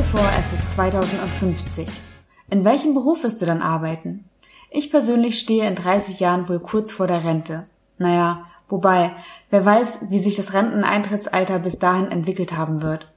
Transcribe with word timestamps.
dir 0.00 0.04
vor, 0.04 0.30
es 0.38 0.52
ist 0.52 0.70
2050. 0.70 1.86
In 2.48 2.64
welchem 2.64 2.94
Beruf 2.94 3.22
wirst 3.22 3.42
du 3.42 3.46
dann 3.46 3.60
arbeiten? 3.60 4.24
Ich 4.70 4.90
persönlich 4.90 5.38
stehe 5.38 5.68
in 5.68 5.74
30 5.74 6.20
Jahren 6.20 6.48
wohl 6.48 6.58
kurz 6.58 6.90
vor 6.90 7.06
der 7.06 7.22
Rente. 7.22 7.66
Naja, 7.98 8.46
wobei, 8.68 9.12
wer 9.50 9.64
weiß, 9.64 10.06
wie 10.08 10.20
sich 10.20 10.36
das 10.36 10.54
Renteneintrittsalter 10.54 11.58
bis 11.58 11.78
dahin 11.78 12.10
entwickelt 12.10 12.56
haben 12.56 12.80
wird. 12.80 13.12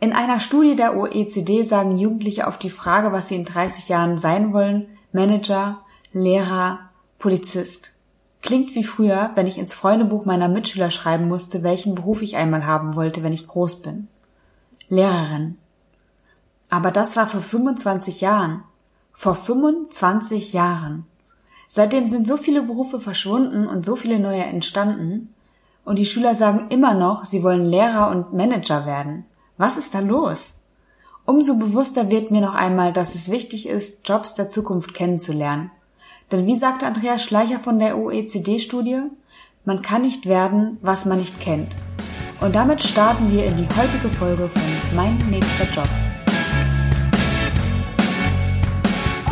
In 0.00 0.12
einer 0.12 0.40
Studie 0.40 0.74
der 0.74 0.96
OECD 0.96 1.62
sagen 1.62 1.96
Jugendliche 1.96 2.48
auf 2.48 2.58
die 2.58 2.70
Frage, 2.70 3.12
was 3.12 3.28
sie 3.28 3.36
in 3.36 3.44
30 3.44 3.88
Jahren 3.88 4.18
sein 4.18 4.52
wollen, 4.52 4.88
Manager, 5.12 5.82
Lehrer, 6.12 6.80
Polizist. 7.20 7.92
Klingt 8.42 8.74
wie 8.74 8.84
früher, 8.84 9.30
wenn 9.36 9.46
ich 9.46 9.58
ins 9.58 9.74
Freundebuch 9.74 10.24
meiner 10.24 10.48
Mitschüler 10.48 10.90
schreiben 10.90 11.28
musste, 11.28 11.62
welchen 11.62 11.94
Beruf 11.94 12.22
ich 12.22 12.36
einmal 12.36 12.66
haben 12.66 12.96
wollte, 12.96 13.22
wenn 13.22 13.32
ich 13.32 13.46
groß 13.46 13.82
bin. 13.82 14.08
Lehrerin. 14.88 15.58
Aber 16.70 16.90
das 16.90 17.16
war 17.16 17.26
vor 17.26 17.40
25 17.40 18.20
Jahren. 18.20 18.62
Vor 19.12 19.34
25 19.34 20.52
Jahren. 20.52 21.06
Seitdem 21.68 22.08
sind 22.08 22.26
so 22.26 22.36
viele 22.36 22.62
Berufe 22.62 23.00
verschwunden 23.00 23.66
und 23.66 23.84
so 23.84 23.96
viele 23.96 24.18
neue 24.18 24.44
entstanden. 24.44 25.34
Und 25.84 25.98
die 25.98 26.06
Schüler 26.06 26.34
sagen 26.34 26.66
immer 26.70 26.94
noch, 26.94 27.24
sie 27.24 27.42
wollen 27.42 27.64
Lehrer 27.64 28.10
und 28.10 28.32
Manager 28.32 28.86
werden. 28.86 29.24
Was 29.56 29.76
ist 29.76 29.94
da 29.94 30.00
los? 30.00 30.58
Umso 31.24 31.58
bewusster 31.58 32.10
wird 32.10 32.30
mir 32.30 32.40
noch 32.40 32.54
einmal, 32.54 32.92
dass 32.92 33.14
es 33.14 33.30
wichtig 33.30 33.68
ist, 33.68 34.08
Jobs 34.08 34.34
der 34.34 34.48
Zukunft 34.48 34.94
kennenzulernen. 34.94 35.70
Denn 36.30 36.46
wie 36.46 36.56
sagte 36.56 36.86
Andreas 36.86 37.22
Schleicher 37.22 37.58
von 37.58 37.78
der 37.78 37.98
OECD-Studie, 37.98 39.02
man 39.64 39.82
kann 39.82 40.02
nicht 40.02 40.26
werden, 40.26 40.78
was 40.80 41.04
man 41.04 41.18
nicht 41.18 41.40
kennt. 41.40 41.74
Und 42.40 42.54
damit 42.54 42.82
starten 42.82 43.30
wir 43.30 43.44
in 43.44 43.56
die 43.56 43.68
heutige 43.76 44.08
Folge 44.08 44.48
von 44.48 44.62
Mein 44.94 45.18
nächster 45.28 45.64
Job. 45.70 45.88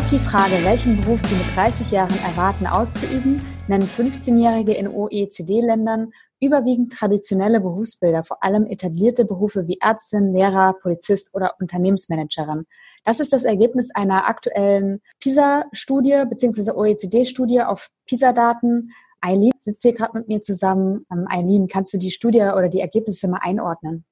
Auf 0.07 0.13
die 0.13 0.19
Frage, 0.21 0.65
welchen 0.65 1.01
Beruf 1.01 1.21
Sie 1.21 1.35
mit 1.35 1.57
30 1.57 1.91
Jahren 1.91 2.17
erwarten 2.21 2.69
auszuüben, 2.69 3.43
nennen 3.67 3.89
15-Jährige 3.89 4.73
in 4.73 4.87
OECD-Ländern 4.87 6.13
überwiegend 6.39 6.93
traditionelle 6.93 7.59
Berufsbilder, 7.59 8.23
vor 8.23 8.41
allem 8.45 8.67
etablierte 8.67 9.25
Berufe 9.25 9.67
wie 9.67 9.79
Ärztin, 9.81 10.33
Lehrer, 10.33 10.75
Polizist 10.81 11.35
oder 11.35 11.55
Unternehmensmanagerin. 11.59 12.67
Das 13.03 13.19
ist 13.19 13.33
das 13.33 13.43
Ergebnis 13.43 13.91
einer 13.97 14.29
aktuellen 14.29 15.03
PISA-Studie 15.19 16.23
bzw. 16.31 16.71
OECD-Studie 16.71 17.63
auf 17.63 17.89
PISA-Daten. 18.07 18.93
Eileen 19.21 19.51
sitzt 19.59 19.83
hier 19.83 19.93
gerade 19.93 20.17
mit 20.17 20.29
mir 20.29 20.41
zusammen. 20.41 21.05
Ähm, 21.11 21.27
Eileen, 21.29 21.67
kannst 21.67 21.93
du 21.93 21.99
die 21.99 22.13
Studie 22.13 22.43
oder 22.43 22.69
die 22.69 22.81
Ergebnisse 22.81 23.27
mal 23.27 23.41
einordnen? 23.43 24.05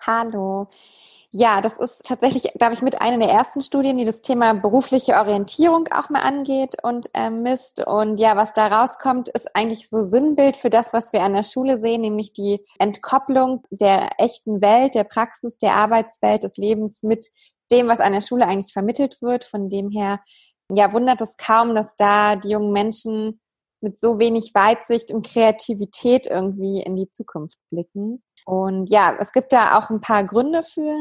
Hallo. 0.00 0.68
Ja, 1.32 1.60
das 1.60 1.78
ist 1.78 2.04
tatsächlich, 2.06 2.52
glaube 2.54 2.74
ich, 2.74 2.82
mit 2.82 3.00
einer 3.00 3.18
der 3.18 3.28
ersten 3.34 3.60
Studien, 3.60 3.98
die 3.98 4.04
das 4.04 4.22
Thema 4.22 4.54
berufliche 4.54 5.14
Orientierung 5.16 5.88
auch 5.88 6.08
mal 6.08 6.22
angeht 6.22 6.76
und 6.82 7.08
äh, 7.14 7.30
misst. 7.30 7.84
Und 7.84 8.18
ja, 8.18 8.36
was 8.36 8.52
da 8.52 8.68
rauskommt, 8.68 9.28
ist 9.28 9.54
eigentlich 9.54 9.88
so 9.88 10.02
Sinnbild 10.02 10.56
für 10.56 10.70
das, 10.70 10.92
was 10.92 11.12
wir 11.12 11.22
an 11.22 11.32
der 11.32 11.42
Schule 11.42 11.78
sehen, 11.78 12.02
nämlich 12.02 12.32
die 12.32 12.64
Entkopplung 12.78 13.64
der 13.70 14.10
echten 14.18 14.60
Welt, 14.62 14.94
der 14.94 15.04
Praxis, 15.04 15.58
der 15.58 15.74
Arbeitswelt, 15.74 16.44
des 16.44 16.56
Lebens 16.56 17.02
mit 17.02 17.30
dem, 17.72 17.88
was 17.88 18.00
an 18.00 18.12
der 18.12 18.20
Schule 18.20 18.46
eigentlich 18.46 18.72
vermittelt 18.72 19.20
wird. 19.20 19.44
Von 19.44 19.68
dem 19.68 19.90
her, 19.90 20.20
ja, 20.70 20.92
wundert 20.92 21.20
es 21.20 21.36
kaum, 21.36 21.74
dass 21.74 21.96
da 21.96 22.36
die 22.36 22.50
jungen 22.50 22.72
Menschen 22.72 23.40
mit 23.80 24.00
so 24.00 24.18
wenig 24.18 24.52
Weitsicht 24.54 25.12
und 25.12 25.26
Kreativität 25.26 26.26
irgendwie 26.26 26.80
in 26.80 26.96
die 26.96 27.10
Zukunft 27.12 27.58
blicken. 27.70 28.22
Und 28.46 28.88
ja, 28.88 29.14
es 29.18 29.32
gibt 29.32 29.52
da 29.52 29.76
auch 29.76 29.90
ein 29.90 30.00
paar 30.00 30.24
Gründe 30.24 30.62
für. 30.62 30.94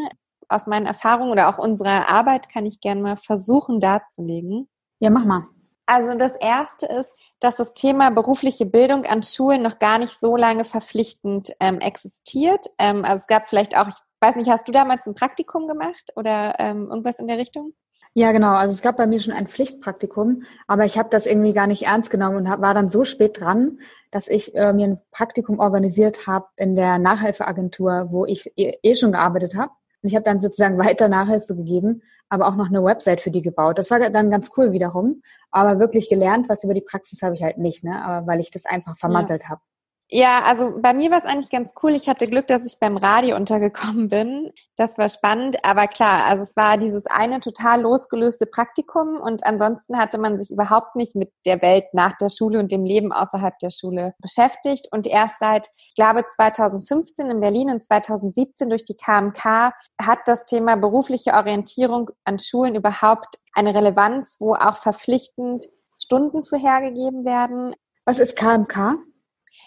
Aus 0.50 0.68
meinen 0.68 0.86
Erfahrungen 0.86 1.32
oder 1.32 1.48
auch 1.48 1.58
unserer 1.58 2.10
Arbeit 2.10 2.50
kann 2.50 2.66
ich 2.66 2.80
gerne 2.80 3.02
mal 3.02 3.18
versuchen 3.18 3.80
darzulegen. 3.80 4.68
Ja, 5.00 5.10
mach 5.10 5.26
mal. 5.26 5.48
Also 5.86 6.16
das 6.16 6.36
erste 6.36 6.88
ist, 6.88 7.12
dass 7.40 7.56
das 7.56 7.74
Thema 7.74 8.10
berufliche 8.10 8.66
Bildung 8.66 9.06
an 9.06 9.22
Schulen 9.22 9.62
noch 9.62 9.78
gar 9.80 10.00
nicht 10.00 10.20
so 10.20 10.36
lange 10.36 10.66
verpflichtend 10.66 11.52
ähm, 11.60 11.80
existiert. 11.80 12.66
Ähm, 12.80 13.06
also 13.06 13.18
es 13.18 13.28
gab 13.28 13.48
vielleicht 13.48 13.78
auch, 13.78 13.88
ich 13.88 13.96
weiß 14.22 14.36
nicht, 14.36 14.50
hast 14.50 14.68
du 14.68 14.72
damals 14.72 15.06
ein 15.06 15.16
Praktikum 15.16 15.68
gemacht 15.68 16.12
oder 16.16 16.60
ähm, 16.60 16.90
irgendwas 16.90 17.20
in 17.20 17.28
der 17.28 17.38
Richtung? 17.38 17.74
Ja, 18.18 18.32
genau. 18.32 18.54
Also 18.54 18.74
es 18.74 18.82
gab 18.82 18.96
bei 18.96 19.08
mir 19.08 19.20
schon 19.20 19.34
ein 19.34 19.46
Pflichtpraktikum, 19.46 20.44
aber 20.68 20.86
ich 20.86 20.98
habe 20.98 21.10
das 21.10 21.26
irgendwie 21.26 21.52
gar 21.52 21.68
nicht 21.68 21.84
ernst 21.84 22.10
genommen 22.10 22.38
und 22.38 22.50
hab, 22.50 22.62
war 22.62 22.74
dann 22.74 22.88
so 22.88 23.04
spät 23.04 23.42
dran, 23.42 23.80
dass 24.10 24.30
ich 24.30 24.56
äh, 24.56 24.72
mir 24.72 24.88
ein 24.88 25.02
Praktikum 25.12 25.60
organisiert 25.60 26.26
habe 26.26 26.48
in 26.56 26.78
der 26.78 26.98
Nachhilfeagentur, 26.98 28.08
wo 28.12 28.26
ich 28.26 28.54
eh, 28.56 28.78
eh 28.82 28.96
schon 28.96 29.12
gearbeitet 29.12 29.58
habe. 29.58 29.72
Und 30.02 30.08
ich 30.08 30.16
habe 30.16 30.24
dann 30.24 30.40
sozusagen 30.40 30.78
weiter 30.84 31.10
Nachhilfe 31.10 31.58
gegeben, 31.58 32.04
aber 32.30 32.48
auch 32.48 32.56
noch 32.56 32.70
eine 32.70 32.82
Website 32.82 33.20
für 33.20 33.32
die 33.32 33.42
gebaut. 33.42 33.80
Das 33.80 33.92
war 33.92 34.00
dann 34.10 34.32
ganz 34.32 34.50
cool 34.56 34.72
wiederum. 34.72 35.22
Aber 35.52 35.80
wirklich 35.80 36.08
gelernt, 36.08 36.48
was 36.48 36.64
über 36.64 36.74
die 36.74 36.82
Praxis 36.82 37.22
habe 37.22 37.36
ich 37.36 37.44
halt 37.44 37.58
nicht, 37.58 37.84
ne? 37.84 38.02
Aber 38.02 38.28
weil 38.28 38.40
ich 38.40 38.50
das 38.50 38.66
einfach 38.66 38.96
vermasselt 38.96 39.44
ja. 39.44 39.50
habe. 39.50 39.62
Ja, 40.10 40.44
also 40.44 40.72
bei 40.80 40.94
mir 40.94 41.10
war 41.10 41.18
es 41.18 41.26
eigentlich 41.26 41.50
ganz 41.50 41.74
cool. 41.82 41.96
Ich 41.96 42.08
hatte 42.08 42.28
Glück, 42.28 42.46
dass 42.46 42.64
ich 42.64 42.78
beim 42.80 42.96
Radio 42.96 43.36
untergekommen 43.36 44.08
bin. 44.10 44.52
Das 44.76 45.00
war 45.00 45.10
spannend. 45.10 45.58
Aber 45.64 45.88
klar, 45.88 46.26
also 46.26 46.44
es 46.44 46.56
war 46.56 46.78
dieses 46.78 47.08
eine 47.08 47.40
total 47.40 47.82
losgelöste 47.82 48.46
Praktikum 48.46 49.20
und 49.20 49.44
ansonsten 49.48 49.98
hatte 49.98 50.20
man 50.20 50.38
sich 50.38 50.52
überhaupt 50.52 50.96
nicht 50.96 51.16
mit 51.16 51.34
der 51.48 51.60
Welt 51.64 51.86
nach 51.94 52.16
der 52.18 52.30
Schule 52.30 52.60
und 52.60 52.72
dem 52.72 52.86
Leben 52.86 53.12
außerhalb 53.12 53.58
der 53.58 53.72
Schule 53.72 54.14
beschäftigt. 54.20 54.88
Und 54.92 55.08
erst 55.08 55.40
seit, 55.40 55.68
ich 55.80 55.96
glaube, 55.96 56.24
2015 56.28 57.32
in 57.32 57.40
Berlin 57.40 57.72
und 57.72 57.84
2017 57.84 58.70
durch 58.70 58.86
die 58.86 58.98
KMK 58.98 59.74
hat 60.00 60.20
das 60.26 60.46
Thema 60.46 60.76
berufliche 60.76 61.34
Orientierung 61.34 62.12
an 62.26 62.38
Schulen 62.38 62.76
überhaupt 62.76 63.40
eine 63.54 63.74
Relevanz, 63.74 64.36
wo 64.40 64.54
auch 64.54 64.78
verpflichtend 64.78 65.66
Stunden 65.98 66.44
vorhergegeben 66.44 67.26
werden. 67.26 67.74
Was 68.06 68.20
ist 68.20 68.36
KMK? 68.36 69.00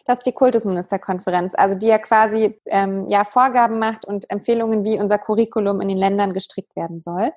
Das 0.04 0.18
ist 0.18 0.26
die 0.26 0.32
Kultusministerkonferenz, 0.32 1.54
also 1.56 1.76
die 1.76 1.88
ja 1.88 1.98
quasi 1.98 2.60
ähm, 2.66 3.08
ja 3.08 3.24
Vorgaben 3.24 3.78
macht 3.78 4.04
und 4.04 4.30
Empfehlungen, 4.30 4.84
wie 4.84 5.00
unser 5.00 5.18
Curriculum 5.18 5.80
in 5.80 5.88
den 5.88 5.98
Ländern 5.98 6.32
gestrickt 6.32 6.74
werden 6.76 7.02
soll. 7.02 7.32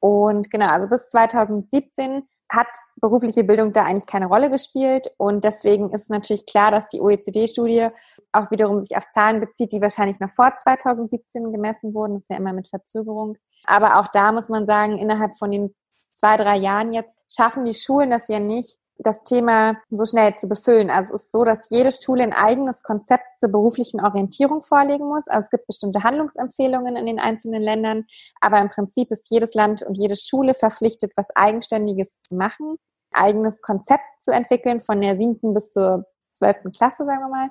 Und 0.00 0.50
genau, 0.50 0.68
also 0.68 0.88
bis 0.88 1.08
2017 1.10 2.24
hat 2.50 2.68
berufliche 2.96 3.44
Bildung 3.44 3.72
da 3.72 3.84
eigentlich 3.84 4.06
keine 4.06 4.26
Rolle 4.26 4.50
gespielt. 4.50 5.10
Und 5.16 5.44
deswegen 5.44 5.90
ist 5.90 6.10
natürlich 6.10 6.46
klar, 6.46 6.70
dass 6.70 6.88
die 6.88 7.00
OECD-Studie 7.00 7.88
auch 8.32 8.50
wiederum 8.50 8.82
sich 8.82 8.96
auf 8.96 9.10
Zahlen 9.10 9.40
bezieht, 9.40 9.72
die 9.72 9.80
wahrscheinlich 9.80 10.20
noch 10.20 10.30
vor 10.30 10.56
2017 10.56 11.52
gemessen 11.52 11.94
wurden. 11.94 12.14
Das 12.14 12.22
ist 12.22 12.30
ja 12.30 12.36
immer 12.36 12.52
mit 12.52 12.68
Verzögerung. 12.68 13.36
Aber 13.64 13.98
auch 13.98 14.08
da 14.08 14.32
muss 14.32 14.48
man 14.48 14.66
sagen, 14.66 14.98
innerhalb 14.98 15.36
von 15.36 15.50
den 15.50 15.74
zwei, 16.12 16.36
drei 16.36 16.56
Jahren 16.56 16.92
jetzt 16.92 17.22
schaffen 17.34 17.64
die 17.64 17.74
Schulen 17.74 18.10
das 18.10 18.28
ja 18.28 18.40
nicht, 18.40 18.78
das 18.98 19.24
Thema 19.24 19.76
so 19.90 20.06
schnell 20.06 20.36
zu 20.36 20.48
befüllen. 20.48 20.90
Also 20.90 21.14
es 21.14 21.24
ist 21.24 21.32
so, 21.32 21.44
dass 21.44 21.70
jede 21.70 21.90
Schule 21.90 22.22
ein 22.22 22.32
eigenes 22.32 22.82
Konzept 22.82 23.24
zur 23.38 23.50
beruflichen 23.50 24.00
Orientierung 24.00 24.62
vorlegen 24.62 25.08
muss. 25.08 25.26
Also 25.26 25.46
es 25.46 25.50
gibt 25.50 25.66
bestimmte 25.66 26.02
Handlungsempfehlungen 26.04 26.96
in 26.96 27.06
den 27.06 27.18
einzelnen 27.18 27.62
Ländern, 27.62 28.04
aber 28.40 28.58
im 28.58 28.70
Prinzip 28.70 29.10
ist 29.10 29.30
jedes 29.30 29.54
Land 29.54 29.82
und 29.82 29.94
jede 29.96 30.16
Schule 30.16 30.54
verpflichtet, 30.54 31.12
was 31.16 31.34
Eigenständiges 31.34 32.18
zu 32.20 32.36
machen, 32.36 32.76
eigenes 33.12 33.62
Konzept 33.62 34.04
zu 34.20 34.32
entwickeln 34.32 34.80
von 34.80 35.00
der 35.00 35.18
siebten 35.18 35.54
bis 35.54 35.72
zur 35.72 36.06
zwölften 36.32 36.72
Klasse, 36.72 37.04
sagen 37.04 37.20
wir 37.20 37.28
mal. 37.28 37.50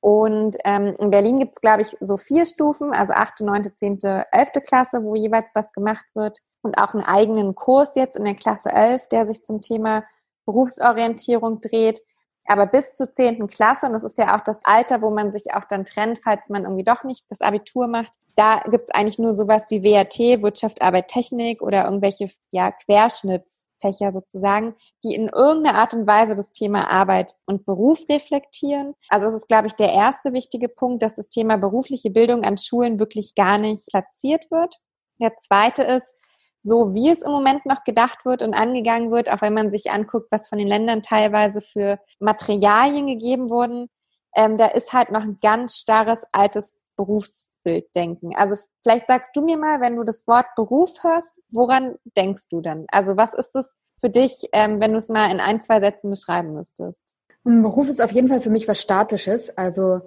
Und 0.00 0.56
ähm, 0.64 0.94
in 0.98 1.10
Berlin 1.10 1.36
gibt 1.36 1.56
es, 1.56 1.60
glaube 1.60 1.82
ich, 1.82 1.94
so 2.00 2.16
vier 2.16 2.46
Stufen, 2.46 2.94
also 2.94 3.12
achte, 3.12 3.44
neunte, 3.44 3.74
zehnte, 3.74 4.24
elfte 4.32 4.62
Klasse, 4.62 5.04
wo 5.04 5.14
jeweils 5.14 5.54
was 5.54 5.72
gemacht 5.72 6.06
wird. 6.14 6.38
Und 6.62 6.78
auch 6.78 6.94
einen 6.94 7.04
eigenen 7.04 7.54
Kurs 7.54 7.94
jetzt 7.94 8.16
in 8.16 8.24
der 8.24 8.34
Klasse 8.34 8.70
elf, 8.70 9.08
der 9.08 9.26
sich 9.26 9.44
zum 9.44 9.60
Thema 9.60 10.04
Berufsorientierung 10.46 11.60
dreht. 11.60 12.00
Aber 12.46 12.66
bis 12.66 12.94
zur 12.94 13.12
zehnten 13.12 13.46
Klasse, 13.46 13.86
und 13.86 13.92
das 13.92 14.04
ist 14.04 14.18
ja 14.18 14.36
auch 14.36 14.42
das 14.42 14.60
Alter, 14.64 15.02
wo 15.02 15.10
man 15.10 15.32
sich 15.32 15.52
auch 15.54 15.64
dann 15.66 15.84
trennt, 15.84 16.20
falls 16.24 16.48
man 16.48 16.64
irgendwie 16.64 16.84
doch 16.84 17.04
nicht 17.04 17.30
das 17.30 17.42
Abitur 17.42 17.86
macht, 17.86 18.12
da 18.36 18.62
gibt 18.70 18.88
es 18.88 18.94
eigentlich 18.94 19.18
nur 19.18 19.36
sowas 19.36 19.66
wie 19.68 19.82
WRT, 19.82 20.42
Wirtschaft, 20.42 20.82
Arbeit, 20.82 21.08
Technik 21.08 21.62
oder 21.62 21.84
irgendwelche 21.84 22.30
ja, 22.50 22.72
Querschnittsfächer 22.72 24.12
sozusagen, 24.12 24.74
die 25.04 25.14
in 25.14 25.28
irgendeiner 25.28 25.78
Art 25.78 25.94
und 25.94 26.06
Weise 26.06 26.34
das 26.34 26.52
Thema 26.52 26.90
Arbeit 26.90 27.34
und 27.44 27.66
Beruf 27.66 28.08
reflektieren. 28.08 28.94
Also 29.08 29.30
das 29.30 29.40
ist, 29.40 29.48
glaube 29.48 29.66
ich, 29.66 29.74
der 29.74 29.92
erste 29.92 30.32
wichtige 30.32 30.68
Punkt, 30.68 31.02
dass 31.02 31.14
das 31.14 31.28
Thema 31.28 31.58
berufliche 31.58 32.10
Bildung 32.10 32.44
an 32.44 32.56
Schulen 32.56 32.98
wirklich 32.98 33.34
gar 33.34 33.58
nicht 33.58 33.86
platziert 33.88 34.50
wird. 34.50 34.76
Der 35.20 35.36
zweite 35.36 35.82
ist, 35.82 36.14
so 36.62 36.94
wie 36.94 37.08
es 37.08 37.22
im 37.22 37.30
Moment 37.30 37.66
noch 37.66 37.84
gedacht 37.84 38.24
wird 38.24 38.42
und 38.42 38.54
angegangen 38.54 39.10
wird, 39.10 39.30
auch 39.30 39.40
wenn 39.40 39.54
man 39.54 39.70
sich 39.70 39.90
anguckt, 39.90 40.28
was 40.30 40.48
von 40.48 40.58
den 40.58 40.68
Ländern 40.68 41.02
teilweise 41.02 41.60
für 41.60 41.98
Materialien 42.18 43.06
gegeben 43.06 43.50
wurden, 43.50 43.88
ähm, 44.36 44.56
da 44.56 44.66
ist 44.66 44.92
halt 44.92 45.10
noch 45.10 45.22
ein 45.22 45.38
ganz 45.40 45.76
starres 45.76 46.22
altes 46.32 46.74
Berufsbilddenken. 46.96 48.36
Also 48.36 48.56
vielleicht 48.82 49.06
sagst 49.06 49.34
du 49.34 49.42
mir 49.42 49.56
mal, 49.56 49.80
wenn 49.80 49.96
du 49.96 50.04
das 50.04 50.26
Wort 50.26 50.46
Beruf 50.54 51.02
hörst, 51.02 51.34
woran 51.50 51.96
denkst 52.16 52.48
du 52.50 52.60
dann? 52.60 52.86
Also 52.92 53.16
was 53.16 53.34
ist 53.34 53.56
es 53.56 53.74
für 53.98 54.10
dich, 54.10 54.48
ähm, 54.52 54.80
wenn 54.80 54.92
du 54.92 54.98
es 54.98 55.08
mal 55.08 55.30
in 55.30 55.40
ein, 55.40 55.62
zwei 55.62 55.80
Sätzen 55.80 56.10
beschreiben 56.10 56.52
müsstest? 56.52 57.02
Ein 57.44 57.62
Beruf 57.62 57.88
ist 57.88 58.02
auf 58.02 58.12
jeden 58.12 58.28
Fall 58.28 58.40
für 58.40 58.50
mich 58.50 58.68
was 58.68 58.80
Statisches. 58.80 59.56
Also 59.56 60.02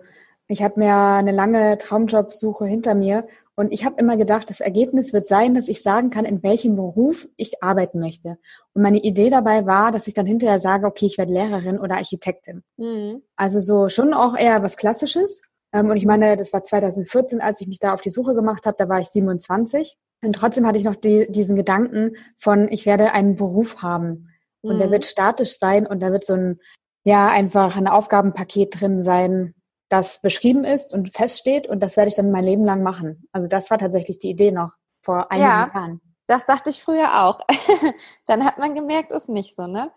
ich 0.47 0.61
habe 0.61 0.79
mir 0.79 0.95
eine 0.95 1.31
lange 1.31 1.77
Traumjobsuche 1.77 2.65
hinter 2.65 2.93
mir 2.93 3.27
Und 3.55 3.71
ich 3.71 3.85
habe 3.85 3.97
immer 3.99 4.17
gedacht, 4.17 4.49
das 4.49 4.61
Ergebnis 4.61 5.13
wird 5.13 5.27
sein, 5.27 5.53
dass 5.53 5.67
ich 5.67 5.83
sagen 5.83 6.09
kann, 6.09 6.25
in 6.25 6.41
welchem 6.41 6.75
Beruf 6.75 7.27
ich 7.37 7.61
arbeiten 7.61 7.99
möchte. 7.99 8.37
Und 8.73 8.81
meine 8.81 8.99
Idee 8.99 9.29
dabei 9.29 9.67
war, 9.67 9.91
dass 9.91 10.07
ich 10.07 10.15
dann 10.15 10.25
hinterher 10.25 10.57
sage, 10.57 10.87
okay, 10.87 11.05
ich 11.05 11.19
werde 11.19 11.33
Lehrerin 11.33 11.79
oder 11.79 11.95
Architektin. 11.95 12.63
Mhm. 12.77 13.21
Also 13.35 13.59
so 13.59 13.89
schon 13.89 14.13
auch 14.13 14.35
eher 14.35 14.63
was 14.63 14.75
Klassisches. 14.75 15.43
Ähm, 15.71 15.89
und 15.89 15.97
ich 15.97 16.05
meine, 16.05 16.35
das 16.35 16.51
war 16.51 16.63
2014, 16.63 17.41
als 17.41 17.61
ich 17.61 17.67
mich 17.67 17.79
da 17.79 17.93
auf 17.93 18.01
die 18.01 18.09
Suche 18.09 18.33
gemacht 18.33 18.65
habe, 18.65 18.77
da 18.77 18.89
war 18.89 18.99
ich 18.99 19.09
27. 19.09 19.97
Und 20.23 20.33
trotzdem 20.33 20.65
hatte 20.65 20.79
ich 20.79 20.85
noch 20.85 20.95
die, 20.95 21.27
diesen 21.29 21.55
Gedanken 21.55 22.15
von, 22.39 22.71
ich 22.71 22.87
werde 22.87 23.11
einen 23.11 23.35
Beruf 23.35 23.83
haben. 23.83 24.29
Und 24.61 24.75
mhm. 24.75 24.79
der 24.79 24.91
wird 24.91 25.05
statisch 25.05 25.59
sein 25.59 25.85
und 25.85 25.99
da 25.99 26.11
wird 26.11 26.25
so 26.25 26.33
ein, 26.33 26.59
ja, 27.03 27.27
einfach 27.27 27.75
ein 27.75 27.87
Aufgabenpaket 27.87 28.79
drin 28.81 28.99
sein, 28.99 29.53
das 29.93 30.21
beschrieben 30.21 30.63
ist 30.63 30.91
und 30.91 31.13
feststeht 31.13 31.67
und 31.67 31.79
das 31.79 31.97
werde 31.97 32.09
ich 32.09 32.15
dann 32.15 32.31
mein 32.31 32.43
Leben 32.43 32.65
lang 32.65 32.81
machen. 32.81 33.27
Also 33.31 33.47
das 33.47 33.69
war 33.69 33.77
tatsächlich 33.77 34.17
die 34.17 34.31
Idee 34.31 34.51
noch 34.51 34.71
vor 35.01 35.31
einigen 35.31 35.47
ja, 35.47 35.69
Jahren. 35.71 36.01
Das 36.25 36.47
dachte 36.47 36.71
ich 36.71 36.81
früher 36.81 37.23
auch. 37.23 37.41
dann 38.25 38.43
hat 38.43 38.57
man 38.57 38.73
gemerkt, 38.73 39.11
ist 39.11 39.29
nicht 39.29 39.55
so, 39.55 39.67
ne? 39.67 39.91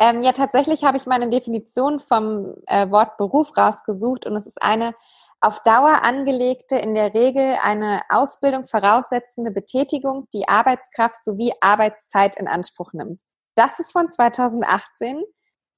Ähm, 0.00 0.20
ja, 0.22 0.32
tatsächlich 0.32 0.82
habe 0.82 0.96
ich 0.96 1.06
meine 1.06 1.28
Definition 1.28 2.00
vom 2.00 2.54
äh, 2.66 2.90
Wort 2.90 3.18
Beruf 3.18 3.56
rausgesucht 3.56 4.26
und 4.26 4.34
es 4.34 4.46
ist 4.46 4.60
eine 4.60 4.96
auf 5.40 5.62
Dauer 5.62 6.02
angelegte, 6.02 6.76
in 6.76 6.94
der 6.94 7.14
Regel 7.14 7.56
eine 7.62 8.02
Ausbildung 8.08 8.64
voraussetzende 8.64 9.52
Betätigung, 9.52 10.26
die 10.32 10.48
Arbeitskraft 10.48 11.24
sowie 11.24 11.52
Arbeitszeit 11.60 12.34
in 12.34 12.48
Anspruch 12.48 12.92
nimmt. 12.94 13.20
Das 13.54 13.78
ist 13.78 13.92
von 13.92 14.10
2018 14.10 15.22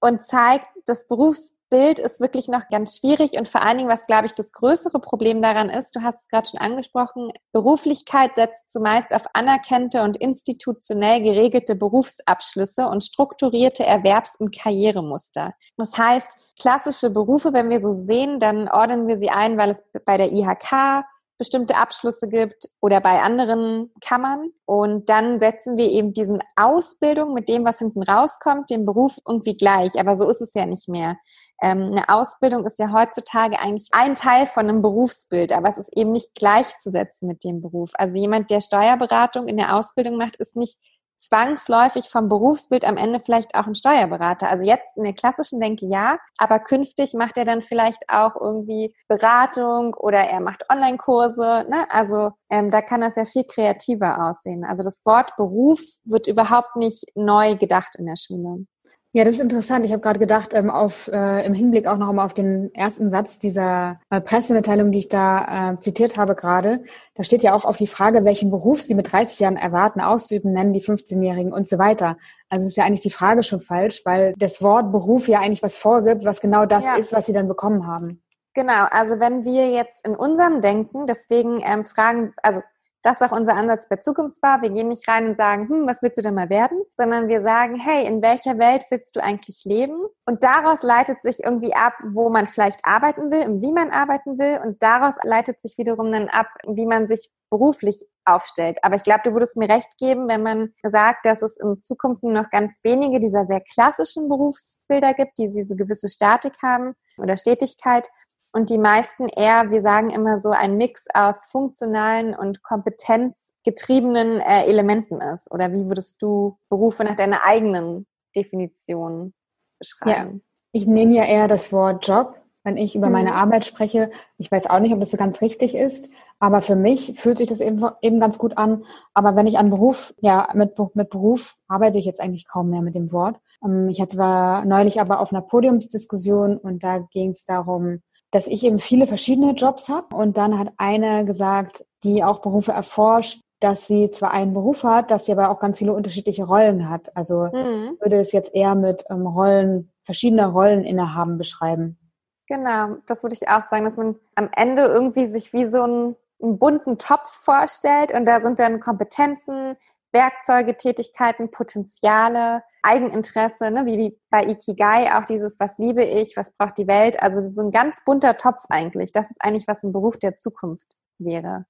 und 0.00 0.24
zeigt, 0.24 0.66
das 0.86 1.06
Berufs 1.06 1.52
Bild 1.70 1.98
ist 1.98 2.20
wirklich 2.20 2.48
noch 2.48 2.68
ganz 2.70 2.98
schwierig 2.98 3.32
und 3.32 3.48
vor 3.48 3.62
allen 3.62 3.78
Dingen, 3.78 3.90
was 3.90 4.06
glaube 4.06 4.26
ich 4.26 4.32
das 4.32 4.52
größere 4.52 5.00
Problem 5.00 5.42
daran 5.42 5.68
ist, 5.68 5.94
du 5.94 6.02
hast 6.02 6.22
es 6.22 6.28
gerade 6.28 6.48
schon 6.48 6.60
angesprochen, 6.60 7.30
Beruflichkeit 7.52 8.32
setzt 8.36 8.70
zumeist 8.70 9.14
auf 9.14 9.26
anerkannte 9.34 10.02
und 10.02 10.16
institutionell 10.16 11.22
geregelte 11.22 11.74
Berufsabschlüsse 11.74 12.88
und 12.88 13.04
strukturierte 13.04 13.84
Erwerbs- 13.84 14.36
und 14.36 14.56
Karrieremuster. 14.56 15.50
Das 15.76 15.96
heißt, 15.96 16.32
klassische 16.58 17.10
Berufe, 17.10 17.52
wenn 17.52 17.70
wir 17.70 17.80
so 17.80 17.92
sehen, 17.92 18.38
dann 18.38 18.68
ordnen 18.68 19.06
wir 19.06 19.18
sie 19.18 19.30
ein, 19.30 19.58
weil 19.58 19.70
es 19.70 19.82
bei 20.04 20.16
der 20.16 20.32
IHK 20.32 21.04
bestimmte 21.38 21.76
Abschlüsse 21.76 22.28
gibt 22.28 22.68
oder 22.80 23.00
bei 23.00 23.22
anderen 23.22 23.92
Kammern. 24.00 24.50
Und 24.66 25.08
dann 25.08 25.40
setzen 25.40 25.76
wir 25.76 25.90
eben 25.90 26.12
diesen 26.12 26.40
Ausbildung 26.56 27.32
mit 27.32 27.48
dem, 27.48 27.64
was 27.64 27.78
hinten 27.78 28.02
rauskommt, 28.02 28.68
den 28.70 28.84
Beruf 28.84 29.18
irgendwie 29.26 29.56
gleich. 29.56 29.98
Aber 29.98 30.16
so 30.16 30.28
ist 30.28 30.42
es 30.42 30.52
ja 30.54 30.66
nicht 30.66 30.88
mehr. 30.88 31.16
Ähm, 31.62 31.92
eine 31.92 32.08
Ausbildung 32.08 32.66
ist 32.66 32.78
ja 32.78 32.92
heutzutage 32.92 33.58
eigentlich 33.58 33.88
ein 33.92 34.16
Teil 34.16 34.46
von 34.46 34.68
einem 34.68 34.82
Berufsbild, 34.82 35.52
aber 35.52 35.68
es 35.68 35.78
ist 35.78 35.96
eben 35.96 36.12
nicht 36.12 36.34
gleichzusetzen 36.34 37.28
mit 37.28 37.44
dem 37.44 37.60
Beruf. 37.60 37.90
Also 37.94 38.18
jemand, 38.18 38.50
der 38.50 38.60
Steuerberatung 38.60 39.48
in 39.48 39.56
der 39.56 39.76
Ausbildung 39.76 40.16
macht, 40.16 40.36
ist 40.36 40.56
nicht 40.56 40.78
zwangsläufig 41.18 42.08
vom 42.08 42.28
Berufsbild 42.28 42.84
am 42.84 42.96
Ende 42.96 43.20
vielleicht 43.20 43.54
auch 43.54 43.66
ein 43.66 43.74
Steuerberater. 43.74 44.48
Also 44.48 44.64
jetzt 44.64 44.96
in 44.96 45.04
der 45.04 45.12
klassischen 45.12 45.60
Denke 45.60 45.86
ja, 45.86 46.18
aber 46.38 46.60
künftig 46.60 47.14
macht 47.14 47.36
er 47.36 47.44
dann 47.44 47.62
vielleicht 47.62 48.02
auch 48.08 48.36
irgendwie 48.40 48.94
Beratung 49.08 49.94
oder 49.94 50.20
er 50.20 50.40
macht 50.40 50.64
Online-Kurse. 50.70 51.66
Ne? 51.68 51.86
Also 51.90 52.30
ähm, 52.50 52.70
da 52.70 52.80
kann 52.80 53.00
das 53.00 53.16
ja 53.16 53.24
viel 53.24 53.44
kreativer 53.44 54.24
aussehen. 54.24 54.64
Also 54.64 54.82
das 54.82 55.04
Wort 55.04 55.36
Beruf 55.36 55.80
wird 56.04 56.26
überhaupt 56.26 56.76
nicht 56.76 57.04
neu 57.14 57.56
gedacht 57.56 57.96
in 57.98 58.06
der 58.06 58.16
Schule. 58.16 58.66
Ja, 59.12 59.24
das 59.24 59.36
ist 59.36 59.40
interessant. 59.40 59.86
Ich 59.86 59.92
habe 59.92 60.02
gerade 60.02 60.18
gedacht, 60.18 60.52
ähm, 60.52 60.68
auf, 60.68 61.08
äh, 61.08 61.46
im 61.46 61.54
Hinblick 61.54 61.86
auch 61.86 61.96
noch 61.96 62.12
mal 62.12 62.26
auf 62.26 62.34
den 62.34 62.72
ersten 62.74 63.08
Satz 63.08 63.38
dieser 63.38 64.00
äh, 64.10 64.20
Pressemitteilung, 64.20 64.92
die 64.92 64.98
ich 64.98 65.08
da 65.08 65.72
äh, 65.72 65.80
zitiert 65.80 66.18
habe 66.18 66.34
gerade. 66.34 66.84
Da 67.14 67.22
steht 67.22 67.42
ja 67.42 67.54
auch 67.54 67.64
auf 67.64 67.78
die 67.78 67.86
Frage, 67.86 68.26
welchen 68.26 68.50
Beruf 68.50 68.82
Sie 68.82 68.94
mit 68.94 69.10
30 69.10 69.38
Jahren 69.40 69.56
erwarten, 69.56 70.02
auszuüben, 70.02 70.52
nennen 70.52 70.74
die 70.74 70.82
15-Jährigen 70.82 71.54
und 71.54 71.66
so 71.66 71.78
weiter. 71.78 72.18
Also 72.50 72.66
ist 72.66 72.76
ja 72.76 72.84
eigentlich 72.84 73.00
die 73.00 73.10
Frage 73.10 73.42
schon 73.44 73.60
falsch, 73.60 74.02
weil 74.04 74.34
das 74.36 74.60
Wort 74.60 74.92
Beruf 74.92 75.26
ja 75.26 75.40
eigentlich 75.40 75.62
was 75.62 75.76
vorgibt, 75.76 76.26
was 76.26 76.42
genau 76.42 76.66
das 76.66 76.84
ja. 76.84 76.96
ist, 76.96 77.14
was 77.14 77.24
Sie 77.24 77.32
dann 77.32 77.48
bekommen 77.48 77.86
haben. 77.86 78.22
Genau, 78.52 78.86
also 78.90 79.20
wenn 79.20 79.44
wir 79.44 79.70
jetzt 79.70 80.06
in 80.06 80.16
unserem 80.16 80.60
Denken, 80.60 81.06
deswegen 81.06 81.62
ähm, 81.64 81.84
fragen, 81.84 82.34
also 82.42 82.60
das 83.02 83.20
ist 83.20 83.30
auch 83.30 83.36
unser 83.36 83.54
Ansatz 83.54 83.88
bei 83.88 83.96
Zukunftsbar. 83.96 84.62
Wir 84.62 84.70
gehen 84.70 84.88
nicht 84.88 85.08
rein 85.08 85.28
und 85.28 85.36
sagen, 85.36 85.68
hm, 85.68 85.86
was 85.86 86.02
willst 86.02 86.18
du 86.18 86.22
denn 86.22 86.34
mal 86.34 86.50
werden? 86.50 86.82
Sondern 86.94 87.28
wir 87.28 87.42
sagen, 87.42 87.76
hey, 87.76 88.06
in 88.06 88.22
welcher 88.22 88.58
Welt 88.58 88.84
willst 88.90 89.14
du 89.14 89.22
eigentlich 89.22 89.64
leben? 89.64 90.06
Und 90.26 90.42
daraus 90.42 90.82
leitet 90.82 91.22
sich 91.22 91.44
irgendwie 91.44 91.74
ab, 91.74 91.94
wo 92.04 92.28
man 92.28 92.46
vielleicht 92.46 92.80
arbeiten 92.84 93.30
will 93.30 93.46
und 93.46 93.62
wie 93.62 93.72
man 93.72 93.90
arbeiten 93.90 94.38
will. 94.38 94.60
Und 94.64 94.82
daraus 94.82 95.14
leitet 95.22 95.60
sich 95.60 95.78
wiederum 95.78 96.10
dann 96.10 96.28
ab, 96.28 96.48
wie 96.66 96.86
man 96.86 97.06
sich 97.06 97.30
beruflich 97.50 98.04
aufstellt. 98.24 98.78
Aber 98.82 98.96
ich 98.96 99.04
glaube, 99.04 99.22
du 99.24 99.32
würdest 99.32 99.56
mir 99.56 99.68
recht 99.68 99.96
geben, 99.98 100.28
wenn 100.28 100.42
man 100.42 100.74
sagt, 100.82 101.24
dass 101.24 101.40
es 101.40 101.56
in 101.56 101.80
Zukunft 101.80 102.22
nur 102.22 102.32
noch 102.32 102.50
ganz 102.50 102.78
wenige 102.82 103.20
dieser 103.20 103.46
sehr 103.46 103.60
klassischen 103.60 104.28
Berufsbilder 104.28 105.14
gibt, 105.14 105.38
die 105.38 105.50
diese 105.50 105.76
gewisse 105.76 106.08
Statik 106.08 106.54
haben 106.62 106.94
oder 107.16 107.36
Stetigkeit 107.36 108.08
und 108.58 108.70
die 108.70 108.78
meisten 108.78 109.28
eher, 109.28 109.70
wir 109.70 109.80
sagen 109.80 110.10
immer 110.10 110.38
so, 110.38 110.50
ein 110.50 110.76
Mix 110.76 111.06
aus 111.14 111.44
funktionalen 111.44 112.34
und 112.34 112.64
kompetenzgetriebenen 112.64 114.40
äh, 114.40 114.64
Elementen 114.64 115.20
ist. 115.20 115.48
Oder 115.52 115.72
wie 115.72 115.88
würdest 115.88 116.20
du 116.20 116.58
Berufe 116.68 117.04
nach 117.04 117.14
deiner 117.14 117.44
eigenen 117.44 118.06
Definition 118.34 119.32
beschreiben? 119.78 120.32
Ja. 120.34 120.40
Ich 120.72 120.88
nehme 120.88 121.14
ja 121.14 121.24
eher 121.24 121.46
das 121.46 121.72
Wort 121.72 122.06
Job, 122.08 122.34
wenn 122.64 122.76
ich 122.76 122.96
über 122.96 123.10
meine 123.10 123.30
mhm. 123.30 123.36
Arbeit 123.36 123.64
spreche. 123.64 124.10
Ich 124.38 124.50
weiß 124.50 124.68
auch 124.68 124.80
nicht, 124.80 124.92
ob 124.92 124.98
das 124.98 125.12
so 125.12 125.16
ganz 125.16 125.40
richtig 125.40 125.76
ist, 125.76 126.08
aber 126.40 126.60
für 126.60 126.76
mich 126.76 127.14
fühlt 127.16 127.38
sich 127.38 127.48
das 127.48 127.60
eben, 127.60 127.84
eben 128.02 128.18
ganz 128.18 128.38
gut 128.38 128.58
an. 128.58 128.84
Aber 129.14 129.36
wenn 129.36 129.46
ich 129.46 129.56
an 129.56 129.70
Beruf, 129.70 130.14
ja, 130.20 130.48
mit, 130.54 130.76
mit 130.94 131.10
Beruf 131.10 131.58
arbeite 131.68 131.98
ich 131.98 132.06
jetzt 132.06 132.20
eigentlich 132.20 132.48
kaum 132.48 132.70
mehr 132.70 132.82
mit 132.82 132.96
dem 132.96 133.12
Wort. 133.12 133.38
Ähm, 133.64 133.88
ich 133.88 134.00
hatte 134.00 134.18
war 134.18 134.64
neulich 134.64 135.00
aber 135.00 135.20
auf 135.20 135.32
einer 135.32 135.42
Podiumsdiskussion 135.42 136.56
und 136.56 136.82
da 136.82 136.98
ging 136.98 137.30
es 137.30 137.44
darum, 137.44 138.02
dass 138.30 138.46
ich 138.46 138.64
eben 138.64 138.78
viele 138.78 139.06
verschiedene 139.06 139.52
Jobs 139.52 139.88
habe. 139.88 140.14
Und 140.14 140.36
dann 140.36 140.58
hat 140.58 140.72
eine 140.76 141.24
gesagt, 141.24 141.84
die 142.04 142.24
auch 142.24 142.40
Berufe 142.40 142.72
erforscht, 142.72 143.40
dass 143.60 143.86
sie 143.86 144.10
zwar 144.10 144.30
einen 144.30 144.54
Beruf 144.54 144.84
hat, 144.84 145.10
dass 145.10 145.26
sie 145.26 145.32
aber 145.32 145.50
auch 145.50 145.58
ganz 145.58 145.78
viele 145.78 145.92
unterschiedliche 145.92 146.44
Rollen 146.44 146.88
hat. 146.88 147.16
Also 147.16 147.48
mhm. 147.52 147.96
würde 148.00 148.20
es 148.20 148.32
jetzt 148.32 148.54
eher 148.54 148.74
mit 148.74 149.04
ähm, 149.10 149.26
Rollen, 149.26 149.90
verschiedene 150.04 150.46
Rollen 150.46 150.84
innehaben 150.84 151.38
beschreiben. 151.38 151.98
Genau, 152.46 152.96
das 153.06 153.22
würde 153.22 153.34
ich 153.34 153.48
auch 153.48 153.64
sagen, 153.64 153.84
dass 153.84 153.96
man 153.96 154.16
am 154.34 154.48
Ende 154.56 154.82
irgendwie 154.82 155.26
sich 155.26 155.52
wie 155.52 155.66
so 155.66 155.82
einen, 155.82 156.16
einen 156.40 156.58
bunten 156.58 156.96
Topf 156.96 157.28
vorstellt 157.28 158.12
und 158.12 158.24
da 158.24 158.40
sind 158.40 158.58
dann 158.58 158.80
Kompetenzen, 158.80 159.76
Werkzeuge, 160.12 160.76
Tätigkeiten, 160.76 161.50
Potenziale, 161.50 162.62
Eigeninteresse, 162.88 163.70
ne, 163.70 163.86
wie, 163.86 163.98
wie 163.98 164.18
bei 164.30 164.44
Ikigai 164.44 165.14
auch 165.16 165.24
dieses, 165.24 165.60
was 165.60 165.78
liebe 165.78 166.02
ich, 166.02 166.36
was 166.36 166.52
braucht 166.52 166.78
die 166.78 166.88
Welt. 166.88 167.22
Also 167.22 167.42
so 167.42 167.60
ein 167.60 167.70
ganz 167.70 168.02
bunter 168.04 168.36
Topf 168.36 168.64
eigentlich. 168.70 169.12
Das 169.12 169.30
ist 169.30 169.40
eigentlich, 169.40 169.68
was 169.68 169.82
ein 169.82 169.92
Beruf 169.92 170.16
der 170.16 170.36
Zukunft 170.36 170.96
wäre. 171.18 171.66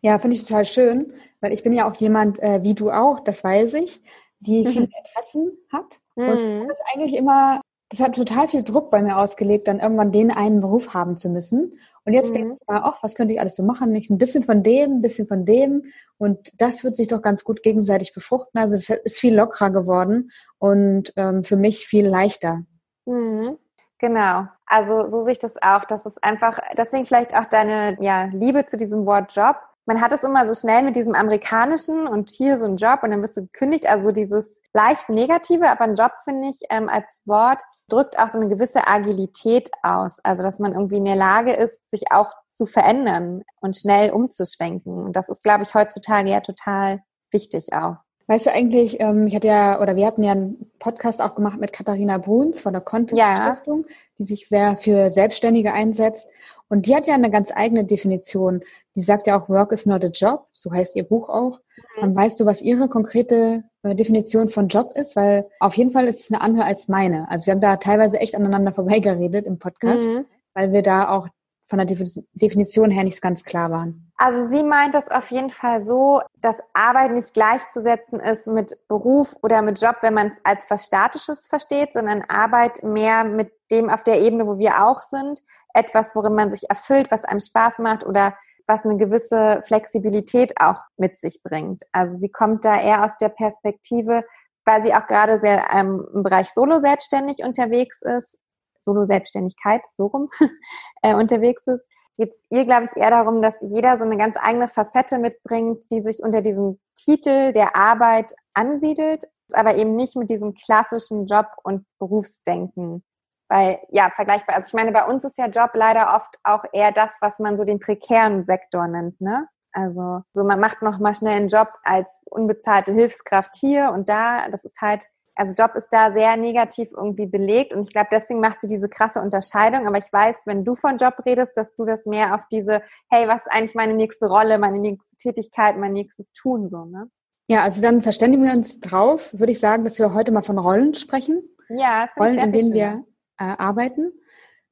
Ja, 0.00 0.18
finde 0.18 0.36
ich 0.36 0.44
total 0.44 0.64
schön, 0.64 1.12
weil 1.40 1.52
ich 1.52 1.62
bin 1.62 1.72
ja 1.72 1.88
auch 1.88 1.94
jemand, 1.96 2.38
äh, 2.42 2.62
wie 2.62 2.74
du 2.74 2.90
auch, 2.90 3.20
das 3.20 3.44
weiß 3.44 3.74
ich, 3.74 4.02
die 4.40 4.66
viele 4.66 4.88
Interessen 4.98 5.52
hat. 5.72 6.00
Und 6.14 6.26
mhm. 6.26 6.68
das 6.68 6.78
ist 6.78 6.86
eigentlich 6.92 7.14
immer, 7.14 7.60
das 7.90 8.00
hat 8.00 8.14
total 8.14 8.48
viel 8.48 8.62
Druck 8.62 8.90
bei 8.90 9.02
mir 9.02 9.16
ausgelegt, 9.18 9.68
dann 9.68 9.80
irgendwann 9.80 10.12
den 10.12 10.30
einen 10.30 10.60
Beruf 10.60 10.94
haben 10.94 11.16
zu 11.16 11.28
müssen. 11.28 11.78
Und 12.04 12.12
jetzt 12.12 12.30
mhm. 12.30 12.34
denke 12.34 12.54
ich 12.54 12.66
mal, 12.66 12.82
ach, 12.84 13.02
was 13.02 13.14
könnte 13.14 13.34
ich 13.34 13.40
alles 13.40 13.56
so 13.56 13.62
machen? 13.62 13.90
Nicht 13.90 14.10
ein 14.10 14.18
bisschen 14.18 14.42
von 14.42 14.62
dem, 14.62 14.96
ein 14.96 15.00
bisschen 15.00 15.26
von 15.26 15.44
dem. 15.44 15.84
Und 16.18 16.50
das 16.60 16.84
wird 16.84 16.96
sich 16.96 17.08
doch 17.08 17.22
ganz 17.22 17.44
gut 17.44 17.62
gegenseitig 17.62 18.12
befruchten. 18.12 18.60
Also 18.60 18.76
es 18.76 18.90
ist 18.90 19.18
viel 19.18 19.34
lockerer 19.34 19.70
geworden 19.70 20.30
und 20.58 21.12
ähm, 21.16 21.42
für 21.42 21.56
mich 21.56 21.86
viel 21.86 22.06
leichter. 22.06 22.62
Mhm. 23.06 23.58
Genau. 23.98 24.46
Also 24.66 25.08
so 25.08 25.22
sehe 25.22 25.32
ich 25.32 25.38
das 25.38 25.56
auch. 25.62 25.84
Das 25.84 26.04
ist 26.04 26.22
einfach, 26.22 26.58
deswegen 26.76 27.06
vielleicht 27.06 27.34
auch 27.34 27.46
deine 27.46 27.96
ja, 28.00 28.24
Liebe 28.32 28.66
zu 28.66 28.76
diesem 28.76 29.06
Wort 29.06 29.34
Job. 29.34 29.56
Man 29.86 30.00
hat 30.00 30.12
es 30.12 30.22
immer 30.22 30.46
so 30.46 30.54
schnell 30.54 30.82
mit 30.82 30.96
diesem 30.96 31.14
amerikanischen 31.14 32.06
und 32.06 32.30
hier 32.30 32.58
so 32.58 32.66
ein 32.66 32.76
Job 32.76 33.00
und 33.02 33.10
dann 33.10 33.20
bist 33.20 33.36
du 33.36 33.42
gekündigt. 33.42 33.86
Also 33.88 34.10
dieses 34.10 34.60
leicht 34.72 35.08
negative, 35.08 35.68
aber 35.68 35.84
ein 35.84 35.94
Job 35.94 36.12
finde 36.24 36.48
ich 36.48 36.60
ähm, 36.70 36.88
als 36.88 37.22
Wort 37.26 37.62
drückt 37.88 38.18
auch 38.18 38.28
so 38.28 38.38
eine 38.38 38.48
gewisse 38.48 38.86
Agilität 38.86 39.70
aus. 39.82 40.18
Also, 40.22 40.42
dass 40.42 40.58
man 40.58 40.72
irgendwie 40.72 40.96
in 40.96 41.04
der 41.04 41.16
Lage 41.16 41.52
ist, 41.52 41.90
sich 41.90 42.10
auch 42.10 42.30
zu 42.50 42.66
verändern 42.66 43.42
und 43.60 43.76
schnell 43.76 44.10
umzuschwenken. 44.10 45.04
Und 45.04 45.16
das 45.16 45.28
ist, 45.28 45.42
glaube 45.42 45.64
ich, 45.64 45.74
heutzutage 45.74 46.30
ja 46.30 46.40
total 46.40 47.02
wichtig 47.30 47.72
auch. 47.72 47.96
Weißt 48.26 48.46
du 48.46 48.52
eigentlich, 48.52 49.00
ähm, 49.00 49.26
ich 49.26 49.34
hatte 49.34 49.48
ja, 49.48 49.80
oder 49.80 49.96
wir 49.96 50.06
hatten 50.06 50.22
ja 50.22 50.32
einen 50.32 50.70
Podcast 50.78 51.20
auch 51.20 51.34
gemacht 51.34 51.60
mit 51.60 51.74
Katharina 51.74 52.16
Bruns 52.16 52.60
von 52.62 52.72
der 52.72 52.80
Contest 52.80 53.20
Stiftung, 53.20 53.84
ja. 53.86 53.94
die 54.18 54.24
sich 54.24 54.48
sehr 54.48 54.78
für 54.78 55.10
Selbstständige 55.10 55.74
einsetzt. 55.74 56.28
Und 56.68 56.86
die 56.86 56.96
hat 56.96 57.06
ja 57.06 57.14
eine 57.14 57.30
ganz 57.30 57.52
eigene 57.54 57.84
Definition. 57.84 58.62
Die 58.96 59.02
sagt 59.02 59.26
ja 59.26 59.38
auch, 59.38 59.48
Work 59.48 59.72
is 59.72 59.86
not 59.86 60.04
a 60.04 60.08
job, 60.08 60.46
so 60.52 60.72
heißt 60.72 60.94
ihr 60.96 61.04
Buch 61.04 61.28
auch. 61.28 61.60
Mhm. 62.00 62.14
Weißt 62.14 62.38
du, 62.38 62.46
was 62.46 62.62
ihre 62.62 62.88
konkrete 62.88 63.64
äh, 63.82 63.94
Definition 63.94 64.48
von 64.48 64.68
Job 64.68 64.92
ist? 64.94 65.16
Weil 65.16 65.48
auf 65.60 65.76
jeden 65.76 65.90
Fall 65.90 66.06
ist 66.06 66.20
es 66.20 66.30
eine 66.30 66.40
andere 66.40 66.64
als 66.64 66.88
meine. 66.88 67.28
Also 67.30 67.46
wir 67.46 67.52
haben 67.52 67.60
da 67.60 67.76
teilweise 67.76 68.18
echt 68.18 68.34
aneinander 68.34 68.72
vorbeigeredet 68.74 69.46
im 69.46 69.58
Podcast, 69.58 70.06
mhm. 70.06 70.26
weil 70.54 70.72
wir 70.72 70.82
da 70.82 71.08
auch 71.08 71.28
von 71.66 71.78
der 71.78 71.86
Definition 72.34 72.90
her 72.90 73.04
nicht 73.04 73.16
so 73.16 73.20
ganz 73.20 73.42
klar 73.42 73.70
waren. 73.70 74.12
Also 74.16 74.48
sie 74.48 74.62
meint 74.62 74.94
das 74.94 75.10
auf 75.10 75.30
jeden 75.30 75.50
Fall 75.50 75.80
so, 75.80 76.20
dass 76.40 76.60
Arbeit 76.74 77.12
nicht 77.12 77.32
gleichzusetzen 77.32 78.20
ist 78.20 78.46
mit 78.46 78.76
Beruf 78.86 79.34
oder 79.42 79.62
mit 79.62 79.80
Job, 79.80 79.96
wenn 80.02 80.14
man 80.14 80.28
es 80.28 80.38
als 80.44 80.66
was 80.68 80.84
Statisches 80.84 81.46
versteht, 81.46 81.94
sondern 81.94 82.22
Arbeit 82.28 82.82
mehr 82.82 83.24
mit 83.24 83.50
dem 83.72 83.88
auf 83.88 84.04
der 84.04 84.20
Ebene, 84.20 84.46
wo 84.46 84.58
wir 84.58 84.84
auch 84.84 85.00
sind, 85.00 85.40
etwas, 85.72 86.14
worin 86.14 86.34
man 86.34 86.50
sich 86.50 86.68
erfüllt, 86.68 87.10
was 87.10 87.24
einem 87.24 87.40
Spaß 87.40 87.78
macht 87.78 88.06
oder 88.06 88.34
was 88.66 88.84
eine 88.84 88.96
gewisse 88.96 89.60
Flexibilität 89.64 90.54
auch 90.60 90.80
mit 90.96 91.18
sich 91.18 91.42
bringt. 91.42 91.82
Also 91.92 92.18
sie 92.18 92.30
kommt 92.30 92.64
da 92.64 92.80
eher 92.80 93.04
aus 93.04 93.16
der 93.18 93.28
Perspektive, 93.28 94.24
weil 94.64 94.82
sie 94.82 94.94
auch 94.94 95.06
gerade 95.06 95.38
sehr 95.40 95.68
ähm, 95.74 96.06
im 96.14 96.22
Bereich 96.22 96.48
Solo 96.50 96.78
selbstständig 96.78 97.44
unterwegs 97.44 98.00
ist, 98.02 98.38
Solo-Selbstständigkeit, 98.80 99.84
so 99.94 100.06
rum, 100.06 100.30
äh, 101.02 101.14
unterwegs 101.14 101.66
ist, 101.66 101.88
geht 102.16 102.32
es 102.32 102.46
ihr, 102.50 102.64
glaube 102.64 102.84
ich, 102.84 102.96
eher 102.96 103.10
darum, 103.10 103.42
dass 103.42 103.60
jeder 103.60 103.98
so 103.98 104.04
eine 104.04 104.16
ganz 104.16 104.36
eigene 104.40 104.68
Facette 104.68 105.18
mitbringt, 105.18 105.84
die 105.90 106.02
sich 106.02 106.22
unter 106.22 106.42
diesem 106.42 106.78
Titel 106.94 107.52
der 107.52 107.76
Arbeit 107.76 108.32
ansiedelt, 108.54 109.24
aber 109.52 109.74
eben 109.76 109.96
nicht 109.96 110.16
mit 110.16 110.30
diesem 110.30 110.54
klassischen 110.54 111.26
Job- 111.26 111.56
und 111.64 111.84
Berufsdenken 111.98 113.02
weil, 113.48 113.78
ja, 113.90 114.10
vergleichbar. 114.14 114.56
Also 114.56 114.68
ich 114.68 114.74
meine, 114.74 114.92
bei 114.92 115.04
uns 115.04 115.24
ist 115.24 115.38
ja 115.38 115.46
Job 115.46 115.70
leider 115.74 116.14
oft 116.14 116.38
auch 116.42 116.64
eher 116.72 116.92
das, 116.92 117.16
was 117.20 117.38
man 117.38 117.56
so 117.56 117.64
den 117.64 117.78
prekären 117.78 118.44
Sektor 118.44 118.86
nennt, 118.88 119.20
ne? 119.20 119.48
Also 119.72 120.22
so 120.32 120.44
man 120.44 120.60
macht 120.60 120.82
noch 120.82 121.00
mal 121.00 121.14
schnell 121.14 121.36
einen 121.36 121.48
Job 121.48 121.68
als 121.82 122.22
unbezahlte 122.30 122.92
Hilfskraft 122.92 123.56
hier 123.56 123.90
und 123.92 124.08
da. 124.08 124.48
Das 124.48 124.64
ist 124.64 124.80
halt, 124.80 125.04
also 125.34 125.54
Job 125.54 125.74
ist 125.74 125.88
da 125.88 126.12
sehr 126.12 126.36
negativ 126.36 126.90
irgendwie 126.96 127.26
belegt 127.26 127.72
und 127.72 127.82
ich 127.82 127.92
glaube, 127.92 128.08
deswegen 128.12 128.40
macht 128.40 128.60
sie 128.60 128.68
diese 128.68 128.88
krasse 128.88 129.20
Unterscheidung. 129.20 129.86
Aber 129.88 129.98
ich 129.98 130.12
weiß, 130.12 130.44
wenn 130.46 130.64
du 130.64 130.76
von 130.76 130.96
Job 130.96 131.14
redest, 131.26 131.56
dass 131.56 131.74
du 131.74 131.84
das 131.84 132.06
mehr 132.06 132.36
auf 132.36 132.42
diese, 132.52 132.82
hey, 133.10 133.26
was 133.26 133.42
ist 133.42 133.50
eigentlich 133.50 133.74
meine 133.74 133.94
nächste 133.94 134.26
Rolle, 134.26 134.58
meine 134.58 134.78
nächste 134.78 135.16
Tätigkeit, 135.16 135.76
mein 135.76 135.92
nächstes 135.92 136.32
Tun 136.32 136.70
so, 136.70 136.84
ne? 136.84 137.10
Ja, 137.46 137.62
also 137.62 137.82
dann 137.82 138.00
verständigen 138.00 138.42
wir 138.42 138.52
uns 138.52 138.80
drauf, 138.80 139.30
würde 139.34 139.52
ich 139.52 139.60
sagen, 139.60 139.84
dass 139.84 139.98
wir 139.98 140.14
heute 140.14 140.32
mal 140.32 140.42
von 140.42 140.58
Rollen 140.58 140.94
sprechen. 140.94 141.42
Ja, 141.68 142.06
das 142.06 142.16
Rollen, 142.16 142.38
in 142.38 142.52
denen 142.52 142.72
wir 142.72 143.04
äh, 143.38 143.44
arbeiten. 143.44 144.12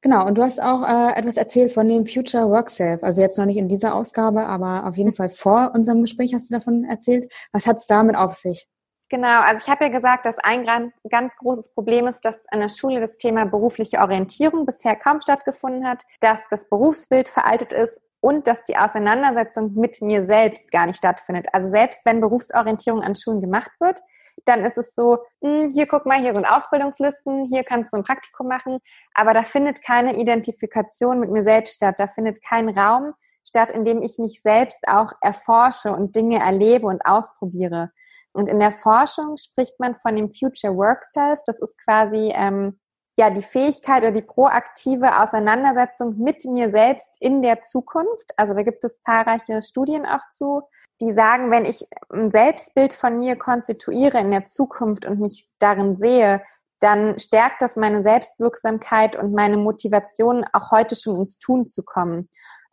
Genau, 0.01 0.27
und 0.27 0.37
du 0.37 0.43
hast 0.43 0.61
auch 0.61 0.83
äh, 0.83 1.17
etwas 1.17 1.37
erzählt 1.37 1.71
von 1.71 1.87
dem 1.87 2.05
Future 2.05 2.49
Work 2.49 2.69
Self. 2.69 3.03
Also 3.03 3.21
jetzt 3.21 3.37
noch 3.37 3.45
nicht 3.45 3.57
in 3.57 3.69
dieser 3.69 3.95
Ausgabe, 3.95 4.45
aber 4.45 4.85
auf 4.85 4.97
jeden 4.97 5.13
Fall 5.13 5.29
vor 5.29 5.71
unserem 5.73 6.01
Gespräch 6.01 6.33
hast 6.33 6.49
du 6.49 6.55
davon 6.55 6.83
erzählt. 6.83 7.31
Was 7.53 7.65
hat 7.65 7.77
es 7.77 7.87
damit 7.87 8.17
auf 8.17 8.33
sich? 8.33 8.67
Genau, 9.09 9.41
also 9.41 9.61
ich 9.63 9.69
habe 9.69 9.85
ja 9.85 9.91
gesagt, 9.91 10.25
dass 10.25 10.37
ein 10.39 10.91
ganz 11.09 11.35
großes 11.37 11.73
Problem 11.73 12.07
ist, 12.07 12.25
dass 12.25 12.39
an 12.49 12.61
der 12.61 12.69
Schule 12.69 12.99
das 12.99 13.17
Thema 13.17 13.45
berufliche 13.45 13.99
Orientierung 13.99 14.65
bisher 14.65 14.95
kaum 14.95 15.21
stattgefunden 15.21 15.87
hat, 15.87 16.03
dass 16.19 16.47
das 16.49 16.67
Berufsbild 16.67 17.29
veraltet 17.29 17.73
ist 17.73 18.01
und 18.21 18.47
dass 18.47 18.63
die 18.63 18.75
Auseinandersetzung 18.75 19.73
mit 19.75 20.01
mir 20.01 20.21
selbst 20.23 20.71
gar 20.71 20.87
nicht 20.87 20.97
stattfindet. 20.97 21.47
Also 21.53 21.69
selbst 21.69 22.05
wenn 22.05 22.21
Berufsorientierung 22.21 23.03
an 23.03 23.15
Schulen 23.15 23.39
gemacht 23.39 23.71
wird, 23.79 24.01
dann 24.45 24.65
ist 24.65 24.77
es 24.77 24.95
so, 24.95 25.19
hm, 25.41 25.69
hier 25.69 25.87
guck 25.87 26.05
mal, 26.05 26.19
hier 26.19 26.33
sind 26.33 26.45
Ausbildungslisten, 26.45 27.45
hier 27.45 27.63
kannst 27.63 27.93
du 27.93 27.97
ein 27.97 28.03
Praktikum 28.03 28.47
machen, 28.47 28.79
aber 29.13 29.33
da 29.33 29.43
findet 29.43 29.83
keine 29.83 30.17
Identifikation 30.17 31.19
mit 31.19 31.31
mir 31.31 31.43
selbst 31.43 31.75
statt, 31.75 31.95
da 31.97 32.07
findet 32.07 32.43
kein 32.43 32.69
Raum 32.69 33.13
statt, 33.47 33.69
in 33.69 33.85
dem 33.85 34.01
ich 34.01 34.17
mich 34.19 34.41
selbst 34.41 34.87
auch 34.87 35.11
erforsche 35.21 35.91
und 35.91 36.15
Dinge 36.15 36.39
erlebe 36.39 36.87
und 36.87 37.05
ausprobiere. 37.05 37.91
Und 38.31 38.49
in 38.49 38.59
der 38.59 38.71
Forschung 38.71 39.37
spricht 39.37 39.79
man 39.79 39.95
von 39.95 40.15
dem 40.15 40.31
Future 40.31 40.75
Work 40.75 41.05
Self. 41.05 41.39
Das 41.45 41.59
ist 41.59 41.77
quasi 41.77 42.31
ähm, 42.33 42.79
ja 43.17 43.29
die 43.29 43.43
Fähigkeit 43.43 44.03
oder 44.03 44.11
die 44.11 44.21
proaktive 44.21 45.21
Auseinandersetzung 45.21 46.17
mit 46.17 46.45
mir 46.45 46.71
selbst 46.71 47.17
in 47.19 47.41
der 47.41 47.61
Zukunft. 47.61 48.33
Also 48.37 48.53
da 48.53 48.63
gibt 48.63 48.83
es 48.83 49.01
zahlreiche 49.01 49.61
Studien 49.61 50.05
auch 50.05 50.27
zu, 50.31 50.63
die 51.01 51.11
sagen, 51.11 51.51
wenn 51.51 51.65
ich 51.65 51.87
ein 52.09 52.29
Selbstbild 52.29 52.93
von 52.93 53.19
mir 53.19 53.35
konstituiere 53.35 54.19
in 54.19 54.31
der 54.31 54.45
Zukunft 54.45 55.05
und 55.05 55.19
mich 55.19 55.45
darin 55.59 55.95
sehe, 55.97 56.41
dann 56.79 57.17
stärkt 57.17 57.61
das 57.61 57.75
meine 57.75 58.03
Selbstwirksamkeit 58.03 59.15
und 59.15 59.33
meine 59.33 59.57
Motivation, 59.57 60.45
auch 60.51 60.71
heute 60.71 60.95
schon 60.95 61.15
ins 61.15 61.37
Tun 61.37 61.65
zu 61.65 61.83
kommen. 61.83 62.29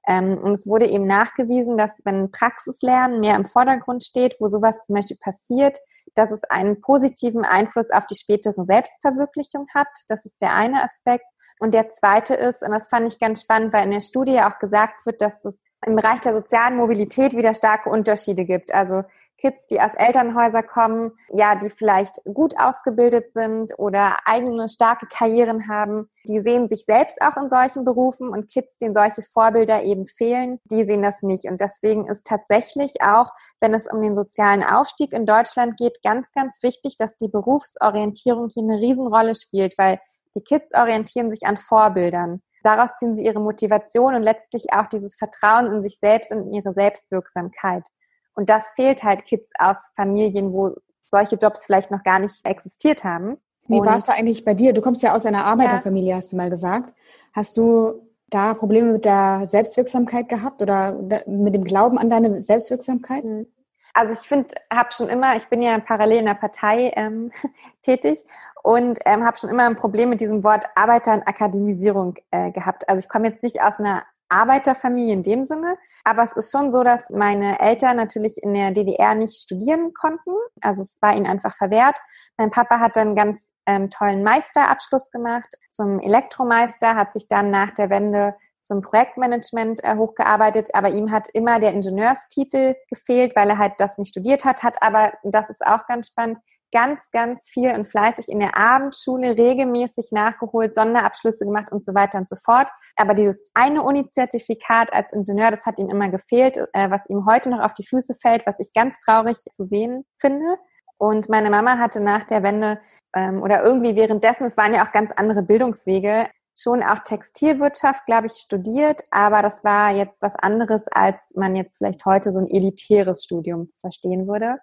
Ähm, 0.06 0.38
und 0.38 0.52
es 0.52 0.66
wurde 0.66 0.88
eben 0.88 1.06
nachgewiesen, 1.06 1.76
dass 1.76 2.00
wenn 2.04 2.30
Praxislernen 2.32 3.20
mehr 3.20 3.36
im 3.36 3.44
Vordergrund 3.44 4.02
steht, 4.02 4.36
wo 4.40 4.46
sowas 4.48 4.86
zum 4.86 4.96
Beispiel 4.96 5.18
passiert, 5.18 5.78
dass 6.14 6.30
es 6.30 6.44
einen 6.44 6.80
positiven 6.80 7.44
Einfluss 7.44 7.90
auf 7.90 8.06
die 8.06 8.16
spätere 8.16 8.64
Selbstverwirklichung 8.64 9.66
hat. 9.74 9.88
Das 10.08 10.24
ist 10.24 10.36
der 10.40 10.54
eine 10.54 10.82
Aspekt. 10.82 11.24
Und 11.58 11.74
der 11.74 11.90
zweite 11.90 12.34
ist, 12.34 12.62
und 12.62 12.70
das 12.70 12.88
fand 12.88 13.06
ich 13.06 13.18
ganz 13.18 13.42
spannend, 13.42 13.72
weil 13.72 13.84
in 13.84 13.90
der 13.90 14.00
Studie 14.00 14.40
auch 14.40 14.58
gesagt 14.58 15.04
wird, 15.06 15.20
dass 15.20 15.44
es 15.44 15.62
im 15.86 15.96
Bereich 15.96 16.20
der 16.20 16.32
sozialen 16.32 16.76
Mobilität 16.76 17.36
wieder 17.36 17.54
starke 17.54 17.90
Unterschiede 17.90 18.44
gibt. 18.44 18.72
Also 18.72 19.04
Kids, 19.40 19.66
die 19.66 19.80
aus 19.80 19.94
Elternhäusern 19.94 20.66
kommen, 20.66 21.12
ja, 21.32 21.54
die 21.54 21.70
vielleicht 21.70 22.16
gut 22.32 22.54
ausgebildet 22.58 23.32
sind 23.32 23.72
oder 23.78 24.16
eigene 24.24 24.68
starke 24.68 25.06
Karrieren 25.06 25.68
haben, 25.68 26.10
die 26.28 26.40
sehen 26.40 26.68
sich 26.68 26.84
selbst 26.84 27.20
auch 27.22 27.36
in 27.36 27.48
solchen 27.48 27.84
Berufen 27.84 28.28
und 28.28 28.50
Kids, 28.50 28.76
denen 28.76 28.94
solche 28.94 29.22
Vorbilder 29.22 29.82
eben 29.82 30.04
fehlen, 30.04 30.60
die 30.64 30.84
sehen 30.84 31.02
das 31.02 31.22
nicht. 31.22 31.46
Und 31.46 31.60
deswegen 31.60 32.06
ist 32.06 32.26
tatsächlich 32.26 33.02
auch, 33.02 33.30
wenn 33.60 33.74
es 33.74 33.90
um 33.90 34.00
den 34.02 34.14
sozialen 34.14 34.62
Aufstieg 34.62 35.12
in 35.12 35.26
Deutschland 35.26 35.76
geht, 35.76 36.02
ganz, 36.02 36.30
ganz 36.32 36.58
wichtig, 36.62 36.96
dass 36.96 37.16
die 37.16 37.28
Berufsorientierung 37.28 38.48
hier 38.52 38.62
eine 38.62 38.78
Riesenrolle 38.78 39.34
spielt, 39.34 39.76
weil 39.78 39.98
die 40.34 40.42
Kids 40.42 40.74
orientieren 40.74 41.30
sich 41.30 41.46
an 41.46 41.56
Vorbildern. 41.56 42.42
Daraus 42.62 42.90
ziehen 42.98 43.16
sie 43.16 43.24
ihre 43.24 43.40
Motivation 43.40 44.14
und 44.14 44.22
letztlich 44.22 44.72
auch 44.72 44.86
dieses 44.86 45.14
Vertrauen 45.14 45.66
in 45.72 45.82
sich 45.82 45.98
selbst 45.98 46.30
und 46.30 46.48
in 46.48 46.52
ihre 46.52 46.72
Selbstwirksamkeit. 46.72 47.84
Und 48.34 48.48
das 48.48 48.68
fehlt 48.74 49.02
halt 49.02 49.24
Kids 49.24 49.52
aus 49.58 49.90
Familien, 49.94 50.52
wo 50.52 50.74
solche 51.02 51.36
Jobs 51.36 51.64
vielleicht 51.64 51.90
noch 51.90 52.02
gar 52.02 52.18
nicht 52.18 52.44
existiert 52.46 53.04
haben. 53.04 53.36
Wie 53.66 53.80
war 53.80 53.96
es 53.96 54.04
da 54.04 54.14
eigentlich 54.14 54.44
bei 54.44 54.54
dir? 54.54 54.72
Du 54.72 54.80
kommst 54.80 55.02
ja 55.02 55.14
aus 55.14 55.26
einer 55.26 55.44
Arbeiterfamilie, 55.44 56.10
ja. 56.10 56.16
hast 56.16 56.32
du 56.32 56.36
mal 56.36 56.50
gesagt. 56.50 56.92
Hast 57.32 57.56
du 57.56 58.02
da 58.28 58.54
Probleme 58.54 58.92
mit 58.92 59.04
der 59.04 59.42
Selbstwirksamkeit 59.44 60.28
gehabt 60.28 60.60
oder 60.62 60.92
mit 61.26 61.54
dem 61.54 61.64
Glauben 61.64 61.98
an 61.98 62.10
deine 62.10 62.40
Selbstwirksamkeit? 62.40 63.24
Mhm. 63.24 63.46
Also 63.94 64.12
ich 64.12 64.26
finde, 64.26 64.54
habe 64.72 64.92
schon 64.92 65.08
immer, 65.08 65.36
ich 65.36 65.48
bin 65.48 65.62
ja 65.62 65.78
parallel 65.78 66.18
in 66.18 66.26
der 66.26 66.34
Partei 66.34 66.92
ähm, 66.96 67.32
tätig 67.82 68.24
und 68.62 68.98
ähm, 69.04 69.24
habe 69.24 69.36
schon 69.36 69.50
immer 69.50 69.66
ein 69.66 69.76
Problem 69.76 70.10
mit 70.10 70.20
diesem 70.20 70.44
Wort 70.44 70.64
Arbeiter- 70.74 71.14
und 71.14 71.26
Akademisierung 71.26 72.14
äh, 72.30 72.50
gehabt. 72.52 72.88
Also 72.88 73.00
ich 73.00 73.08
komme 73.08 73.28
jetzt 73.28 73.42
nicht 73.42 73.62
aus 73.62 73.78
einer 73.78 74.04
Arbeiterfamilie 74.30 75.12
in 75.12 75.22
dem 75.22 75.44
Sinne. 75.44 75.76
Aber 76.04 76.22
es 76.22 76.36
ist 76.36 76.50
schon 76.50 76.72
so, 76.72 76.82
dass 76.82 77.10
meine 77.10 77.60
Eltern 77.60 77.96
natürlich 77.96 78.42
in 78.42 78.54
der 78.54 78.70
DDR 78.70 79.14
nicht 79.14 79.40
studieren 79.40 79.92
konnten. 79.92 80.30
Also 80.60 80.82
es 80.82 80.98
war 81.00 81.14
ihnen 81.14 81.26
einfach 81.26 81.54
verwehrt. 81.54 81.98
Mein 82.36 82.50
Papa 82.50 82.80
hat 82.80 82.96
dann 82.96 83.14
ganz 83.14 83.52
ähm, 83.66 83.90
tollen 83.90 84.22
Meisterabschluss 84.22 85.10
gemacht 85.10 85.48
zum 85.70 85.98
Elektromeister, 85.98 86.96
hat 86.96 87.12
sich 87.12 87.28
dann 87.28 87.50
nach 87.50 87.72
der 87.72 87.90
Wende 87.90 88.34
zum 88.62 88.82
Projektmanagement 88.82 89.82
äh, 89.82 89.96
hochgearbeitet, 89.96 90.70
aber 90.74 90.90
ihm 90.90 91.10
hat 91.10 91.28
immer 91.32 91.58
der 91.58 91.72
Ingenieurstitel 91.72 92.76
gefehlt, 92.88 93.34
weil 93.34 93.50
er 93.50 93.58
halt 93.58 93.74
das 93.78 93.98
nicht 93.98 94.10
studiert 94.10 94.44
hat, 94.44 94.62
hat 94.62 94.82
aber, 94.82 95.12
das 95.24 95.50
ist 95.50 95.66
auch 95.66 95.86
ganz 95.86 96.08
spannend, 96.08 96.38
ganz, 96.72 97.10
ganz 97.10 97.48
viel 97.48 97.70
und 97.70 97.86
fleißig 97.86 98.28
in 98.28 98.40
der 98.40 98.56
Abendschule 98.56 99.36
regelmäßig 99.36 100.10
nachgeholt, 100.12 100.74
Sonderabschlüsse 100.74 101.44
gemacht 101.44 101.72
und 101.72 101.84
so 101.84 101.94
weiter 101.94 102.18
und 102.18 102.28
so 102.28 102.36
fort. 102.36 102.68
Aber 102.96 103.14
dieses 103.14 103.42
eine 103.54 103.82
Uni-Zertifikat 103.82 104.92
als 104.92 105.12
Ingenieur, 105.12 105.50
das 105.50 105.66
hat 105.66 105.78
ihm 105.78 105.90
immer 105.90 106.08
gefehlt, 106.08 106.58
äh, 106.72 106.90
was 106.90 107.08
ihm 107.08 107.26
heute 107.26 107.50
noch 107.50 107.60
auf 107.60 107.74
die 107.74 107.86
Füße 107.86 108.14
fällt, 108.20 108.46
was 108.46 108.58
ich 108.58 108.72
ganz 108.72 108.98
traurig 109.00 109.36
zu 109.36 109.64
sehen 109.64 110.04
finde. 110.18 110.58
Und 110.98 111.28
meine 111.28 111.50
Mama 111.50 111.78
hatte 111.78 112.00
nach 112.00 112.24
der 112.24 112.42
Wende 112.42 112.80
ähm, 113.14 113.42
oder 113.42 113.62
irgendwie 113.62 113.96
währenddessen, 113.96 114.44
es 114.44 114.56
waren 114.56 114.74
ja 114.74 114.84
auch 114.84 114.92
ganz 114.92 115.12
andere 115.12 115.42
Bildungswege, 115.42 116.28
schon 116.60 116.82
auch 116.82 116.98
Textilwirtschaft, 117.00 118.04
glaube 118.06 118.26
ich, 118.26 118.34
studiert, 118.34 119.00
aber 119.10 119.40
das 119.40 119.64
war 119.64 119.94
jetzt 119.94 120.20
was 120.20 120.36
anderes, 120.36 120.88
als 120.88 121.32
man 121.34 121.56
jetzt 121.56 121.78
vielleicht 121.78 122.04
heute 122.04 122.30
so 122.30 122.38
ein 122.38 122.50
elitäres 122.50 123.24
Studium 123.24 123.66
verstehen 123.80 124.28
würde. 124.28 124.58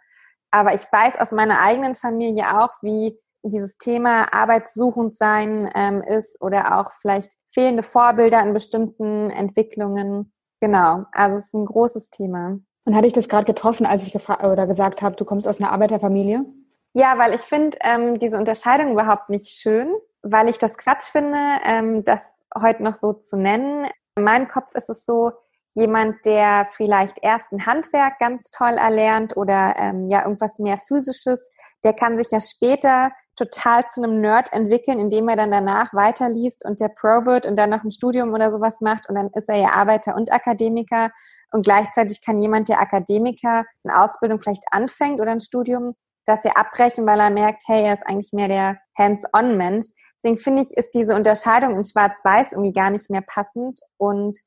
Aber 0.52 0.74
ich 0.74 0.82
weiß 0.92 1.20
aus 1.20 1.32
meiner 1.32 1.62
eigenen 1.62 1.96
Familie 1.96 2.60
auch, 2.60 2.72
wie 2.82 3.18
dieses 3.44 3.78
Thema 3.78 4.34
arbeitssuchend 4.34 5.16
sein 5.16 5.70
ähm, 5.76 6.02
ist 6.02 6.42
oder 6.42 6.80
auch 6.80 6.92
vielleicht 6.92 7.34
fehlende 7.50 7.84
Vorbilder 7.84 8.42
in 8.42 8.54
bestimmten 8.54 9.30
Entwicklungen. 9.30 10.34
Genau, 10.60 11.06
also 11.12 11.38
es 11.38 11.46
ist 11.46 11.54
ein 11.54 11.66
großes 11.66 12.10
Thema. 12.10 12.60
Und 12.86 12.96
hatte 12.96 13.08
ich 13.08 13.14
das 13.14 13.30
gerade 13.30 13.46
getroffen, 13.46 13.86
als 13.86 14.08
ich 14.08 14.14
gefragt 14.14 14.44
oder 14.44 14.66
gesagt 14.66 15.02
habe, 15.02 15.16
du 15.16 15.26
kommst 15.26 15.48
aus 15.48 15.62
einer 15.62 15.72
Arbeiterfamilie? 15.72 16.46
Ja, 16.94 17.18
weil 17.18 17.34
ich 17.34 17.42
finde 17.42 17.78
ähm, 17.82 18.18
diese 18.18 18.38
Unterscheidung 18.38 18.92
überhaupt 18.92 19.30
nicht 19.30 19.50
schön, 19.50 19.94
weil 20.22 20.48
ich 20.48 20.58
das 20.58 20.78
Quatsch 20.78 21.04
finde, 21.12 21.38
ähm, 21.66 22.04
das 22.04 22.26
heute 22.60 22.84
noch 22.84 22.96
so 22.96 23.14
zu 23.14 23.38
nennen. 23.38 23.88
In 24.16 24.24
meinem 24.24 24.48
Kopf 24.48 24.74
ist 24.74 24.90
es 24.90 25.06
so, 25.06 25.32
jemand, 25.78 26.26
der 26.26 26.68
vielleicht 26.72 27.18
erst 27.22 27.52
ein 27.52 27.66
Handwerk 27.66 28.20
ganz 28.20 28.50
toll 28.50 28.74
erlernt 28.74 29.38
oder 29.38 29.76
ähm, 29.78 30.04
ja 30.10 30.24
irgendwas 30.24 30.60
mehr 30.60 30.78
physisches, 30.78 31.50
der 31.84 31.94
kann 31.94 32.18
sich 32.18 32.32
ja 32.32 32.40
später 32.42 33.12
total 33.36 33.88
zu 33.88 34.02
einem 34.02 34.20
Nerd 34.20 34.52
entwickeln, 34.52 34.98
indem 34.98 35.30
er 35.30 35.36
dann 35.36 35.52
danach 35.52 35.94
weiterliest 35.94 36.66
und 36.66 36.80
der 36.80 36.90
Pro 36.90 37.26
wird 37.26 37.46
und 37.46 37.56
dann 37.56 37.70
noch 37.70 37.84
ein 37.84 37.92
Studium 37.92 38.34
oder 38.34 38.50
sowas 38.50 38.82
macht 38.82 39.08
und 39.08 39.16
dann 39.16 39.30
ist 39.36 39.48
er 39.48 39.58
ja 39.58 39.70
Arbeiter 39.74 40.16
und 40.16 40.32
Akademiker 40.32 41.12
und 41.52 41.64
gleichzeitig 41.64 42.26
kann 42.26 42.38
jemand, 42.38 42.68
der 42.68 42.82
Akademiker 42.82 43.64
eine 43.84 44.04
Ausbildung 44.04 44.40
vielleicht 44.40 44.64
anfängt 44.72 45.22
oder 45.22 45.32
ein 45.32 45.40
Studium, 45.40 45.94
das 46.26 46.44
er 46.44 46.58
abbrechen, 46.58 47.06
weil 47.06 47.20
er 47.20 47.30
merkt, 47.30 47.64
hey, 47.68 47.84
er 47.84 47.94
ist 47.94 48.06
eigentlich 48.06 48.34
mehr 48.34 48.48
der 48.48 48.78
Hands-on-Mensch. 48.98 49.88
Deswegen 50.18 50.38
finde 50.38 50.64
ich, 50.64 50.76
ist 50.76 50.92
diese 50.96 51.16
Unterscheidung 51.16 51.78
in 51.78 51.86
Schwarz-Weiß 51.86 52.54
irgendwie 52.54 52.74
gar 52.74 52.90
nicht 52.90 53.10
mehr 53.10 53.22
passend 53.22 53.80
und 53.98 54.38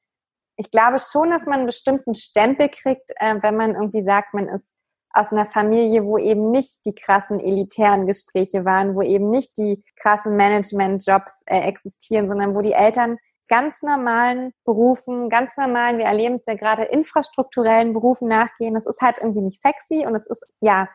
ich 0.61 0.71
glaube 0.71 0.99
schon, 0.99 1.31
dass 1.31 1.47
man 1.47 1.61
einen 1.61 1.67
bestimmten 1.67 2.14
Stempel 2.14 2.69
kriegt, 2.69 3.11
äh, 3.17 3.37
wenn 3.40 3.57
man 3.57 3.75
irgendwie 3.75 4.05
sagt, 4.05 4.35
man 4.35 4.47
ist 4.49 4.76
aus 5.12 5.33
einer 5.33 5.47
Familie, 5.47 6.05
wo 6.05 6.19
eben 6.19 6.50
nicht 6.50 6.85
die 6.85 6.95
krassen 6.95 7.40
elitären 7.40 8.07
Gespräche 8.07 8.67
waren, 8.67 8.95
wo 8.95 9.00
eben 9.00 9.31
nicht 9.31 9.57
die 9.57 9.83
krassen 9.97 10.37
Management-Jobs 10.37 11.45
äh, 11.47 11.61
existieren, 11.61 12.29
sondern 12.29 12.55
wo 12.55 12.61
die 12.61 12.75
Eltern 12.75 13.17
ganz 13.49 13.81
normalen 13.81 14.52
Berufen, 14.67 15.31
ganz 15.31 15.57
normalen, 15.57 15.97
wir 15.97 16.05
erleben 16.05 16.37
es 16.37 16.47
ja 16.47 16.55
gerade, 16.55 16.85
infrastrukturellen 16.85 17.95
Berufen 17.95 18.29
nachgehen. 18.29 18.75
Das 18.75 18.87
ist 18.87 19.00
halt 19.00 19.19
irgendwie 19.19 19.40
nicht 19.40 19.62
sexy 19.62 20.07
und 20.07 20.14
es 20.14 20.26
ist 20.26 20.45
ja 20.61 20.88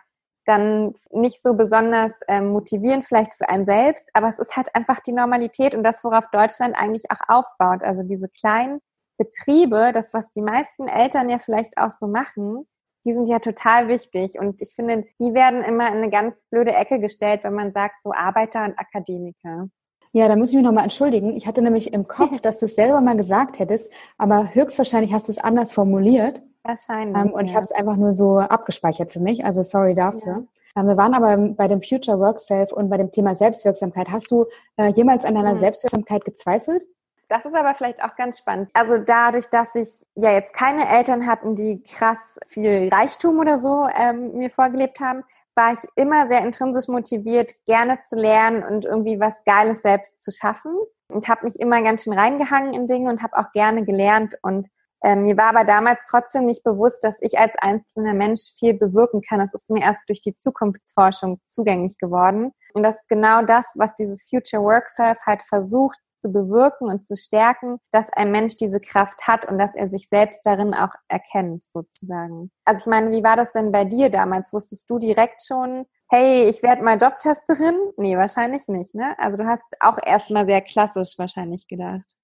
dann 0.46 0.94
nicht 1.10 1.42
so 1.42 1.56
besonders 1.56 2.12
ähm, 2.28 2.50
motivierend 2.50 3.04
vielleicht 3.04 3.34
für 3.34 3.50
einen 3.50 3.66
selbst, 3.66 4.08
aber 4.14 4.30
es 4.30 4.38
ist 4.38 4.56
halt 4.56 4.74
einfach 4.76 5.00
die 5.00 5.12
Normalität 5.12 5.74
und 5.74 5.82
das, 5.82 6.04
worauf 6.04 6.30
Deutschland 6.30 6.80
eigentlich 6.80 7.10
auch 7.10 7.22
aufbaut. 7.28 7.84
Also 7.84 8.04
diese 8.04 8.30
kleinen 8.30 8.80
Betriebe, 9.18 9.92
das, 9.94 10.14
was 10.14 10.32
die 10.32 10.42
meisten 10.42 10.88
Eltern 10.88 11.30
ja 11.30 11.40
vielleicht 11.40 11.78
auch 11.78 11.92
so 11.92 12.08
machen, 12.08 12.68
die 13.06 13.14
sind 13.14 13.28
ja 13.28 13.40
total 13.40 13.88
wichtig. 13.88 14.40
Und 14.40 14.62
ich 14.62 14.74
finde, 14.76 15.06
die 15.20 15.34
werden 15.34 15.64
immer 15.64 15.88
in 15.88 15.98
eine 15.98 16.10
ganz 16.10 16.44
blöde 16.50 16.74
Ecke 16.74 17.00
gestellt, 17.00 17.44
wenn 17.44 17.54
man 17.54 17.72
sagt, 17.72 18.04
so 18.04 18.12
Arbeiter 18.14 18.66
und 18.66 18.78
Akademiker. 18.78 19.70
Ja, 20.12 20.28
da 20.28 20.36
muss 20.36 20.50
ich 20.50 20.56
mich 20.56 20.64
nochmal 20.64 20.86
entschuldigen. 20.86 21.36
Ich 21.36 21.46
hatte 21.46 21.62
nämlich 21.62 21.94
im 21.94 22.08
Kopf, 22.08 22.40
dass 22.42 22.60
du 22.60 22.66
es 22.66 22.76
selber 22.76 23.02
mal 23.02 23.18
gesagt 23.18 23.60
hättest, 23.60 23.92
aber 24.18 24.54
höchstwahrscheinlich 24.54 25.14
hast 25.14 25.28
du 25.28 25.32
es 25.32 25.38
anders 25.38 25.74
formuliert. 25.74 26.42
Wahrscheinlich. 26.64 27.16
Ähm, 27.16 27.32
und 27.32 27.46
ich 27.46 27.54
habe 27.54 27.64
es 27.64 27.72
einfach 27.72 27.96
nur 27.96 28.14
so 28.14 28.40
abgespeichert 28.40 29.12
für 29.12 29.20
mich. 29.20 29.46
Also 29.46 29.62
sorry 29.62 29.94
dafür. 29.94 30.46
Ja. 30.76 30.82
Ähm, 30.82 30.88
wir 30.88 30.98
waren 30.98 31.14
aber 31.14 31.38
bei 31.56 31.68
dem 31.68 31.82
Future 31.82 32.20
Work 32.20 32.40
Self 32.40 32.72
und 32.72 32.90
bei 32.90 32.98
dem 32.98 33.12
Thema 33.12 33.36
Selbstwirksamkeit. 33.36 34.10
Hast 34.10 34.32
du 34.32 34.46
äh, 34.78 34.88
jemals 34.88 35.26
an 35.26 35.36
deiner 35.36 35.52
hm. 35.52 35.58
Selbstwirksamkeit 35.58 36.26
gezweifelt? 36.26 36.86
Das 37.28 37.44
ist 37.46 37.56
aber 37.56 37.74
vielleicht 37.76 38.04
auch 38.04 38.16
ganz 38.16 38.38
spannend. 38.38 38.70
Also 38.74 38.98
dadurch, 38.98 39.48
dass 39.48 39.74
ich 39.76 40.06
ja 40.16 40.32
jetzt 40.32 40.54
keine 40.54 40.88
Eltern 40.88 41.26
hatten, 41.26 41.56
die 41.56 41.82
krass 41.82 42.38
viel 42.46 42.90
Reichtum 42.92 43.40
oder 43.40 43.60
so 43.60 43.88
ähm, 44.00 44.34
mir 44.34 44.50
vorgelebt 44.50 45.00
haben, 45.00 45.24
war 45.56 45.74
ich 45.74 45.80
immer 45.96 46.28
sehr 46.28 46.42
intrinsisch 46.42 46.88
motiviert, 46.88 47.54
gerne 47.66 48.00
zu 48.02 48.16
lernen 48.16 48.64
und 48.64 48.86
irgendwie 48.86 49.20
was 49.20 49.44
Geiles 49.46 49.82
selbst 49.82 50.22
zu 50.22 50.32
schaffen. 50.32 50.76
Und 51.08 51.28
habe 51.28 51.46
mich 51.46 51.60
immer 51.60 51.84
ganz 51.84 52.04
schön 52.04 52.18
reingehangen 52.18 52.74
in 52.74 52.88
Dinge 52.88 53.12
und 53.12 53.22
habe 53.22 53.38
auch 53.38 53.52
gerne 53.52 53.84
gelernt. 53.84 54.36
Und 54.42 54.68
ähm, 55.04 55.22
mir 55.22 55.38
war 55.38 55.50
aber 55.50 55.64
damals 55.64 56.04
trotzdem 56.10 56.48
nicht 56.48 56.64
bewusst, 56.64 57.04
dass 57.04 57.22
ich 57.22 57.38
als 57.38 57.56
einzelner 57.60 58.16
Mensch 58.16 58.56
viel 58.58 58.74
bewirken 58.74 59.22
kann. 59.22 59.38
Das 59.38 59.54
ist 59.54 59.70
mir 59.70 59.84
erst 59.84 60.02
durch 60.08 60.20
die 60.20 60.36
Zukunftsforschung 60.36 61.40
zugänglich 61.44 62.00
geworden. 62.00 62.54
Und 62.74 62.82
das 62.82 62.96
ist 62.96 63.08
genau 63.08 63.44
das, 63.44 63.74
was 63.76 63.94
dieses 63.94 64.28
Future 64.28 64.64
Work 64.64 64.90
Self 64.90 65.20
halt 65.28 65.44
versucht, 65.44 66.00
zu 66.26 66.32
bewirken 66.32 66.90
und 66.90 67.06
zu 67.06 67.16
stärken, 67.16 67.78
dass 67.92 68.12
ein 68.12 68.32
Mensch 68.32 68.58
diese 68.58 68.80
Kraft 68.80 69.28
hat 69.28 69.46
und 69.48 69.60
dass 69.60 69.76
er 69.76 69.90
sich 69.90 70.10
selbst 70.10 70.44
darin 70.44 70.74
auch 70.74 70.90
erkennt, 71.08 71.64
sozusagen. 71.64 72.52
Also 72.66 72.84
ich 72.84 72.88
meine, 72.88 73.12
wie 73.12 73.24
war 73.24 73.36
das 73.36 73.52
denn 73.52 73.72
bei 73.72 73.84
dir 73.84 74.10
damals? 74.10 74.52
Wusstest 74.52 74.90
du 74.90 74.98
direkt 74.98 75.44
schon, 75.46 75.86
hey, 76.10 76.50
ich 76.50 76.64
werde 76.64 76.84
mal 76.84 76.98
Jobtesterin? 76.98 77.76
Nee, 77.98 78.18
wahrscheinlich 78.18 78.68
nicht, 78.68 78.96
ne? 78.96 79.14
Also 79.20 79.38
du 79.38 79.46
hast 79.46 79.62
auch 79.80 80.00
erstmal 80.04 80.48
sehr 80.48 80.62
klassisch 80.62 81.14
wahrscheinlich 81.18 81.68
gedacht. 81.68 82.16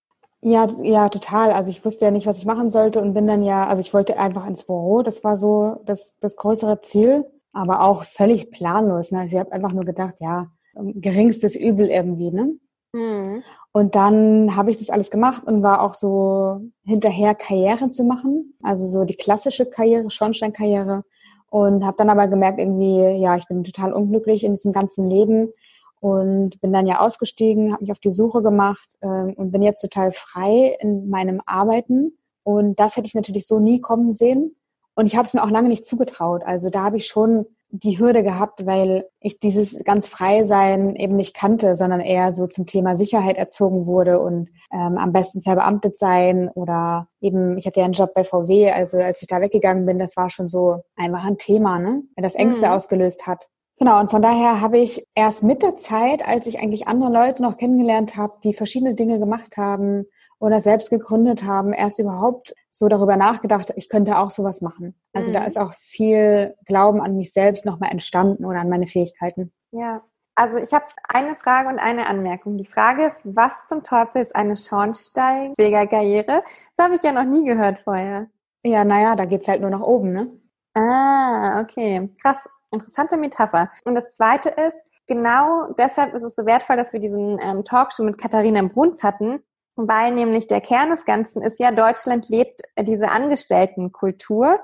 Ja, 0.41 0.65
ja, 0.81 1.09
total. 1.09 1.51
Also 1.51 1.69
ich 1.69 1.85
wusste 1.85 2.05
ja 2.05 2.11
nicht, 2.11 2.25
was 2.25 2.39
ich 2.39 2.45
machen 2.47 2.71
sollte 2.71 2.99
und 3.01 3.13
bin 3.13 3.27
dann 3.27 3.43
ja, 3.43 3.67
also 3.67 3.81
ich 3.81 3.93
wollte 3.93 4.17
einfach 4.17 4.47
ins 4.47 4.63
Büro. 4.63 5.03
Das 5.03 5.23
war 5.23 5.37
so 5.37 5.83
das, 5.85 6.17
das 6.19 6.35
größere 6.37 6.79
Ziel, 6.79 7.25
aber 7.53 7.81
auch 7.81 8.03
völlig 8.03 8.49
planlos. 8.49 9.11
Ne? 9.11 9.19
Also 9.19 9.35
ich 9.35 9.39
habe 9.39 9.51
einfach 9.51 9.73
nur 9.73 9.85
gedacht, 9.85 10.15
ja, 10.21 10.47
geringstes 10.73 11.55
Übel 11.55 11.87
irgendwie, 11.87 12.31
ne? 12.31 12.55
Mhm. 12.93 13.43
Und 13.73 13.95
dann 13.95 14.55
habe 14.55 14.69
ich 14.69 14.79
das 14.79 14.89
alles 14.89 15.11
gemacht 15.11 15.43
und 15.45 15.63
war 15.63 15.81
auch 15.81 15.93
so 15.93 16.59
hinterher 16.83 17.35
Karriere 17.35 17.89
zu 17.89 18.03
machen, 18.03 18.53
also 18.61 18.85
so 18.85 19.05
die 19.05 19.15
klassische 19.15 19.65
Karriere, 19.65 20.09
Schornsteinkarriere. 20.09 21.03
Und 21.49 21.85
habe 21.85 21.97
dann 21.97 22.09
aber 22.09 22.27
gemerkt, 22.27 22.59
irgendwie, 22.59 23.21
ja, 23.21 23.35
ich 23.35 23.45
bin 23.47 23.63
total 23.63 23.91
unglücklich 23.91 24.45
in 24.45 24.53
diesem 24.53 24.71
ganzen 24.71 25.09
Leben 25.09 25.51
und 25.99 26.59
bin 26.61 26.71
dann 26.71 26.87
ja 26.87 26.99
ausgestiegen, 27.01 27.73
habe 27.73 27.83
mich 27.83 27.91
auf 27.91 27.99
die 27.99 28.09
Suche 28.09 28.41
gemacht 28.41 28.97
äh, 29.01 29.07
und 29.07 29.51
bin 29.51 29.61
jetzt 29.61 29.81
total 29.81 30.11
frei 30.11 30.77
in 30.79 31.09
meinem 31.09 31.41
Arbeiten. 31.45 32.17
Und 32.43 32.79
das 32.79 32.95
hätte 32.95 33.07
ich 33.07 33.15
natürlich 33.15 33.45
so 33.45 33.59
nie 33.59 33.81
kommen 33.81 34.11
sehen. 34.11 34.55
Und 34.95 35.05
ich 35.05 35.15
habe 35.15 35.25
es 35.25 35.33
mir 35.33 35.43
auch 35.43 35.49
lange 35.49 35.69
nicht 35.69 35.85
zugetraut. 35.85 36.41
Also 36.45 36.69
da 36.69 36.83
habe 36.83 36.97
ich 36.97 37.07
schon 37.07 37.45
die 37.71 37.99
Hürde 37.99 38.21
gehabt, 38.23 38.65
weil 38.65 39.05
ich 39.19 39.39
dieses 39.39 39.83
ganz 39.83 40.07
frei 40.07 40.43
sein 40.43 40.95
eben 40.95 41.15
nicht 41.15 41.35
kannte, 41.35 41.75
sondern 41.75 42.01
eher 42.01 42.31
so 42.31 42.47
zum 42.47 42.65
Thema 42.65 42.95
Sicherheit 42.95 43.37
erzogen 43.37 43.85
wurde 43.85 44.19
und 44.19 44.49
ähm, 44.73 44.97
am 44.97 45.13
besten 45.13 45.41
verbeamtet 45.41 45.97
sein 45.97 46.49
oder 46.49 47.07
eben, 47.21 47.57
ich 47.57 47.65
hatte 47.65 47.79
ja 47.79 47.85
einen 47.85 47.93
Job 47.93 48.13
bei 48.13 48.23
VW, 48.23 48.71
also 48.71 48.97
als 48.97 49.21
ich 49.21 49.27
da 49.27 49.41
weggegangen 49.41 49.85
bin, 49.85 49.99
das 49.99 50.17
war 50.17 50.29
schon 50.29 50.47
so 50.47 50.83
einfach 50.95 51.23
ein 51.23 51.37
Thema, 51.37 51.79
ne? 51.79 52.03
Weil 52.15 52.23
das 52.23 52.35
Ängste 52.35 52.67
mhm. 52.67 52.73
ausgelöst 52.73 53.25
hat. 53.25 53.47
Genau, 53.77 53.99
und 53.99 54.11
von 54.11 54.21
daher 54.21 54.61
habe 54.61 54.77
ich 54.77 55.03
erst 55.15 55.43
mit 55.43 55.63
der 55.63 55.75
Zeit, 55.75 56.23
als 56.23 56.45
ich 56.45 56.59
eigentlich 56.59 56.87
andere 56.87 57.11
Leute 57.11 57.41
noch 57.41 57.57
kennengelernt 57.57 58.15
habe, 58.15 58.33
die 58.43 58.53
verschiedene 58.53 58.93
Dinge 58.93 59.17
gemacht 59.17 59.57
haben, 59.57 60.05
oder 60.41 60.59
selbst 60.59 60.89
gegründet 60.89 61.43
haben, 61.43 61.71
erst 61.71 61.99
überhaupt 61.99 62.55
so 62.69 62.87
darüber 62.87 63.15
nachgedacht, 63.15 63.71
ich 63.75 63.89
könnte 63.89 64.17
auch 64.17 64.31
sowas 64.31 64.61
machen. 64.61 64.99
Also 65.13 65.29
mhm. 65.29 65.33
da 65.35 65.45
ist 65.45 65.57
auch 65.57 65.73
viel 65.73 66.55
Glauben 66.65 66.99
an 66.99 67.15
mich 67.15 67.31
selbst 67.31 67.65
nochmal 67.65 67.91
entstanden 67.91 68.43
oder 68.43 68.59
an 68.59 68.69
meine 68.69 68.87
Fähigkeiten. 68.87 69.53
Ja, 69.71 70.01
also 70.33 70.57
ich 70.57 70.73
habe 70.73 70.85
eine 71.07 71.35
Frage 71.35 71.69
und 71.69 71.77
eine 71.77 72.07
Anmerkung. 72.07 72.57
Die 72.57 72.65
Frage 72.65 73.05
ist, 73.05 73.21
was 73.23 73.53
zum 73.67 73.83
Teufel 73.83 74.21
ist 74.21 74.35
eine 74.35 74.55
Schornsteinfegerkarriere? 74.55 76.41
Das 76.75 76.85
habe 76.85 76.95
ich 76.95 77.03
ja 77.03 77.11
noch 77.11 77.25
nie 77.25 77.45
gehört 77.45 77.79
vorher. 77.79 78.27
Ja, 78.63 78.83
naja, 78.83 79.15
da 79.15 79.25
geht's 79.25 79.47
halt 79.47 79.61
nur 79.61 79.69
nach 79.69 79.81
oben, 79.81 80.11
ne? 80.11 80.31
Ah, 80.73 81.61
okay. 81.61 82.09
Krass, 82.19 82.49
interessante 82.71 83.17
Metapher. 83.17 83.69
Und 83.83 83.93
das 83.93 84.15
zweite 84.15 84.49
ist, 84.49 84.77
genau 85.05 85.71
deshalb 85.77 86.15
ist 86.15 86.23
es 86.23 86.35
so 86.35 86.47
wertvoll, 86.47 86.77
dass 86.77 86.93
wir 86.93 86.99
diesen 86.99 87.37
ähm, 87.39 87.63
Talk 87.63 87.93
schon 87.93 88.07
mit 88.07 88.17
Katharina 88.17 88.63
Bruns 88.63 89.03
hatten, 89.03 89.43
weil 89.75 90.11
nämlich 90.11 90.47
der 90.47 90.61
Kern 90.61 90.89
des 90.89 91.05
Ganzen 91.05 91.41
ist 91.41 91.59
ja, 91.59 91.71
Deutschland 91.71 92.29
lebt 92.29 92.61
diese 92.79 93.09
Angestelltenkultur 93.09 94.59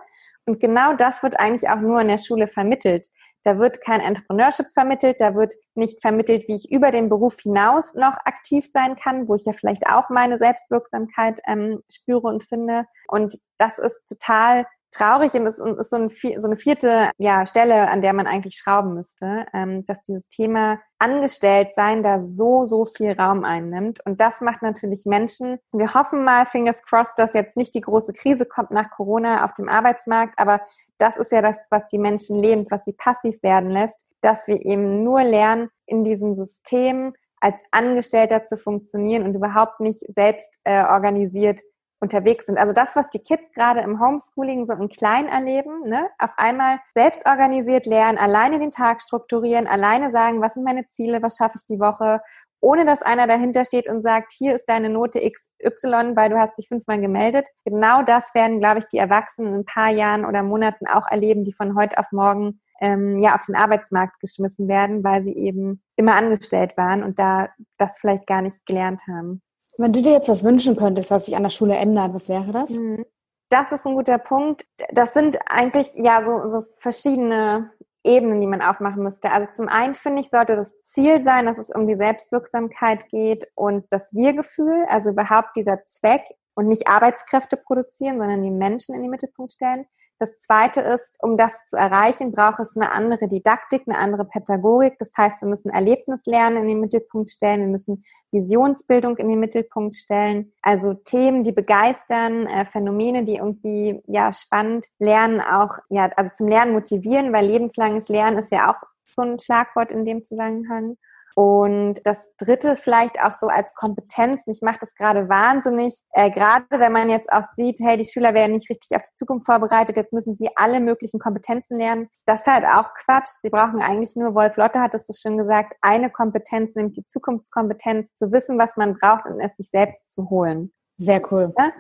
und 0.46 0.60
genau 0.60 0.94
das 0.94 1.24
wird 1.24 1.40
eigentlich 1.40 1.70
auch 1.70 1.80
nur 1.80 2.02
in 2.02 2.08
der 2.08 2.18
Schule 2.18 2.48
vermittelt. 2.48 3.08
Da 3.44 3.60
wird 3.60 3.82
kein 3.82 4.02
Entrepreneurship 4.02 4.68
vermittelt, 4.74 5.22
da 5.22 5.36
wird 5.36 5.54
nicht 5.76 6.02
vermittelt, 6.02 6.48
wie 6.48 6.56
ich 6.56 6.72
über 6.72 6.92
den 6.92 7.08
Beruf 7.08 7.40
hinaus 7.40 7.94
noch 7.94 8.18
aktiv 8.26 8.70
sein 8.72 8.96
kann, 8.96 9.28
wo 9.28 9.36
ich 9.36 9.46
ja 9.46 9.54
vielleicht 9.54 9.88
auch 9.88 10.10
meine 10.10 10.38
Selbstwirksamkeit 10.38 11.40
ähm, 11.48 11.82
spüre 11.90 12.28
und 12.28 12.44
finde. 12.44 12.86
Und 13.08 13.36
das 13.58 13.78
ist 13.78 14.02
total 14.08 14.66
traurig 14.98 15.34
und 15.34 15.46
es 15.46 15.60
ist 15.60 15.90
so, 15.90 15.96
ein, 15.98 16.10
so, 16.10 16.48
eine 16.48 16.56
vierte 16.56 17.12
ja, 17.18 17.46
Stelle, 17.46 17.90
an 17.90 18.02
der 18.02 18.14
man 18.14 18.28
eigentlich 18.28 18.56
schrauben 18.56 18.94
müsste, 18.94 19.46
ähm, 19.54 19.86
dass 19.86 20.02
dieses 20.02 20.28
Thema 20.28 20.80
Angestelltsein 21.00 22.02
da 22.02 22.20
so, 22.20 22.66
so 22.66 22.86
viel 22.86 23.12
Raum 23.12 23.44
einnimmt. 23.44 24.00
Und 24.06 24.20
das 24.20 24.42
macht 24.42 24.62
natürlich 24.62 25.06
Menschen, 25.06 25.60
wir 25.72 25.94
hoffen 25.94 26.24
mal, 26.24 26.46
fingers 26.46 26.84
crossed, 26.84 27.18
dass 27.18 27.34
jetzt 27.34 27.58
nicht 27.58 27.76
die 27.76 27.82
große 27.82 28.14
Krise 28.14 28.46
kommt 28.46 28.72
nach 28.72 28.90
Corona 28.90 29.46
auf 29.46 29.54
dem 29.54 29.70
Arbeitsmarkt, 29.70 30.40
aber 30.40 30.62
das 30.98 31.18
ist 31.18 31.32
ja 31.32 31.42
das, 31.42 31.68
was 31.70 31.86
die 31.88 32.00
Menschen 32.00 32.40
lebend, 32.42 32.72
was 32.72 32.84
sie 32.84 32.94
passiv 32.94 33.42
werden 33.44 33.70
lässt, 33.70 34.08
dass 34.22 34.48
wir 34.48 34.66
eben 34.66 35.04
nur 35.04 35.24
lernen, 35.24 35.70
in 35.86 36.04
diesem 36.04 36.36
System 36.36 37.14
als 37.40 37.62
Angestellter 37.72 38.46
zu 38.46 38.58
funktionieren 38.58 39.24
und 39.24 39.36
überhaupt 39.36 39.80
nicht 39.80 40.04
selbst 40.14 40.60
äh, 40.64 40.84
organisiert 40.84 41.62
unterwegs 42.00 42.46
sind. 42.46 42.58
Also 42.58 42.74
das, 42.74 42.96
was 42.96 43.10
die 43.10 43.20
Kids 43.20 43.52
gerade 43.52 43.82
im 43.82 44.00
Homeschooling 44.00 44.66
so 44.66 44.74
im 44.74 44.90
Kleinen 44.90 45.30
erleben, 45.30 45.88
ne? 45.88 46.10
auf 46.20 46.32
einmal 46.38 46.80
selbst 46.94 47.26
organisiert 47.26 47.86
lernen, 47.86 48.18
alleine 48.18 48.60
den 48.60 48.72
Tag 48.72 49.02
strukturieren, 49.02 49.68
alleine 49.68 50.12
sagen, 50.12 50.42
was 50.42 50.54
sind 50.54 50.64
meine 50.64 50.86
Ziele, 50.88 51.22
was 51.22 51.38
schaffe 51.38 51.58
ich 51.58 51.66
die 51.66 51.80
Woche, 51.80 52.22
ohne 52.60 52.86
dass 52.86 53.02
einer 53.02 53.28
dahinter 53.28 53.66
steht 53.66 53.88
und 53.88 54.02
sagt, 54.02 54.32
hier 54.32 54.56
ist 54.56 54.66
deine 54.66 54.90
Note 54.90 55.20
XY, 55.20 56.16
weil 56.16 56.30
du 56.30 56.38
hast 56.38 56.58
dich 56.58 56.68
fünfmal 56.68 57.00
gemeldet. 57.00 57.48
Genau 57.66 58.02
das 58.02 58.34
werden, 58.34 58.60
glaube 58.60 58.80
ich, 58.80 58.86
die 58.86 58.98
Erwachsenen 58.98 59.54
in 59.54 59.60
ein 59.60 59.66
paar 59.66 59.90
Jahren 59.90 60.26
oder 60.26 60.44
Monaten 60.44 60.88
auch 60.88 61.08
erleben, 61.10 61.44
die 61.44 61.54
von 61.54 61.76
heute 61.76 61.98
auf 62.00 62.12
morgen 62.12 62.60
ähm, 62.82 63.20
ja 63.20 63.36
auf 63.36 63.46
den 63.46 63.56
Arbeitsmarkt 63.56 64.20
geschmissen 64.20 64.68
werden, 64.68 65.04
weil 65.04 65.24
sie 65.24 65.36
eben 65.36 65.84
immer 65.96 66.16
angestellt 66.16 66.78
waren 66.78 67.04
und 67.04 67.20
da 67.20 67.50
das 67.78 67.98
vielleicht 68.00 68.28
gar 68.28 68.42
nicht 68.42 68.66
gelernt 68.66 69.02
haben. 69.08 69.42
Wenn 69.78 69.94
du 69.94 70.02
dir 70.02 70.12
jetzt 70.12 70.30
was 70.30 70.44
wünschen 70.44 70.76
könntest, 70.76 71.12
was 71.12 71.26
sich 71.26 71.36
an 71.36 71.44
der 71.44 71.50
Schule 71.50 71.76
ändert, 71.76 72.14
was 72.14 72.30
wäre 72.30 72.52
das? 72.52 72.72
Mhm. 72.72 73.06
Das 73.50 73.72
ist 73.72 73.86
ein 73.86 73.96
guter 73.96 74.18
Punkt. 74.18 74.66
Das 74.92 75.14
sind 75.14 75.38
eigentlich 75.46 75.94
ja 75.96 76.26
so, 76.26 76.50
so 76.50 76.66
verschiedene 76.80 77.72
Ebenen, 78.04 78.42
die 78.42 78.48
man 78.48 78.62
aufmachen 78.62 79.04
müsste. 79.04 79.32
Also 79.32 79.48
zum 79.54 79.70
einen 79.70 79.96
finde 79.96 80.22
ich, 80.22 80.30
sollte 80.30 80.56
das 80.56 80.82
Ziel 80.82 81.22
sein, 81.22 81.46
dass 81.46 81.58
es 81.58 81.70
um 81.70 81.88
die 81.88 81.96
Selbstwirksamkeit 81.96 83.08
geht 83.10 83.48
und 83.56 83.86
das 83.90 84.14
Wir-Gefühl, 84.14 84.86
also 84.90 85.12
überhaupt 85.12 85.56
dieser 85.56 85.84
Zweck 85.86 86.24
und 86.56 86.68
nicht 86.68 86.88
Arbeitskräfte 86.88 87.56
produzieren, 87.58 88.18
sondern 88.18 88.44
die 88.44 88.52
Menschen 88.52 88.96
in 88.96 89.02
den 89.02 89.12
Mittelpunkt 89.12 89.54
stellen. 89.54 89.86
Das 90.20 90.40
zweite 90.40 90.82
ist, 90.82 91.22
um 91.22 91.38
das 91.38 91.68
zu 91.68 91.78
erreichen, 91.78 92.32
braucht 92.32 92.60
es 92.60 92.76
eine 92.76 92.92
andere 92.92 93.28
Didaktik, 93.28 93.84
eine 93.88 94.00
andere 94.00 94.26
Pädagogik. 94.26 94.98
Das 94.98 95.12
heißt, 95.16 95.42
wir 95.44 95.50
müssen 95.50 95.70
Erlebnislernen 95.70 96.64
in 96.64 96.70
den 96.70 96.80
Mittelpunkt 96.80 97.30
stellen, 97.30 97.62
wir 97.62 97.68
müssen 97.68 98.04
Visionsbildung 98.32 99.18
in 99.18 99.30
den 99.30 99.40
Mittelpunkt 99.40 99.96
stellen. 99.96 100.54
Also 100.64 100.96
Themen, 100.96 101.44
die 101.44 101.52
begeistern, 101.52 102.48
äh, 102.48 102.66
Phänomene, 102.66 103.24
die 103.24 103.36
irgendwie 103.36 104.02
ja 104.08 104.34
spannend 104.34 104.88
lernen, 104.98 105.40
auch 105.40 105.78
ja 105.90 106.10
also 106.16 106.32
zum 106.34 106.48
Lernen 106.48 106.74
motivieren, 106.74 107.32
weil 107.32 107.46
lebenslanges 107.46 108.10
Lernen 108.10 108.40
ist 108.40 108.52
ja 108.52 108.72
auch 108.72 108.82
so 109.06 109.22
ein 109.22 109.40
Schlagwort 109.40 109.92
in 109.92 110.04
dem 110.04 110.26
Zusammenhang. 110.26 110.98
Und 111.38 112.00
das 112.04 112.18
dritte 112.38 112.76
vielleicht 112.76 113.22
auch 113.22 113.34
so 113.34 113.46
als 113.46 113.76
Kompetenz. 113.76 114.48
Mich 114.48 114.62
macht 114.64 114.82
das 114.82 114.96
gerade 114.96 115.30
wahnsinnig, 115.30 115.94
äh, 116.14 116.32
gerade 116.32 116.66
wenn 116.72 116.92
man 116.92 117.12
jetzt 117.12 117.32
auch 117.32 117.44
sieht, 117.56 117.78
hey, 117.80 117.96
die 117.96 118.06
Schüler 118.06 118.34
werden 118.34 118.54
nicht 118.54 118.72
richtig 118.72 118.96
auf 118.96 119.04
die 119.04 119.14
Zukunft 119.16 119.46
vorbereitet, 119.46 119.98
jetzt 119.98 120.14
müssen 120.14 120.36
sie 120.36 120.50
alle 120.56 120.80
möglichen 120.80 121.20
Kompetenzen 121.20 121.78
lernen. 121.78 122.10
Das 122.26 122.40
ist 122.40 122.48
halt 122.48 122.66
auch 122.66 122.92
Quatsch. 122.96 123.30
Sie 123.40 123.52
brauchen 123.52 123.84
eigentlich 123.84 124.16
nur, 124.16 124.34
Wolf 124.34 124.58
Lotte 124.58 124.80
hat 124.80 124.96
es 124.96 125.06
so 125.06 125.14
schön 125.14 125.38
gesagt, 125.38 125.76
eine 125.82 126.10
Kompetenz, 126.10 126.74
nämlich 126.74 126.96
die 126.96 127.08
Zukunftskompetenz, 127.08 128.16
zu 128.16 128.32
wissen, 128.32 128.58
was 128.58 128.76
man 128.76 128.96
braucht 128.96 129.28
und 129.28 129.40
es 129.40 129.58
sich 129.58 129.70
selbst 129.70 130.12
zu 130.12 130.32
holen. 130.32 130.74
Sehr 130.98 131.22
cool. 131.32 131.54
Ja? 131.56 131.72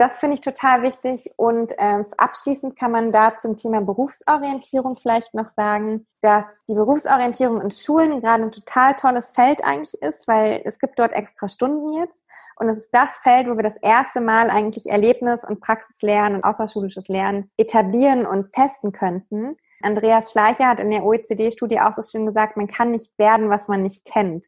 Das 0.00 0.16
finde 0.16 0.36
ich 0.36 0.40
total 0.40 0.82
wichtig. 0.82 1.30
Und 1.36 1.72
äh, 1.76 2.04
abschließend 2.16 2.74
kann 2.74 2.90
man 2.90 3.12
da 3.12 3.38
zum 3.38 3.58
Thema 3.58 3.82
Berufsorientierung 3.82 4.96
vielleicht 4.96 5.34
noch 5.34 5.50
sagen, 5.50 6.06
dass 6.22 6.46
die 6.70 6.74
Berufsorientierung 6.74 7.60
in 7.60 7.70
Schulen 7.70 8.22
gerade 8.22 8.44
ein 8.44 8.50
total 8.50 8.94
tolles 8.94 9.32
Feld 9.32 9.62
eigentlich 9.62 9.92
ist, 10.00 10.26
weil 10.26 10.62
es 10.64 10.78
gibt 10.78 10.98
dort 10.98 11.12
extra 11.12 11.48
Stunden 11.48 11.90
jetzt. 11.98 12.24
Und 12.56 12.70
es 12.70 12.78
ist 12.78 12.94
das 12.94 13.18
Feld, 13.18 13.46
wo 13.46 13.56
wir 13.56 13.62
das 13.62 13.76
erste 13.76 14.22
Mal 14.22 14.48
eigentlich 14.48 14.88
Erlebnis- 14.88 15.44
und 15.44 15.60
Praxislernen 15.60 16.36
und 16.36 16.44
außerschulisches 16.44 17.08
Lernen 17.08 17.50
etablieren 17.58 18.24
und 18.24 18.54
testen 18.54 18.92
könnten. 18.92 19.58
Andreas 19.82 20.32
Schleicher 20.32 20.68
hat 20.68 20.80
in 20.80 20.90
der 20.90 21.04
OECD-Studie 21.04 21.78
auch 21.78 21.92
so 21.92 22.00
schön 22.00 22.24
gesagt, 22.24 22.56
man 22.56 22.68
kann 22.68 22.90
nicht 22.90 23.18
werden, 23.18 23.50
was 23.50 23.68
man 23.68 23.82
nicht 23.82 24.06
kennt. 24.06 24.46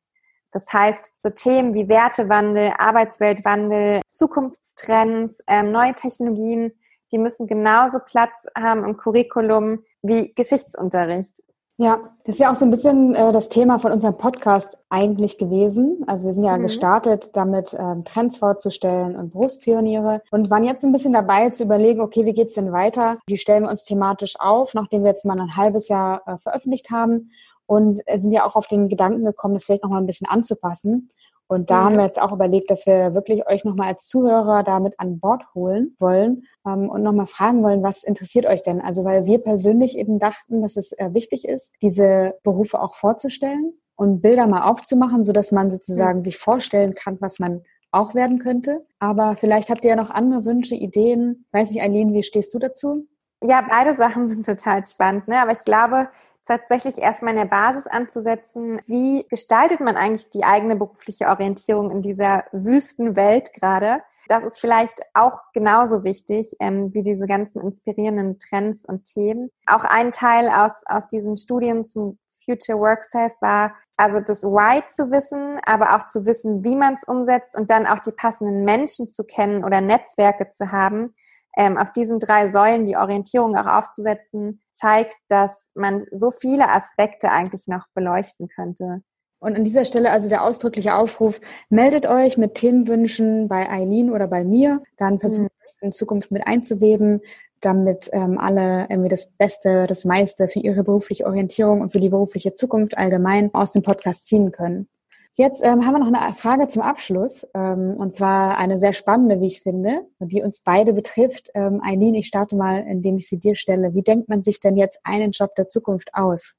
Das 0.53 0.73
heißt, 0.73 1.12
so 1.23 1.31
Themen 1.31 1.75
wie 1.75 1.88
Wertewandel, 1.88 2.73
Arbeitsweltwandel, 2.79 4.03
Zukunftstrends, 4.09 5.43
ähm, 5.47 5.73
neue 5.73 5.95
Technologien, 5.95 6.73
die 7.11 7.19
müssen 7.19 7.47
genauso 7.47 7.99
Platz 7.99 8.47
haben 8.57 8.85
im 8.85 8.97
Curriculum 8.97 9.85
wie 10.03 10.33
Geschichtsunterricht. 10.35 11.43
Ja, 11.79 12.01
das 12.25 12.37
ist 12.37 12.38
ja 12.38 12.51
auch 12.51 12.55
so 12.55 12.65
ein 12.67 12.71
bisschen 12.71 13.15
äh, 13.15 13.33
das 13.33 13.49
Thema 13.49 13.79
von 13.79 13.93
unserem 13.93 14.17
Podcast 14.17 14.79
eigentlich 14.91 15.38
gewesen. 15.38 16.05
Also 16.07 16.27
wir 16.27 16.33
sind 16.33 16.45
ja 16.45 16.57
mhm. 16.57 16.62
gestartet, 16.62 17.31
damit 17.33 17.75
ähm, 17.77 18.05
Trends 18.05 18.38
vorzustellen 18.38 19.17
und 19.17 19.33
Berufspioniere 19.33 20.23
und 20.31 20.51
waren 20.51 20.65
jetzt 20.65 20.85
ein 20.85 20.93
bisschen 20.93 21.15
dabei 21.15 21.51
zu 21.51 21.65
überlegen, 21.65 22.01
okay, 22.01 22.27
wie 22.27 22.35
geht's 22.35 22.55
denn 22.55 22.73
weiter? 22.73 23.19
Wie 23.27 23.38
stellen 23.38 23.65
wir 23.65 23.71
uns 23.71 23.85
thematisch 23.85 24.35
auf, 24.38 24.75
nachdem 24.75 25.03
wir 25.03 25.11
jetzt 25.11 25.25
mal 25.25 25.41
ein 25.41 25.57
halbes 25.57 25.88
Jahr 25.88 26.23
äh, 26.27 26.37
veröffentlicht 26.38 26.91
haben 26.91 27.31
und 27.73 28.03
sind 28.17 28.33
ja 28.33 28.45
auch 28.45 28.55
auf 28.55 28.67
den 28.67 28.91
Gedanken 28.91 29.25
gekommen, 29.25 29.55
das 29.55 29.65
vielleicht 29.65 29.83
nochmal 29.83 30.03
ein 30.03 30.07
bisschen 30.07 30.29
anzupassen. 30.29 31.09
Und 31.47 31.71
da 31.71 31.81
mhm. 31.81 31.85
haben 31.85 31.97
wir 31.97 32.05
jetzt 32.05 32.21
auch 32.21 32.31
überlegt, 32.31 32.71
dass 32.71 32.87
wir 32.87 33.15
wirklich 33.15 33.49
euch 33.49 33.65
nochmal 33.65 33.89
als 33.89 34.07
Zuhörer 34.09 34.63
damit 34.63 35.01
an 35.01 35.21
Bord 35.21 35.43
holen 35.55 35.97
wollen 35.99 36.43
ähm, 36.67 36.91
und 36.91 37.03
nochmal 37.03 37.25
fragen 37.25 37.63
wollen, 37.63 37.83
was 37.83 38.05
interessiert 38.05 38.45
euch 38.45 38.63
denn? 38.63 38.83
Also 38.83 39.05
weil 39.05 39.25
wir 39.25 39.39
persönlich 39.39 39.97
eben 39.97 40.19
dachten, 40.19 40.61
dass 40.61 40.77
es 40.77 40.93
äh, 40.93 41.15
wichtig 41.15 41.49
ist, 41.49 41.73
diese 41.81 42.35
Berufe 42.43 42.79
auch 42.79 42.95
vorzustellen 42.95 43.73
und 43.97 44.21
Bilder 44.21 44.47
mal 44.47 44.69
aufzumachen, 44.71 45.25
so 45.25 45.33
dass 45.33 45.51
man 45.51 45.71
sozusagen 45.71 46.19
mhm. 46.19 46.23
sich 46.23 46.37
vorstellen 46.37 46.95
kann, 46.95 47.17
was 47.23 47.39
man 47.39 47.63
auch 47.91 48.15
werden 48.15 48.39
könnte. 48.39 48.85
Aber 48.99 49.35
vielleicht 49.35 49.71
habt 49.71 49.83
ihr 49.85 49.91
ja 49.91 49.97
noch 49.97 50.11
andere 50.11 50.45
Wünsche, 50.45 50.75
Ideen. 50.75 51.47
Weiß 51.53 51.71
nicht, 51.71 51.83
Eileen, 51.83 52.13
wie 52.13 52.23
stehst 52.23 52.53
du 52.53 52.59
dazu? 52.59 53.07
Ja, 53.43 53.67
beide 53.69 53.97
Sachen 53.97 54.29
sind 54.29 54.45
total 54.45 54.87
spannend. 54.87 55.27
Ne? 55.27 55.41
Aber 55.41 55.53
ich 55.53 55.65
glaube, 55.65 56.09
tatsächlich 56.44 56.98
erstmal 56.98 57.33
in 57.33 57.40
der 57.40 57.46
Basis 57.46 57.87
anzusetzen, 57.87 58.81
wie 58.87 59.26
gestaltet 59.28 59.81
man 59.81 59.96
eigentlich 59.96 60.31
die 60.31 60.44
eigene 60.44 60.76
berufliche 60.76 61.28
Orientierung 61.28 61.90
in 61.90 62.02
dieser 62.02 62.44
wüsten 62.52 63.16
Welt 63.16 63.52
gerade. 63.52 64.02
Das 64.28 64.44
ist 64.44 64.61
vielleicht 64.61 65.00
auch 65.14 65.40
genauso 65.52 66.05
wichtig 66.05 66.55
ähm, 66.61 66.94
wie 66.94 67.02
diese 67.02 67.26
ganzen 67.26 67.61
inspirierenden 67.61 68.38
Trends 68.38 68.85
und 68.85 69.05
Themen. 69.05 69.50
Auch 69.66 69.85
ein 69.85 70.12
Teil 70.12 70.48
aus, 70.48 70.72
aus 70.87 71.09
diesen 71.09 71.37
Studien 71.37 71.85
zum 71.85 72.18
Future 72.44 72.78
Work 72.78 73.05
Self 73.05 73.33
war, 73.40 73.74
also 73.96 74.20
das 74.20 74.42
Why 74.42 74.83
zu 74.90 75.11
wissen, 75.11 75.61
aber 75.64 75.96
auch 75.96 76.07
zu 76.07 76.24
wissen, 76.24 76.64
wie 76.64 76.76
man 76.76 76.94
es 76.94 77.05
umsetzt 77.05 77.57
und 77.57 77.70
dann 77.70 77.87
auch 77.87 77.98
die 77.98 78.12
passenden 78.12 78.64
Menschen 78.64 79.11
zu 79.11 79.24
kennen 79.24 79.64
oder 79.64 79.81
Netzwerke 79.81 80.50
zu 80.50 80.72
haben, 80.72 81.14
ähm, 81.57 81.76
auf 81.76 81.92
diesen 81.92 82.18
drei 82.18 82.48
Säulen 82.48 82.85
die 82.85 82.96
Orientierung 82.96 83.57
auch 83.57 83.66
aufzusetzen, 83.66 84.62
zeigt, 84.83 85.14
dass 85.29 85.71
man 85.75 86.07
so 86.11 86.31
viele 86.31 86.68
Aspekte 86.68 87.31
eigentlich 87.31 87.68
noch 87.68 87.87
beleuchten 87.95 88.49
könnte. 88.49 89.03
Und 89.38 89.57
an 89.57 89.64
dieser 89.64 89.85
Stelle 89.85 90.11
also 90.11 90.29
der 90.29 90.45
ausdrückliche 90.45 90.95
Aufruf, 90.95 91.40
meldet 91.68 92.07
euch 92.07 92.37
mit 92.37 92.55
Themenwünschen 92.55 93.49
bei 93.49 93.68
Eileen 93.71 94.11
oder 94.11 94.27
bei 94.27 94.45
mir, 94.45 94.83
dann 94.97 95.21
versucht 95.21 95.53
mhm. 95.53 95.64
es 95.64 95.79
in 95.81 95.92
Zukunft 95.92 96.31
mit 96.31 96.47
einzuweben, 96.47 97.21
damit 97.61 98.11
ähm, 98.12 98.38
alle 98.38 98.87
irgendwie 98.88 99.09
das 99.09 99.33
Beste, 99.33 99.87
das 99.87 100.05
meiste 100.05 100.49
für 100.49 100.59
ihre 100.59 100.83
berufliche 100.83 101.27
Orientierung 101.27 101.81
und 101.81 101.92
für 101.92 102.01
die 102.01 102.09
berufliche 102.09 102.55
Zukunft 102.55 102.99
allgemein 102.99 103.55
aus 103.55 103.73
dem 103.73 103.83
Podcast 103.83 104.27
ziehen 104.27 104.51
können. 104.51 104.88
Jetzt 105.35 105.64
ähm, 105.64 105.87
haben 105.87 105.95
wir 105.95 105.99
noch 105.99 106.12
eine 106.12 106.35
Frage 106.35 106.68
zum 106.68 106.83
Abschluss, 106.83 107.47
ähm, 107.55 107.97
und 107.97 108.12
zwar 108.12 108.59
eine 108.59 108.79
sehr 108.79 108.92
spannende, 108.92 109.40
wie 109.40 109.47
ich 109.47 109.62
finde, 109.62 110.07
die 110.18 110.42
uns 110.42 110.61
beide 110.61 110.92
betrifft. 110.92 111.51
Ähm, 111.55 111.81
Eileen, 111.83 112.14
ich 112.14 112.27
starte 112.27 112.55
mal, 112.55 112.81
indem 112.87 113.16
ich 113.16 113.29
sie 113.29 113.38
dir 113.38 113.57
stelle. 113.57 113.95
Wie 113.95 114.03
denkt 114.03 114.29
man 114.29 114.42
sich 114.42 114.61
denn 114.61 114.77
jetzt 114.77 115.01
einen 115.05 115.31
Job 115.31 115.55
der 115.55 115.68
Zukunft 115.68 116.11
aus? 116.12 116.55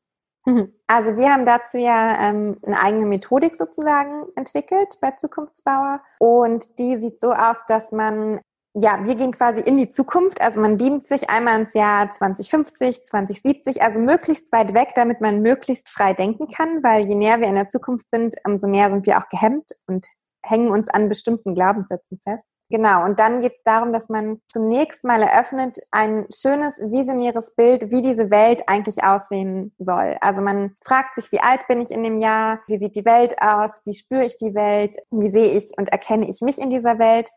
Mhm. 0.46 0.74
Also 0.88 1.16
wir 1.18 1.32
haben 1.32 1.46
dazu 1.46 1.78
ja 1.78 2.30
ähm, 2.30 2.58
eine 2.64 2.80
eigene 2.82 3.06
Methodik 3.06 3.56
sozusagen 3.56 4.26
entwickelt 4.36 4.98
bei 5.02 5.12
Zukunftsbauer 5.12 6.02
und 6.20 6.80
die 6.80 6.98
sieht 6.98 7.22
so 7.22 7.32
aus, 7.32 7.66
dass 7.68 7.92
man 7.92 8.42
ja, 8.76 9.06
wir 9.06 9.16
gehen 9.16 9.32
quasi 9.32 9.62
in 9.62 9.78
die 9.78 9.92
Zukunft. 9.92 10.42
Also 10.42 10.60
man 10.60 10.78
beamt 10.78 11.08
sich 11.08 11.30
einmal 11.30 11.62
ins 11.62 11.74
Jahr 11.74 12.12
2050, 12.12 13.06
2070, 13.06 13.82
also 13.82 14.00
möglichst 14.00 14.52
weit 14.52 14.74
weg, 14.74 14.94
damit 14.96 15.22
man 15.22 15.42
möglichst 15.42 15.90
frei 15.90 16.14
denken 16.14 16.48
kann, 16.48 16.84
weil 16.84 17.06
je 17.06 17.16
näher 17.16 17.40
wir 17.40 17.48
in 17.48 17.56
der 17.56 17.70
Zukunft 17.70 18.10
sind, 18.10 18.36
umso 18.46 18.68
mehr 18.68 18.90
sind 18.90 19.06
wir 19.06 19.20
auch 19.20 19.30
gehemmt 19.30 19.70
und 19.88 20.08
hängen 20.44 20.72
uns 20.72 20.90
an 20.90 21.08
bestimmten 21.08 21.54
Glaubenssätzen 21.54 22.20
fest. 22.24 22.46
Genau, 22.70 23.06
und 23.06 23.20
dann 23.20 23.42
geht 23.42 23.58
es 23.58 23.64
darum, 23.64 23.94
dass 23.94 24.10
man 24.10 24.42
zunächst 24.50 25.04
mal 25.04 25.22
eröffnet 25.22 25.78
ein 25.92 26.26
schönes, 26.34 26.80
visionäres 26.80 27.54
Bild, 27.54 27.92
wie 27.92 28.02
diese 28.02 28.32
Welt 28.32 28.64
eigentlich 28.68 29.04
aussehen 29.04 29.76
soll. 29.78 30.18
Also 30.22 30.42
man 30.42 30.76
fragt 30.84 31.16
sich, 31.16 31.32
wie 31.32 31.42
alt 31.42 31.68
bin 31.68 31.82
ich 31.82 31.92
in 31.92 32.02
dem 32.02 32.18
Jahr, 32.18 32.62
wie 32.66 32.80
sieht 32.80 32.96
die 32.96 33.06
Welt 33.06 33.40
aus, 33.40 33.82
wie 33.86 33.94
spüre 33.94 34.26
ich 34.26 34.38
die 34.38 34.56
Welt, 34.56 34.96
wie 35.12 35.30
sehe 35.30 35.52
ich 35.52 35.72
und 35.78 35.90
erkenne 35.90 36.28
ich 36.28 36.42
mich 36.42 36.58
in 36.58 36.72
dieser 36.72 36.98
Welt 36.98 37.30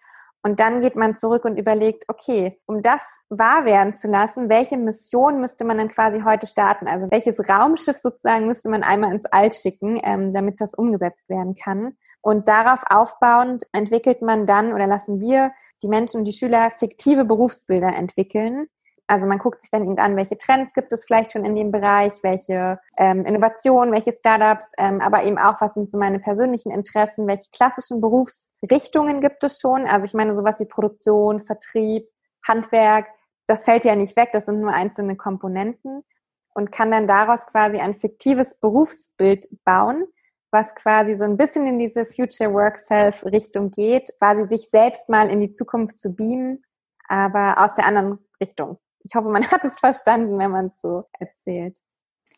und 0.43 0.61
dann 0.61 0.81
geht 0.81 0.95
man 0.95 1.17
zurück 1.17 1.45
und 1.45 1.59
überlegt, 1.59 2.05
okay, 2.09 2.61
um 2.67 2.81
das 2.83 3.01
wahr 3.29 3.65
werden 3.65 3.97
zu 3.97 4.09
lassen, 4.09 4.49
welche 4.49 4.77
Mission 4.77 5.41
müsste 5.41 5.65
man 5.65 5.79
dann 5.79 5.89
quasi 5.89 6.21
heute 6.21 6.47
starten? 6.47 6.87
Also 6.87 7.09
welches 7.11 7.49
Raumschiff 7.49 7.97
sozusagen 7.97 8.47
müsste 8.47 8.69
man 8.71 8.85
einmal 8.85 9.13
ins 9.13 9.27
All 9.27 9.53
schicken, 9.53 10.01
ähm, 10.05 10.33
damit 10.33 10.61
das 10.61 10.75
umgesetzt 10.75 11.29
werden 11.29 11.55
kann? 11.55 11.97
Und 12.21 12.49
darauf 12.49 12.85
aufbauend 12.89 13.65
entwickelt 13.73 14.23
man 14.23 14.47
dann 14.47 14.73
oder 14.73 14.87
lassen 14.87 15.21
wir 15.21 15.53
die 15.83 15.89
Menschen 15.89 16.19
und 16.19 16.25
die 16.25 16.33
Schüler 16.33 16.71
fiktive 16.71 17.25
Berufsbilder 17.25 17.95
entwickeln, 17.95 18.69
also 19.09 19.29
man 19.29 19.39
guckt 19.39 19.63
sich 19.63 19.71
dann 19.71 19.85
eben 19.85 19.99
an, 19.99 20.17
welche 20.17 20.37
Trends 20.37 20.73
gibt 20.73 20.93
es 20.93 21.05
vielleicht 21.05 21.33
schon 21.33 21.45
in 21.45 21.55
dem 21.55 21.71
Bereich, 21.71 22.13
welche 22.23 22.81
ähm, 22.97 23.25
Innovationen, 23.25 23.93
welche 23.93 24.13
Startups, 24.13 24.73
ähm, 24.79 25.01
aber 25.01 25.23
eben 25.23 25.39
auch, 25.39 25.61
was 25.61 25.75
sind 25.75 25.89
so 25.89 25.97
meine 25.97 26.19
persönlichen 26.19 26.71
Interessen, 26.71 27.27
welche 27.29 27.51
klassischen 27.53 28.01
Berufsrichtungen 28.01 29.21
gibt 29.21 29.45
es 29.45 29.61
schon. 29.61 29.87
Also 29.87 30.07
ich 30.07 30.15
meine 30.15 30.35
sowas 30.35 30.59
wie 30.59 30.67
Produktion, 30.67 31.41
Vertrieb, 31.41 32.09
Handwerk, 32.47 33.07
das 33.47 33.65
fällt 33.65 33.85
ja 33.85 33.95
nicht 33.95 34.17
weg, 34.17 34.31
das 34.33 34.47
sind 34.47 34.61
nur 34.61 34.73
einzelne 34.73 35.17
Komponenten 35.17 36.03
und 36.55 36.73
kann 36.73 36.91
dann 36.91 37.07
daraus 37.07 37.47
quasi 37.47 37.79
ein 37.79 37.95
fiktives 37.95 38.59
Berufsbild 38.59 39.47
bauen, 39.65 40.05
was 40.51 40.75
quasi 40.75 41.15
so 41.15 41.25
ein 41.25 41.37
bisschen 41.37 41.67
in 41.67 41.79
diese 41.79 42.07
Future 42.07 42.53
Work 42.53 42.79
Self 42.79 43.25
Richtung 43.25 43.71
geht, 43.71 44.11
quasi 44.19 44.49
sich 44.49 44.69
selbst 44.71 45.09
mal 45.09 45.31
in 45.31 45.41
die 45.41 45.53
Zukunft 45.53 46.01
zu 46.01 46.13
beamen, 46.13 46.65
aber 47.09 47.63
aus 47.63 47.75
der 47.75 47.87
anderen 47.87 48.19
Richtung 48.41 48.79
ich 49.07 49.15
hoffe, 49.15 49.29
man 49.29 49.43
hat 49.51 49.65
es 49.65 49.79
verstanden, 49.79 50.39
wenn 50.39 50.51
man 50.51 50.67
es 50.67 50.81
so 50.81 51.05
erzählt. 51.19 51.79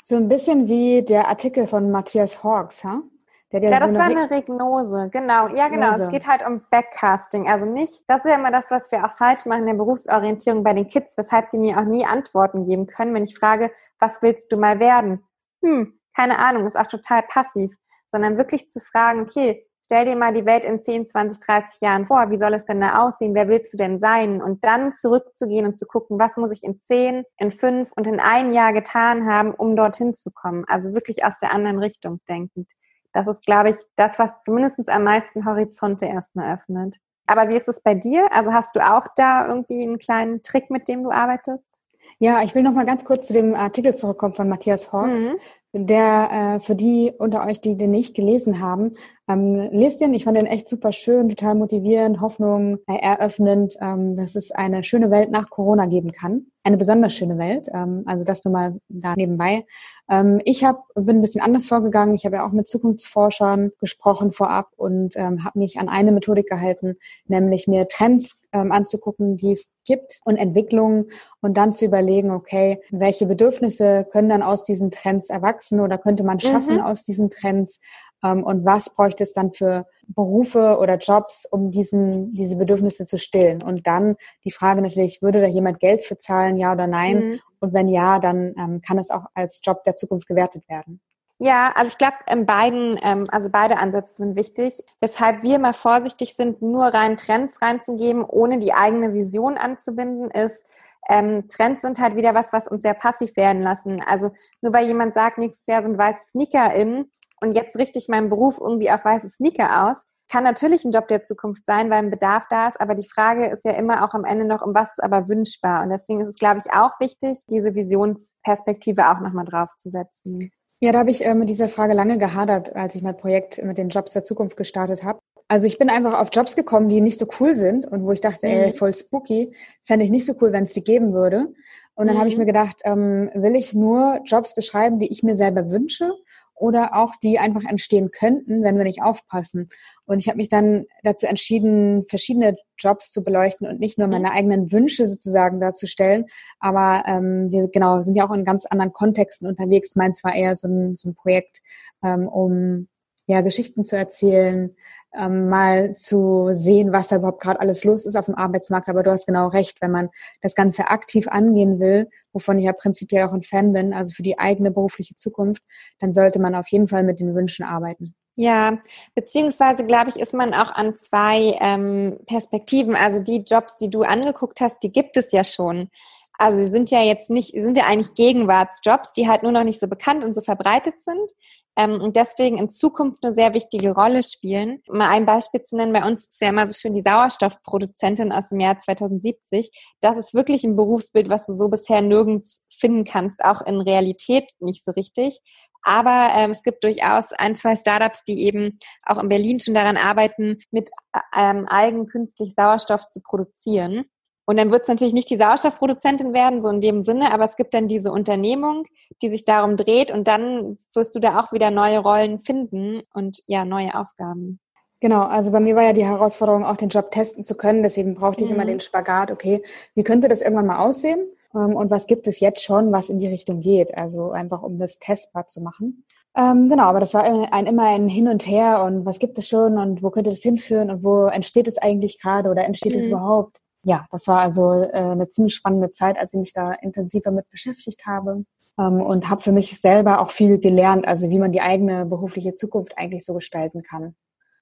So 0.04 0.16
ein 0.16 0.28
bisschen 0.28 0.68
wie 0.68 1.02
der 1.02 1.28
Artikel 1.28 1.66
von 1.66 1.90
Matthias 1.90 2.42
Hawks, 2.42 2.82
ha? 2.84 3.02
ja, 3.50 3.60
ja, 3.60 3.68
so 3.68 3.86
das 3.86 3.94
eine 3.94 3.98
war 3.98 4.04
eine 4.04 4.30
Regnose, 4.30 5.08
genau. 5.10 5.48
Ja, 5.48 5.68
genau. 5.68 5.88
Regnose. 5.88 6.04
Es 6.04 6.10
geht 6.10 6.26
halt 6.26 6.46
um 6.46 6.62
Backcasting. 6.70 7.48
Also 7.48 7.66
nicht, 7.66 8.02
das 8.06 8.24
ist 8.24 8.30
ja 8.30 8.36
immer 8.36 8.50
das, 8.50 8.70
was 8.70 8.90
wir 8.90 9.04
auch 9.04 9.12
falsch 9.12 9.46
machen 9.46 9.60
in 9.60 9.66
der 9.66 9.74
Berufsorientierung 9.74 10.62
bei 10.62 10.72
den 10.72 10.86
Kids, 10.86 11.16
weshalb 11.16 11.50
die 11.50 11.58
mir 11.58 11.78
auch 11.78 11.84
nie 11.84 12.06
Antworten 12.06 12.64
geben 12.64 12.86
können, 12.86 13.14
wenn 13.14 13.24
ich 13.24 13.38
frage, 13.38 13.70
was 13.98 14.22
willst 14.22 14.52
du 14.52 14.56
mal 14.56 14.80
werden? 14.80 15.26
Hm, 15.62 15.98
keine 16.16 16.38
Ahnung, 16.38 16.66
ist 16.66 16.78
auch 16.78 16.86
total 16.86 17.22
passiv. 17.22 17.74
Sondern 18.06 18.38
wirklich 18.38 18.70
zu 18.70 18.80
fragen, 18.80 19.20
okay, 19.20 19.67
stell 19.88 20.04
dir 20.04 20.16
mal 20.16 20.34
die 20.34 20.44
Welt 20.44 20.66
in 20.66 20.82
10, 20.82 21.08
20, 21.08 21.40
30 21.40 21.80
Jahren 21.80 22.04
vor, 22.04 22.30
wie 22.30 22.36
soll 22.36 22.52
es 22.52 22.66
denn 22.66 22.78
da 22.78 23.06
aussehen, 23.06 23.34
wer 23.34 23.48
willst 23.48 23.72
du 23.72 23.78
denn 23.78 23.98
sein? 23.98 24.42
Und 24.42 24.62
dann 24.62 24.92
zurückzugehen 24.92 25.64
und 25.64 25.78
zu 25.78 25.86
gucken, 25.86 26.18
was 26.18 26.36
muss 26.36 26.52
ich 26.52 26.62
in 26.62 26.78
10, 26.78 27.24
in 27.38 27.50
5 27.50 27.92
und 27.96 28.06
in 28.06 28.20
ein 28.20 28.50
Jahr 28.50 28.74
getan 28.74 29.26
haben, 29.26 29.54
um 29.54 29.76
dorthin 29.76 30.12
zu 30.12 30.30
kommen. 30.30 30.66
Also 30.68 30.92
wirklich 30.92 31.24
aus 31.24 31.38
der 31.40 31.52
anderen 31.52 31.78
Richtung 31.78 32.20
denkend. 32.28 32.70
Das 33.14 33.26
ist, 33.28 33.46
glaube 33.46 33.70
ich, 33.70 33.76
das, 33.96 34.18
was 34.18 34.42
zumindest 34.42 34.90
am 34.90 35.04
meisten 35.04 35.46
Horizonte 35.46 36.04
erstmal 36.04 36.52
öffnet. 36.52 36.96
Aber 37.26 37.48
wie 37.48 37.56
ist 37.56 37.68
es 37.68 37.80
bei 37.80 37.94
dir? 37.94 38.28
Also 38.30 38.52
hast 38.52 38.76
du 38.76 38.80
auch 38.80 39.06
da 39.16 39.46
irgendwie 39.46 39.84
einen 39.84 39.98
kleinen 39.98 40.42
Trick, 40.42 40.68
mit 40.68 40.86
dem 40.88 41.02
du 41.02 41.10
arbeitest? 41.10 41.80
Ja, 42.18 42.42
ich 42.42 42.54
will 42.54 42.62
noch 42.62 42.72
mal 42.72 42.84
ganz 42.84 43.06
kurz 43.06 43.28
zu 43.28 43.32
dem 43.32 43.54
Artikel 43.54 43.94
zurückkommen 43.94 44.34
von 44.34 44.50
Matthias 44.50 44.92
Hawks. 44.92 45.28
Mhm 45.28 45.38
der 45.72 46.56
äh, 46.56 46.60
für 46.60 46.74
die 46.74 47.12
unter 47.18 47.46
euch, 47.46 47.60
die 47.60 47.76
den 47.76 47.90
nicht 47.90 48.14
gelesen 48.14 48.60
haben, 48.60 48.94
ähm, 49.28 49.54
lest 49.72 50.00
den. 50.00 50.14
Ich 50.14 50.24
fand 50.24 50.36
den 50.36 50.46
echt 50.46 50.68
super 50.68 50.92
schön, 50.92 51.28
total 51.28 51.54
motivierend, 51.54 52.20
Hoffnung 52.20 52.78
äh, 52.86 52.96
eröffnend, 52.96 53.76
ähm, 53.80 54.16
dass 54.16 54.34
es 54.34 54.50
eine 54.50 54.84
schöne 54.84 55.10
Welt 55.10 55.30
nach 55.30 55.50
Corona 55.50 55.86
geben 55.86 56.12
kann. 56.12 56.46
Eine 56.68 56.76
besonders 56.76 57.14
schöne 57.14 57.38
Welt. 57.38 57.68
Ähm, 57.72 58.02
also 58.04 58.24
das 58.24 58.44
nur 58.44 58.52
mal 58.52 58.70
da 58.90 59.14
nebenbei. 59.16 59.64
Ähm, 60.10 60.38
ich 60.44 60.64
hab, 60.64 60.86
bin 60.94 61.16
ein 61.16 61.20
bisschen 61.22 61.40
anders 61.40 61.66
vorgegangen. 61.66 62.14
Ich 62.14 62.26
habe 62.26 62.36
ja 62.36 62.46
auch 62.46 62.52
mit 62.52 62.68
Zukunftsforschern 62.68 63.72
gesprochen 63.80 64.32
vorab 64.32 64.68
und 64.76 65.16
ähm, 65.16 65.44
habe 65.44 65.60
mich 65.60 65.78
an 65.78 65.88
eine 65.88 66.12
Methodik 66.12 66.46
gehalten, 66.46 66.98
nämlich 67.26 67.68
mir 67.68 67.88
Trends 67.88 68.42
ähm, 68.52 68.70
anzugucken, 68.70 69.38
die 69.38 69.52
es 69.52 69.70
gibt 69.86 70.20
und 70.26 70.36
Entwicklungen 70.36 71.10
und 71.40 71.56
dann 71.56 71.72
zu 71.72 71.86
überlegen, 71.86 72.32
okay, 72.32 72.82
welche 72.90 73.24
Bedürfnisse 73.24 74.06
können 74.12 74.28
dann 74.28 74.42
aus 74.42 74.64
diesen 74.64 74.90
Trends 74.90 75.30
erwachsen 75.30 75.80
oder 75.80 75.96
könnte 75.96 76.22
man 76.22 76.38
schaffen 76.38 76.76
mhm. 76.76 76.82
aus 76.82 77.02
diesen 77.02 77.30
Trends 77.30 77.80
und 78.22 78.64
was 78.64 78.94
bräuchte 78.94 79.22
es 79.22 79.32
dann 79.32 79.52
für 79.52 79.86
Berufe 80.08 80.78
oder 80.78 80.96
Jobs, 80.96 81.44
um 81.44 81.70
diesen, 81.70 82.34
diese 82.34 82.56
Bedürfnisse 82.56 83.06
zu 83.06 83.18
stillen. 83.18 83.62
Und 83.62 83.86
dann 83.86 84.16
die 84.44 84.50
Frage 84.50 84.82
natürlich, 84.82 85.22
würde 85.22 85.40
da 85.40 85.46
jemand 85.46 85.80
Geld 85.80 86.04
für 86.04 86.18
zahlen, 86.18 86.56
ja 86.56 86.72
oder 86.72 86.86
nein? 86.86 87.18
Mhm. 87.18 87.40
Und 87.60 87.74
wenn 87.74 87.88
ja, 87.88 88.18
dann 88.18 88.54
ähm, 88.58 88.80
kann 88.80 88.98
es 88.98 89.10
auch 89.10 89.26
als 89.34 89.60
Job 89.62 89.84
der 89.84 89.94
Zukunft 89.94 90.26
gewertet 90.26 90.68
werden. 90.68 91.00
Ja, 91.40 91.72
also 91.76 91.90
ich 91.90 91.98
glaube, 91.98 92.16
in 92.30 92.46
beiden, 92.46 92.98
ähm, 93.02 93.26
also 93.30 93.48
beide 93.50 93.78
Ansätze 93.78 94.16
sind 94.16 94.34
wichtig. 94.34 94.82
Weshalb 95.00 95.44
wir 95.44 95.60
mal 95.60 95.72
vorsichtig 95.72 96.34
sind, 96.34 96.62
nur 96.62 96.86
rein 96.86 97.16
Trends 97.16 97.62
reinzugeben, 97.62 98.24
ohne 98.24 98.58
die 98.58 98.72
eigene 98.72 99.14
Vision 99.14 99.56
anzubinden, 99.56 100.32
ist, 100.32 100.64
ähm, 101.08 101.46
Trends 101.48 101.82
sind 101.82 102.00
halt 102.00 102.16
wieder 102.16 102.34
was, 102.34 102.52
was 102.52 102.66
uns 102.66 102.82
sehr 102.82 102.94
passiv 102.94 103.36
werden 103.36 103.62
lassen. 103.62 104.02
Also 104.04 104.32
nur 104.60 104.74
weil 104.74 104.86
jemand 104.86 105.14
sagt, 105.14 105.38
nächstes 105.38 105.66
Jahr 105.68 105.84
sind 105.84 105.96
weiße 105.96 106.30
Sneaker 106.30 106.74
in 106.74 107.08
und 107.40 107.52
jetzt 107.52 107.78
richte 107.78 107.98
ich 107.98 108.08
meinen 108.08 108.28
Beruf 108.28 108.58
irgendwie 108.60 108.90
auf 108.90 109.04
weiße 109.04 109.28
Sneaker 109.28 109.88
aus, 109.88 110.04
kann 110.30 110.44
natürlich 110.44 110.84
ein 110.84 110.90
Job 110.90 111.08
der 111.08 111.22
Zukunft 111.22 111.64
sein, 111.66 111.90
weil 111.90 111.98
ein 111.98 112.10
Bedarf 112.10 112.46
da 112.50 112.68
ist, 112.68 112.80
aber 112.80 112.94
die 112.94 113.08
Frage 113.08 113.46
ist 113.46 113.64
ja 113.64 113.72
immer 113.72 114.04
auch 114.04 114.14
am 114.14 114.24
Ende 114.24 114.44
noch, 114.44 114.62
um 114.62 114.74
was 114.74 114.92
ist 114.92 115.02
aber 115.02 115.28
wünschbar. 115.28 115.82
Und 115.82 115.90
deswegen 115.90 116.20
ist 116.20 116.28
es, 116.28 116.36
glaube 116.36 116.60
ich, 116.64 116.72
auch 116.72 117.00
wichtig, 117.00 117.44
diese 117.48 117.74
Visionsperspektive 117.74 119.08
auch 119.10 119.20
nochmal 119.20 119.46
draufzusetzen. 119.46 120.50
Ja, 120.80 120.92
da 120.92 121.00
habe 121.00 121.10
ich 121.10 121.24
äh, 121.24 121.34
mit 121.34 121.48
dieser 121.48 121.68
Frage 121.68 121.94
lange 121.94 122.18
gehadert, 122.18 122.76
als 122.76 122.94
ich 122.94 123.02
mein 123.02 123.16
Projekt 123.16 123.62
mit 123.64 123.78
den 123.78 123.88
Jobs 123.88 124.12
der 124.12 124.22
Zukunft 124.22 124.56
gestartet 124.56 125.02
habe. 125.02 125.18
Also 125.48 125.66
ich 125.66 125.78
bin 125.78 125.88
einfach 125.88 126.14
auf 126.14 126.28
Jobs 126.30 126.54
gekommen, 126.54 126.90
die 126.90 127.00
nicht 127.00 127.18
so 127.18 127.26
cool 127.40 127.54
sind 127.54 127.86
und 127.86 128.04
wo 128.04 128.12
ich 128.12 128.20
dachte, 128.20 128.46
mhm. 128.46 128.52
ey, 128.52 128.72
voll 128.74 128.94
spooky, 128.94 129.56
fände 129.82 130.04
ich 130.04 130.10
nicht 130.10 130.26
so 130.26 130.34
cool, 130.40 130.52
wenn 130.52 130.64
es 130.64 130.74
die 130.74 130.84
geben 130.84 131.14
würde. 131.14 131.54
Und 131.94 132.06
dann 132.06 132.14
mhm. 132.14 132.20
habe 132.20 132.28
ich 132.28 132.36
mir 132.36 132.46
gedacht, 132.46 132.82
ähm, 132.84 133.30
will 133.34 133.56
ich 133.56 133.74
nur 133.74 134.20
Jobs 134.24 134.54
beschreiben, 134.54 134.98
die 134.98 135.10
ich 135.10 135.22
mir 135.22 135.34
selber 135.34 135.70
wünsche 135.70 136.12
oder 136.58 136.96
auch 136.96 137.14
die 137.22 137.38
einfach 137.38 137.64
entstehen 137.64 138.10
könnten, 138.10 138.62
wenn 138.62 138.76
wir 138.76 138.84
nicht 138.84 139.02
aufpassen. 139.02 139.68
Und 140.06 140.18
ich 140.18 140.28
habe 140.28 140.38
mich 140.38 140.48
dann 140.48 140.86
dazu 141.02 141.26
entschieden, 141.26 142.04
verschiedene 142.04 142.56
Jobs 142.78 143.10
zu 143.10 143.22
beleuchten 143.22 143.68
und 143.68 143.80
nicht 143.80 143.98
nur 143.98 144.08
meine 144.08 144.32
eigenen 144.32 144.72
Wünsche 144.72 145.06
sozusagen 145.06 145.60
darzustellen. 145.60 146.26
Aber 146.60 147.04
ähm, 147.06 147.50
wir 147.50 147.68
genau 147.68 148.02
sind 148.02 148.16
ja 148.16 148.26
auch 148.26 148.32
in 148.32 148.44
ganz 148.44 148.66
anderen 148.66 148.92
Kontexten 148.92 149.48
unterwegs. 149.48 149.96
Meins 149.96 150.24
war 150.24 150.34
eher 150.34 150.54
so 150.54 150.68
ein, 150.68 150.96
so 150.96 151.10
ein 151.10 151.14
Projekt, 151.14 151.60
ähm, 152.02 152.26
um 152.28 152.88
ja 153.26 153.42
Geschichten 153.42 153.84
zu 153.84 153.96
erzählen, 153.96 154.74
ähm, 155.16 155.48
mal 155.48 155.94
zu 155.94 156.50
sehen, 156.52 156.92
was 156.92 157.08
da 157.08 157.16
überhaupt 157.16 157.40
gerade 157.40 157.60
alles 157.60 157.84
los 157.84 158.06
ist 158.06 158.16
auf 158.16 158.26
dem 158.26 158.34
Arbeitsmarkt. 158.34 158.88
Aber 158.88 159.02
du 159.02 159.10
hast 159.10 159.26
genau 159.26 159.48
recht, 159.48 159.80
wenn 159.80 159.90
man 159.90 160.10
das 160.42 160.54
Ganze 160.54 160.88
aktiv 160.88 161.28
angehen 161.28 161.80
will, 161.80 162.08
wovon 162.38 162.58
ich 162.58 162.64
ja 162.64 162.72
prinzipiell 162.72 163.26
auch 163.26 163.32
ein 163.32 163.42
Fan 163.42 163.72
bin, 163.72 163.92
also 163.92 164.12
für 164.14 164.22
die 164.22 164.38
eigene 164.38 164.70
berufliche 164.70 165.16
Zukunft, 165.16 165.62
dann 165.98 166.12
sollte 166.12 166.38
man 166.38 166.54
auf 166.54 166.68
jeden 166.68 166.86
Fall 166.86 167.02
mit 167.02 167.20
den 167.20 167.34
Wünschen 167.34 167.64
arbeiten. 167.64 168.14
Ja, 168.40 168.78
beziehungsweise 169.16 169.84
glaube 169.84 170.10
ich, 170.10 170.16
ist 170.16 170.32
man 170.32 170.54
auch 170.54 170.70
an 170.70 170.96
zwei 170.96 171.58
ähm, 171.60 172.20
Perspektiven. 172.26 172.94
Also 172.94 173.18
die 173.18 173.38
Jobs, 173.38 173.78
die 173.78 173.90
du 173.90 174.02
angeguckt 174.02 174.60
hast, 174.60 174.80
die 174.84 174.92
gibt 174.92 175.16
es 175.16 175.32
ja 175.32 175.42
schon. 175.42 175.90
Also 176.38 176.64
sie 176.64 176.70
sind 176.70 176.90
ja 176.90 177.02
jetzt 177.02 177.30
nicht, 177.30 177.52
sind 177.60 177.76
ja 177.76 177.84
eigentlich 177.84 178.14
Gegenwartsjobs, 178.14 179.12
die 179.12 179.28
halt 179.28 179.42
nur 179.42 179.52
noch 179.52 179.64
nicht 179.64 179.80
so 179.80 179.88
bekannt 179.88 180.24
und 180.24 180.34
so 180.34 180.40
verbreitet 180.40 181.02
sind 181.02 181.32
ähm, 181.78 182.00
und 182.00 182.16
deswegen 182.16 182.58
in 182.58 182.68
Zukunft 182.70 183.24
eine 183.24 183.36
sehr 183.36 183.54
wichtige 183.54 183.92
Rolle 183.92 184.24
spielen. 184.24 184.82
Mal 184.88 185.10
ein 185.10 185.26
Beispiel 185.26 185.62
zu 185.62 185.76
nennen, 185.76 185.92
bei 185.92 186.04
uns 186.04 186.24
ist 186.24 186.40
ja 186.40 186.48
immer 186.48 186.66
so 186.66 186.74
schön 186.74 186.92
die 186.92 187.02
Sauerstoffproduzentin 187.02 188.32
aus 188.32 188.48
dem 188.48 188.58
Jahr 188.58 188.78
2070. 188.78 189.70
Das 190.00 190.16
ist 190.16 190.34
wirklich 190.34 190.64
ein 190.64 190.74
Berufsbild, 190.74 191.28
was 191.28 191.46
du 191.46 191.54
so 191.54 191.68
bisher 191.68 192.02
nirgends 192.02 192.66
finden 192.68 193.04
kannst, 193.04 193.44
auch 193.44 193.60
in 193.60 193.80
Realität 193.80 194.50
nicht 194.58 194.84
so 194.84 194.90
richtig. 194.90 195.40
Aber 195.82 196.30
ähm, 196.34 196.50
es 196.50 196.64
gibt 196.64 196.82
durchaus 196.82 197.32
ein, 197.32 197.54
zwei 197.54 197.76
Startups, 197.76 198.24
die 198.24 198.44
eben 198.44 198.80
auch 199.06 199.22
in 199.22 199.28
Berlin 199.28 199.60
schon 199.60 199.74
daran 199.74 199.96
arbeiten, 199.96 200.58
mit 200.72 200.90
ähm, 201.36 201.66
Algen 201.68 202.06
künstlich 202.06 202.54
Sauerstoff 202.56 203.08
zu 203.08 203.20
produzieren. 203.20 204.04
Und 204.48 204.56
dann 204.56 204.70
wird 204.70 204.84
es 204.84 204.88
natürlich 204.88 205.12
nicht 205.12 205.28
die 205.28 205.36
Sauerstoffproduzentin 205.36 206.32
werden, 206.32 206.62
so 206.62 206.70
in 206.70 206.80
dem 206.80 207.02
Sinne, 207.02 207.34
aber 207.34 207.44
es 207.44 207.56
gibt 207.56 207.74
dann 207.74 207.86
diese 207.86 208.10
Unternehmung, 208.10 208.86
die 209.20 209.28
sich 209.28 209.44
darum 209.44 209.76
dreht 209.76 210.10
und 210.10 210.26
dann 210.26 210.78
wirst 210.94 211.14
du 211.14 211.20
da 211.20 211.38
auch 211.38 211.52
wieder 211.52 211.70
neue 211.70 211.98
Rollen 211.98 212.38
finden 212.38 213.02
und 213.12 213.42
ja, 213.46 213.66
neue 213.66 213.94
Aufgaben. 213.94 214.58
Genau, 215.02 215.24
also 215.24 215.52
bei 215.52 215.60
mir 215.60 215.76
war 215.76 215.82
ja 215.82 215.92
die 215.92 216.06
Herausforderung, 216.06 216.64
auch 216.64 216.78
den 216.78 216.88
Job 216.88 217.10
testen 217.10 217.44
zu 217.44 217.56
können. 217.56 217.82
Deswegen 217.82 218.14
brauchte 218.14 218.42
ich 218.42 218.48
mhm. 218.48 218.56
immer 218.56 218.64
den 218.64 218.80
Spagat, 218.80 219.30
okay, 219.30 219.62
wie 219.94 220.02
könnte 220.02 220.28
das 220.28 220.40
irgendwann 220.40 220.68
mal 220.68 220.78
aussehen? 220.78 221.28
Ähm, 221.54 221.76
und 221.76 221.90
was 221.90 222.06
gibt 222.06 222.26
es 222.26 222.40
jetzt 222.40 222.62
schon, 222.62 222.90
was 222.90 223.10
in 223.10 223.18
die 223.18 223.28
Richtung 223.28 223.60
geht? 223.60 223.98
Also 223.98 224.30
einfach, 224.30 224.62
um 224.62 224.78
das 224.78 224.98
testbar 224.98 225.46
zu 225.46 225.60
machen. 225.60 226.06
Ähm, 226.34 226.70
genau, 226.70 226.84
aber 226.84 227.00
das 227.00 227.12
war 227.12 227.22
ein, 227.22 227.66
immer 227.66 227.84
ein 227.84 228.08
Hin 228.08 228.28
und 228.28 228.46
Her 228.46 228.82
und 228.82 229.04
was 229.04 229.18
gibt 229.18 229.36
es 229.36 229.46
schon 229.46 229.76
und 229.76 230.02
wo 230.02 230.08
könnte 230.08 230.30
das 230.30 230.40
hinführen 230.40 230.90
und 230.90 231.04
wo 231.04 231.26
entsteht 231.26 231.68
es 231.68 231.76
eigentlich 231.76 232.18
gerade 232.18 232.48
oder 232.48 232.64
entsteht 232.64 232.94
mhm. 232.94 232.98
es 232.98 233.08
überhaupt? 233.08 233.58
Ja, 233.82 234.06
das 234.10 234.26
war 234.26 234.40
also 234.40 234.72
äh, 234.72 234.92
eine 234.92 235.28
ziemlich 235.28 235.54
spannende 235.54 235.90
Zeit, 235.90 236.18
als 236.18 236.34
ich 236.34 236.40
mich 236.40 236.52
da 236.52 236.72
intensiver 236.72 237.30
mit 237.30 237.48
beschäftigt 237.50 238.06
habe 238.06 238.44
ähm, 238.78 239.00
und 239.00 239.28
habe 239.28 239.40
für 239.40 239.52
mich 239.52 239.80
selber 239.80 240.20
auch 240.20 240.30
viel 240.30 240.58
gelernt, 240.58 241.06
also 241.06 241.30
wie 241.30 241.38
man 241.38 241.52
die 241.52 241.60
eigene 241.60 242.04
berufliche 242.04 242.54
Zukunft 242.54 242.98
eigentlich 242.98 243.24
so 243.24 243.34
gestalten 243.34 243.82
kann. 243.82 244.14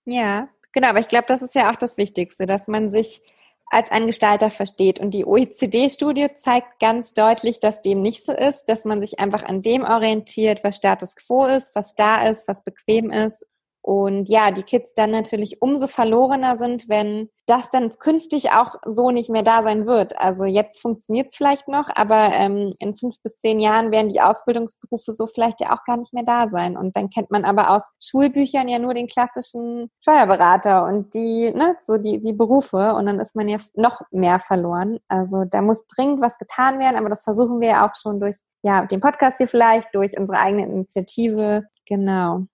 Ja, 0.04 0.48
genau, 0.72 0.88
aber 0.88 1.00
ich 1.00 1.08
glaube, 1.08 1.26
das 1.28 1.42
ist 1.42 1.54
ja 1.54 1.70
auch 1.70 1.76
das 1.76 1.96
Wichtigste, 1.96 2.46
dass 2.46 2.68
man 2.68 2.90
sich 2.90 3.22
als 3.68 3.90
ein 3.90 4.06
Gestalter 4.06 4.50
versteht. 4.50 5.00
Und 5.00 5.12
die 5.12 5.26
OECD-Studie 5.26 6.28
zeigt 6.36 6.78
ganz 6.78 7.14
deutlich, 7.14 7.58
dass 7.58 7.82
dem 7.82 8.00
nicht 8.00 8.24
so 8.24 8.32
ist, 8.32 8.66
dass 8.66 8.84
man 8.84 9.00
sich 9.00 9.18
einfach 9.18 9.42
an 9.42 9.60
dem 9.60 9.82
orientiert, 9.82 10.62
was 10.62 10.76
Status 10.76 11.16
quo 11.16 11.46
ist, 11.46 11.74
was 11.74 11.96
da 11.96 12.28
ist, 12.28 12.46
was 12.46 12.62
bequem 12.62 13.10
ist 13.10 13.44
und 13.86 14.28
ja, 14.28 14.50
die 14.50 14.64
Kids 14.64 14.94
dann 14.94 15.12
natürlich 15.12 15.62
umso 15.62 15.86
verlorener 15.86 16.58
sind, 16.58 16.88
wenn 16.88 17.30
das 17.46 17.70
dann 17.70 17.90
künftig 17.90 18.50
auch 18.50 18.74
so 18.84 19.12
nicht 19.12 19.30
mehr 19.30 19.44
da 19.44 19.62
sein 19.62 19.86
wird. 19.86 20.20
Also 20.20 20.44
jetzt 20.44 20.80
funktioniert 20.80 21.28
es 21.28 21.36
vielleicht 21.36 21.68
noch, 21.68 21.88
aber 21.94 22.30
ähm, 22.32 22.74
in 22.80 22.96
fünf 22.96 23.22
bis 23.22 23.38
zehn 23.38 23.60
Jahren 23.60 23.92
werden 23.92 24.08
die 24.08 24.20
Ausbildungsberufe 24.20 25.12
so 25.12 25.28
vielleicht 25.28 25.60
ja 25.60 25.72
auch 25.72 25.84
gar 25.84 25.98
nicht 25.98 26.12
mehr 26.12 26.24
da 26.24 26.48
sein. 26.48 26.76
Und 26.76 26.96
dann 26.96 27.10
kennt 27.10 27.30
man 27.30 27.44
aber 27.44 27.70
aus 27.70 27.82
Schulbüchern 28.02 28.66
ja 28.66 28.80
nur 28.80 28.92
den 28.92 29.06
klassischen 29.06 29.88
Steuerberater 30.00 30.84
und 30.84 31.14
die, 31.14 31.52
ne, 31.52 31.76
so 31.82 31.96
die, 31.96 32.18
die 32.18 32.32
Berufe 32.32 32.92
und 32.92 33.06
dann 33.06 33.20
ist 33.20 33.36
man 33.36 33.48
ja 33.48 33.58
noch 33.74 34.00
mehr 34.10 34.40
verloren. 34.40 34.98
Also 35.06 35.44
da 35.44 35.62
muss 35.62 35.86
dringend 35.86 36.20
was 36.20 36.38
getan 36.38 36.80
werden, 36.80 36.96
aber 36.96 37.08
das 37.08 37.22
versuchen 37.22 37.60
wir 37.60 37.68
ja 37.68 37.88
auch 37.88 37.94
schon 37.94 38.18
durch 38.18 38.40
ja, 38.62 38.84
den 38.84 38.98
Podcast 38.98 39.36
hier 39.36 39.46
vielleicht, 39.46 39.94
durch 39.94 40.18
unsere 40.18 40.40
eigene 40.40 40.64
Initiative. 40.64 41.68
Genau. 41.86 42.46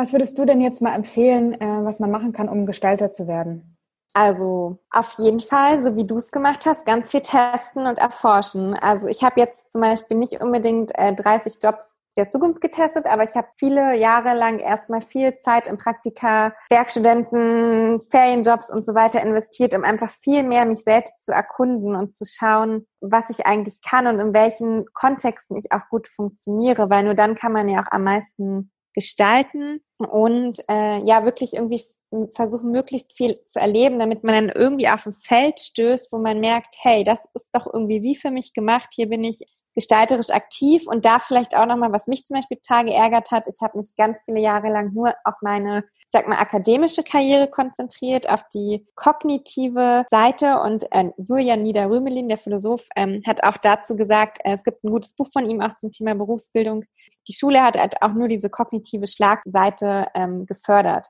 Was 0.00 0.14
würdest 0.14 0.38
du 0.38 0.46
denn 0.46 0.62
jetzt 0.62 0.80
mal 0.80 0.94
empfehlen, 0.94 1.60
äh, 1.60 1.84
was 1.84 2.00
man 2.00 2.10
machen 2.10 2.32
kann, 2.32 2.48
um 2.48 2.64
Gestalter 2.64 3.12
zu 3.12 3.28
werden? 3.28 3.76
Also 4.14 4.78
auf 4.90 5.12
jeden 5.18 5.40
Fall, 5.40 5.82
so 5.82 5.94
wie 5.94 6.06
du 6.06 6.16
es 6.16 6.32
gemacht 6.32 6.64
hast, 6.64 6.86
ganz 6.86 7.10
viel 7.10 7.20
testen 7.20 7.86
und 7.86 7.98
erforschen. 7.98 8.74
Also 8.74 9.08
ich 9.08 9.22
habe 9.22 9.38
jetzt 9.38 9.72
zum 9.72 9.82
Beispiel 9.82 10.16
nicht 10.16 10.40
unbedingt 10.40 10.90
äh, 10.94 11.12
30 11.12 11.58
Jobs 11.62 11.98
der 12.16 12.30
Zukunft 12.30 12.62
getestet, 12.62 13.04
aber 13.04 13.24
ich 13.24 13.34
habe 13.34 13.48
viele 13.52 13.94
Jahre 13.94 14.34
lang 14.34 14.58
erstmal 14.58 15.02
viel 15.02 15.36
Zeit 15.36 15.66
in 15.66 15.76
Praktika, 15.76 16.54
Werkstudenten, 16.70 18.00
Ferienjobs 18.10 18.72
und 18.72 18.86
so 18.86 18.94
weiter 18.94 19.20
investiert, 19.20 19.74
um 19.74 19.84
einfach 19.84 20.08
viel 20.08 20.44
mehr 20.44 20.64
mich 20.64 20.82
selbst 20.82 21.26
zu 21.26 21.32
erkunden 21.32 21.94
und 21.94 22.16
zu 22.16 22.24
schauen, 22.24 22.86
was 23.02 23.28
ich 23.28 23.44
eigentlich 23.44 23.82
kann 23.82 24.06
und 24.06 24.18
in 24.18 24.32
welchen 24.32 24.86
Kontexten 24.94 25.58
ich 25.58 25.72
auch 25.72 25.90
gut 25.90 26.08
funktioniere, 26.08 26.88
weil 26.88 27.04
nur 27.04 27.14
dann 27.14 27.34
kann 27.34 27.52
man 27.52 27.68
ja 27.68 27.82
auch 27.82 27.92
am 27.92 28.04
meisten 28.04 28.70
gestalten 28.94 29.80
und 29.98 30.60
äh, 30.68 31.02
ja 31.04 31.24
wirklich 31.24 31.54
irgendwie 31.54 31.84
versuchen, 32.32 32.72
möglichst 32.72 33.16
viel 33.16 33.40
zu 33.46 33.60
erleben, 33.60 33.98
damit 33.98 34.24
man 34.24 34.34
dann 34.34 34.48
irgendwie 34.48 34.88
auf 34.88 35.06
ein 35.06 35.12
Feld 35.12 35.60
stößt, 35.60 36.12
wo 36.12 36.18
man 36.18 36.40
merkt, 36.40 36.76
hey, 36.80 37.04
das 37.04 37.20
ist 37.34 37.48
doch 37.52 37.72
irgendwie 37.72 38.02
wie 38.02 38.16
für 38.16 38.30
mich 38.30 38.52
gemacht, 38.52 38.88
hier 38.94 39.08
bin 39.08 39.22
ich 39.22 39.46
gestalterisch 39.74 40.30
aktiv. 40.30 40.86
Und 40.86 41.04
da 41.04 41.18
vielleicht 41.18 41.56
auch 41.56 41.66
nochmal, 41.66 41.92
was 41.92 42.06
mich 42.06 42.26
zum 42.26 42.36
Beispiel 42.36 42.58
total 42.58 42.84
geärgert 42.86 43.30
hat, 43.30 43.48
ich 43.48 43.60
habe 43.60 43.78
mich 43.78 43.94
ganz 43.96 44.22
viele 44.24 44.40
Jahre 44.40 44.68
lang 44.68 44.92
nur 44.92 45.14
auf 45.24 45.36
meine, 45.42 45.84
ich 45.98 46.10
sag 46.10 46.28
mal, 46.28 46.38
akademische 46.38 47.02
Karriere 47.02 47.48
konzentriert, 47.48 48.28
auf 48.28 48.42
die 48.52 48.86
kognitive 48.94 50.04
Seite. 50.10 50.60
Und 50.60 50.90
äh, 50.92 51.10
Julian 51.16 51.62
Niederrümelin, 51.62 52.28
der 52.28 52.38
Philosoph, 52.38 52.86
ähm, 52.96 53.22
hat 53.26 53.44
auch 53.44 53.56
dazu 53.56 53.96
gesagt, 53.96 54.38
äh, 54.44 54.54
es 54.54 54.64
gibt 54.64 54.84
ein 54.84 54.90
gutes 54.90 55.12
Buch 55.14 55.28
von 55.32 55.48
ihm 55.48 55.60
auch 55.60 55.76
zum 55.76 55.92
Thema 55.92 56.14
Berufsbildung. 56.14 56.84
Die 57.28 57.32
Schule 57.32 57.62
hat 57.62 57.78
halt 57.78 58.02
auch 58.02 58.14
nur 58.14 58.28
diese 58.28 58.50
kognitive 58.50 59.06
Schlagseite 59.06 60.06
ähm, 60.14 60.46
gefördert. 60.46 61.08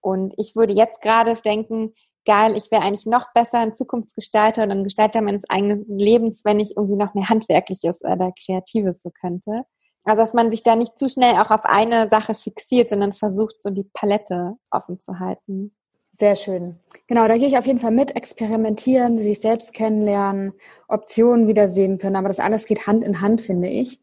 Und 0.00 0.34
ich 0.36 0.54
würde 0.56 0.72
jetzt 0.72 1.00
gerade 1.00 1.34
denken, 1.34 1.94
geil, 2.24 2.56
ich 2.56 2.70
wäre 2.70 2.82
eigentlich 2.82 3.06
noch 3.06 3.32
besser 3.32 3.58
ein 3.58 3.74
Zukunftsgestalter 3.74 4.62
und 4.62 4.70
ein 4.70 4.84
Gestalter 4.84 5.22
meines 5.22 5.48
eigenen 5.48 5.86
Lebens, 5.98 6.44
wenn 6.44 6.60
ich 6.60 6.76
irgendwie 6.76 6.96
noch 6.96 7.14
mehr 7.14 7.28
Handwerkliches 7.28 8.02
oder 8.02 8.32
Kreatives 8.32 9.02
so 9.02 9.10
könnte. 9.10 9.64
Also, 10.04 10.22
dass 10.22 10.34
man 10.34 10.50
sich 10.50 10.62
da 10.62 10.76
nicht 10.76 10.98
zu 10.98 11.08
schnell 11.08 11.34
auch 11.34 11.50
auf 11.50 11.64
eine 11.64 12.08
Sache 12.08 12.34
fixiert, 12.34 12.90
sondern 12.90 13.12
versucht, 13.12 13.62
so 13.62 13.70
die 13.70 13.88
Palette 13.92 14.54
offen 14.70 15.00
zu 15.00 15.18
halten. 15.18 15.74
Sehr 16.12 16.34
schön. 16.34 16.76
Genau, 17.06 17.28
da 17.28 17.36
gehe 17.38 17.46
ich 17.46 17.58
auf 17.58 17.66
jeden 17.66 17.78
Fall 17.78 17.92
mit, 17.92 18.16
experimentieren, 18.16 19.18
sich 19.18 19.40
selbst 19.40 19.72
kennenlernen, 19.72 20.52
Optionen 20.88 21.46
wiedersehen 21.46 21.98
können. 21.98 22.16
Aber 22.16 22.28
das 22.28 22.40
alles 22.40 22.66
geht 22.66 22.86
Hand 22.86 23.04
in 23.04 23.20
Hand, 23.20 23.40
finde 23.40 23.68
ich. 23.68 24.00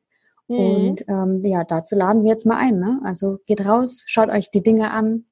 Mhm. 0.47 0.57
Und 0.57 1.05
ähm, 1.07 1.41
ja, 1.43 1.63
dazu 1.63 1.95
laden 1.95 2.23
wir 2.23 2.31
jetzt 2.31 2.45
mal 2.45 2.57
ein. 2.57 2.79
Ne? 2.79 2.99
Also 3.03 3.39
geht 3.45 3.65
raus, 3.65 4.03
schaut 4.07 4.29
euch 4.29 4.51
die 4.51 4.63
Dinge 4.63 4.91
an, 4.91 5.25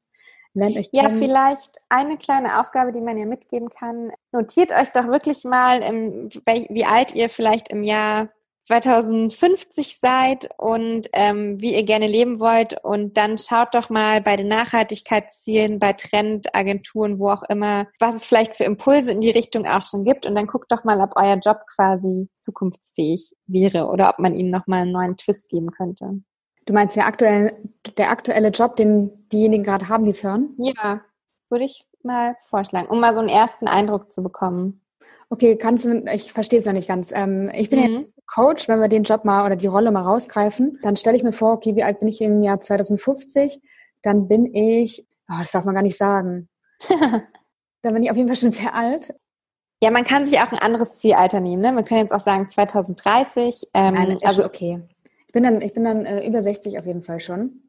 Lernt 0.56 0.78
euch 0.78 0.90
ja, 0.92 1.10
vielleicht 1.10 1.80
eine 1.90 2.16
kleine 2.18 2.60
Aufgabe, 2.60 2.92
die 2.92 3.02
man 3.02 3.18
ja 3.18 3.26
mitgeben 3.26 3.70
kann. 3.70 4.12
Notiert 4.32 4.72
euch 4.72 4.92
doch 4.92 5.08
wirklich 5.08 5.44
mal, 5.46 5.82
wie 5.82 6.86
alt 6.86 7.16
ihr 7.16 7.30
vielleicht 7.30 7.70
im 7.70 7.82
Jahr 7.82 8.30
2050 8.64 10.00
seid 10.00 10.50
und 10.58 11.10
ähm, 11.12 11.60
wie 11.60 11.76
ihr 11.76 11.84
gerne 11.84 12.08
leben 12.08 12.40
wollt. 12.40 12.82
Und 12.84 13.18
dann 13.18 13.38
schaut 13.38 13.76
doch 13.76 13.90
mal 13.90 14.22
bei 14.22 14.38
den 14.38 14.48
Nachhaltigkeitszielen, 14.48 15.80
bei 15.80 15.94
Trendagenturen, 15.94 17.20
wo 17.20 17.30
auch 17.30 17.44
immer, 17.44 17.88
was 18.00 18.16
es 18.16 18.26
vielleicht 18.26 18.56
für 18.56 18.64
Impulse 18.64 19.12
in 19.12 19.22
die 19.22 19.32
Richtung 19.32 19.66
auch 19.68 19.84
schon 19.84 20.06
gibt. 20.06 20.26
Und 20.26 20.36
dann 20.36 20.48
guckt 20.48 20.72
doch 20.72 20.86
mal, 20.86 21.02
ob 21.02 21.12
euer 21.18 21.36
Job 21.36 21.60
quasi 21.76 22.30
zukunftsfähig 22.42 23.36
wäre 23.48 23.88
oder 23.88 24.10
ob 24.10 24.20
man 24.20 24.34
ihnen 24.34 24.50
nochmal 24.50 24.82
einen 24.82 24.94
neuen 24.94 25.18
Twist 25.18 25.50
geben 25.50 25.72
könnte. 25.72 26.22
Du 26.66 26.74
meinst 26.74 26.96
der 26.96 27.08
aktuelle, 27.08 27.58
der 27.98 28.10
aktuelle 28.10 28.50
Job, 28.50 28.78
den 28.78 29.28
diejenigen 29.30 29.64
gerade 29.64 29.90
haben, 29.90 30.06
die 30.06 30.12
es 30.12 30.24
hören? 30.24 30.56
Ja, 30.58 31.02
würde 31.50 31.66
ich 31.66 31.86
mal 32.02 32.36
vorschlagen, 32.42 32.88
um 32.88 33.02
mal 33.02 33.14
so 33.14 33.20
einen 33.20 33.30
ersten 33.30 33.68
Eindruck 33.68 34.14
zu 34.14 34.24
bekommen. 34.24 34.83
Okay, 35.34 35.58
kannst 35.58 35.86
du, 35.86 36.04
ich 36.14 36.32
verstehe 36.32 36.60
es 36.60 36.66
noch 36.66 36.74
nicht 36.74 36.88
ganz. 36.88 37.12
Ähm, 37.12 37.50
ich 37.54 37.70
bin 37.70 37.80
mhm. 37.80 37.96
jetzt 37.98 38.14
Coach, 38.28 38.68
wenn 38.68 38.80
wir 38.80 38.88
den 38.88 39.04
Job 39.04 39.26
mal 39.26 39.46
oder 39.46 39.56
die 39.56 39.68
Rolle 39.68 39.92
mal 39.92 40.04
rausgreifen, 40.04 40.80
dann 40.84 40.96
stelle 40.96 41.18
ich 41.18 41.24
mir 41.24 41.34
vor, 41.34 41.54
okay, 41.54 41.76
wie 41.76 41.84
alt 41.84 42.00
bin 42.00 42.08
ich 42.08 42.22
im 42.22 42.44
Jahr 42.44 42.60
2050? 42.60 43.60
Dann 44.04 44.28
bin 44.28 44.54
ich, 44.54 45.08
oh, 45.30 45.36
das 45.40 45.52
darf 45.52 45.66
man 45.66 45.76
gar 45.76 45.82
nicht 45.82 45.98
sagen. 45.98 46.50
dann 46.90 47.94
bin 47.94 48.04
ich 48.04 48.12
auf 48.12 48.18
jeden 48.18 48.28
Fall 48.28 48.38
schon 48.38 48.52
sehr 48.52 48.76
alt. 48.76 49.16
Ja, 49.82 49.90
man 49.90 50.04
kann 50.04 50.26
sich 50.26 50.40
auch 50.40 50.52
ein 50.52 50.60
anderes 50.60 50.98
Zielalter 50.98 51.40
nehmen. 51.40 51.62
Ne? 51.62 51.72
Man 51.72 51.84
kann 51.84 51.98
jetzt 51.98 52.14
auch 52.14 52.20
sagen 52.20 52.50
2030. 52.50 53.70
Ähm, 53.74 53.94
Nein, 53.96 54.18
also 54.24 54.46
okay 54.46 54.82
bin 55.34 55.44
dann, 55.44 55.60
ich 55.60 55.74
bin 55.74 55.84
dann 55.84 56.06
äh, 56.06 56.26
über 56.26 56.42
60 56.42 56.80
auf 56.80 56.86
jeden 56.86 57.02
Fall 57.02 57.20
schon. 57.20 57.64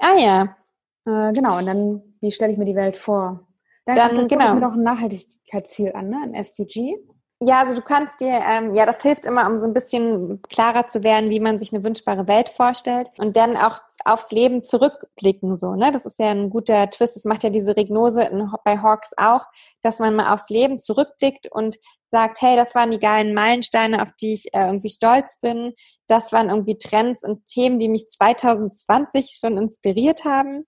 Ah 0.00 0.16
ja. 0.16 0.56
Äh, 1.04 1.32
genau, 1.34 1.58
und 1.58 1.66
dann, 1.66 2.02
wie 2.20 2.30
stelle 2.30 2.52
ich 2.52 2.58
mir 2.58 2.64
die 2.64 2.76
Welt 2.76 2.96
vor? 2.96 3.46
Dann, 3.94 4.16
dann, 4.16 4.28
dann 4.28 4.28
genau. 4.28 4.54
mir 4.54 4.60
doch 4.60 4.74
ein 4.74 4.82
Nachhaltigkeitsziel 4.82 5.92
an, 5.92 6.08
ne? 6.10 6.18
ein 6.22 6.34
SDG. 6.34 6.96
Ja, 7.42 7.62
also 7.62 7.74
du 7.74 7.80
kannst 7.80 8.20
dir, 8.20 8.38
ähm, 8.46 8.74
ja, 8.74 8.84
das 8.84 9.00
hilft 9.00 9.24
immer, 9.24 9.46
um 9.46 9.58
so 9.58 9.64
ein 9.64 9.72
bisschen 9.72 10.42
klarer 10.50 10.88
zu 10.88 11.02
werden, 11.02 11.30
wie 11.30 11.40
man 11.40 11.58
sich 11.58 11.72
eine 11.72 11.82
wünschbare 11.82 12.28
Welt 12.28 12.50
vorstellt 12.50 13.08
und 13.16 13.34
dann 13.34 13.56
auch 13.56 13.80
aufs 14.04 14.30
Leben 14.30 14.62
zurückblicken, 14.62 15.56
so, 15.56 15.74
ne? 15.74 15.90
Das 15.90 16.04
ist 16.04 16.18
ja 16.18 16.30
ein 16.32 16.50
guter 16.50 16.90
Twist. 16.90 17.16
Das 17.16 17.24
macht 17.24 17.42
ja 17.42 17.48
diese 17.48 17.78
Regnose 17.78 18.24
in, 18.24 18.52
bei 18.62 18.76
Hawks 18.76 19.12
auch, 19.16 19.46
dass 19.80 20.00
man 20.00 20.16
mal 20.16 20.34
aufs 20.34 20.50
Leben 20.50 20.80
zurückblickt 20.80 21.50
und 21.50 21.78
sagt, 22.10 22.42
hey, 22.42 22.56
das 22.56 22.74
waren 22.74 22.90
die 22.90 22.98
geilen 22.98 23.32
Meilensteine, 23.32 24.02
auf 24.02 24.10
die 24.20 24.34
ich 24.34 24.52
äh, 24.52 24.66
irgendwie 24.66 24.90
stolz 24.90 25.40
bin. 25.40 25.72
Das 26.08 26.32
waren 26.32 26.50
irgendwie 26.50 26.76
Trends 26.76 27.24
und 27.24 27.46
Themen, 27.46 27.78
die 27.78 27.88
mich 27.88 28.08
2020 28.08 29.38
schon 29.40 29.56
inspiriert 29.56 30.26
haben. 30.26 30.62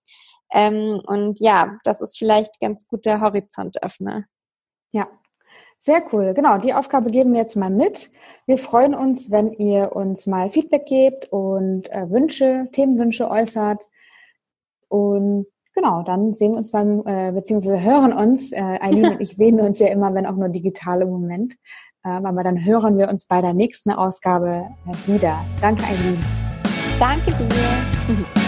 Ähm, 0.53 1.01
und 1.07 1.41
ja, 1.41 1.79
das 1.85 2.01
ist 2.01 2.19
vielleicht 2.19 2.61
ganz 2.61 2.87
guter 2.87 3.21
Horizontöffner. 3.21 4.25
Ja, 4.93 5.09
sehr 5.79 6.03
cool. 6.13 6.35
Genau, 6.35 6.59
die 6.59 6.75
Aufgabe 6.75 7.11
geben 7.11 7.33
wir 7.33 7.41
jetzt 7.41 7.57
mal 7.57 7.71
mit. 7.71 8.11
Wir 8.47 8.59
freuen 8.59 8.95
uns, 8.95 9.31
wenn 9.31 9.53
ihr 9.53 9.97
uns 9.97 10.27
mal 10.27 10.51
Feedback 10.51 10.87
gebt 10.87 11.33
und 11.33 11.91
äh, 11.91 12.11
Wünsche, 12.11 12.69
Themenwünsche 12.73 13.29
äußert. 13.29 13.89
Und 14.89 15.47
Genau, 15.75 16.03
dann 16.03 16.35
sehen 16.35 16.53
wir 16.53 16.59
uns 16.59 16.71
beim, 16.71 17.03
äh, 17.07 17.33
beziehungsweise 17.33 17.83
hören 17.83 18.13
uns, 18.13 18.53
äh, 18.53 18.61
Eileen 18.61 19.13
und 19.13 19.21
ich 19.21 19.37
sehen 19.37 19.59
uns 19.59 19.79
ja 19.79 19.89
immer, 19.89 20.13
wenn 20.15 20.27
auch 20.27 20.37
nur 20.37 20.51
digital 20.51 21.03
im 21.03 21.11
Moment. 21.11 21.55
Ähm, 22.05 22.27
aber 22.27 22.43
dann 22.43 22.65
hören 22.65 22.99
wir 22.99 23.09
uns 23.09 23.25
bei 23.25 23.41
der 23.41 23.55
nächsten 23.55 23.91
Ausgabe 23.91 24.67
äh, 24.87 25.13
wieder. 25.13 25.45
Danke, 25.61 25.85
Eileen. 25.85 26.21
Danke 26.99 27.33
dir. 27.33 28.42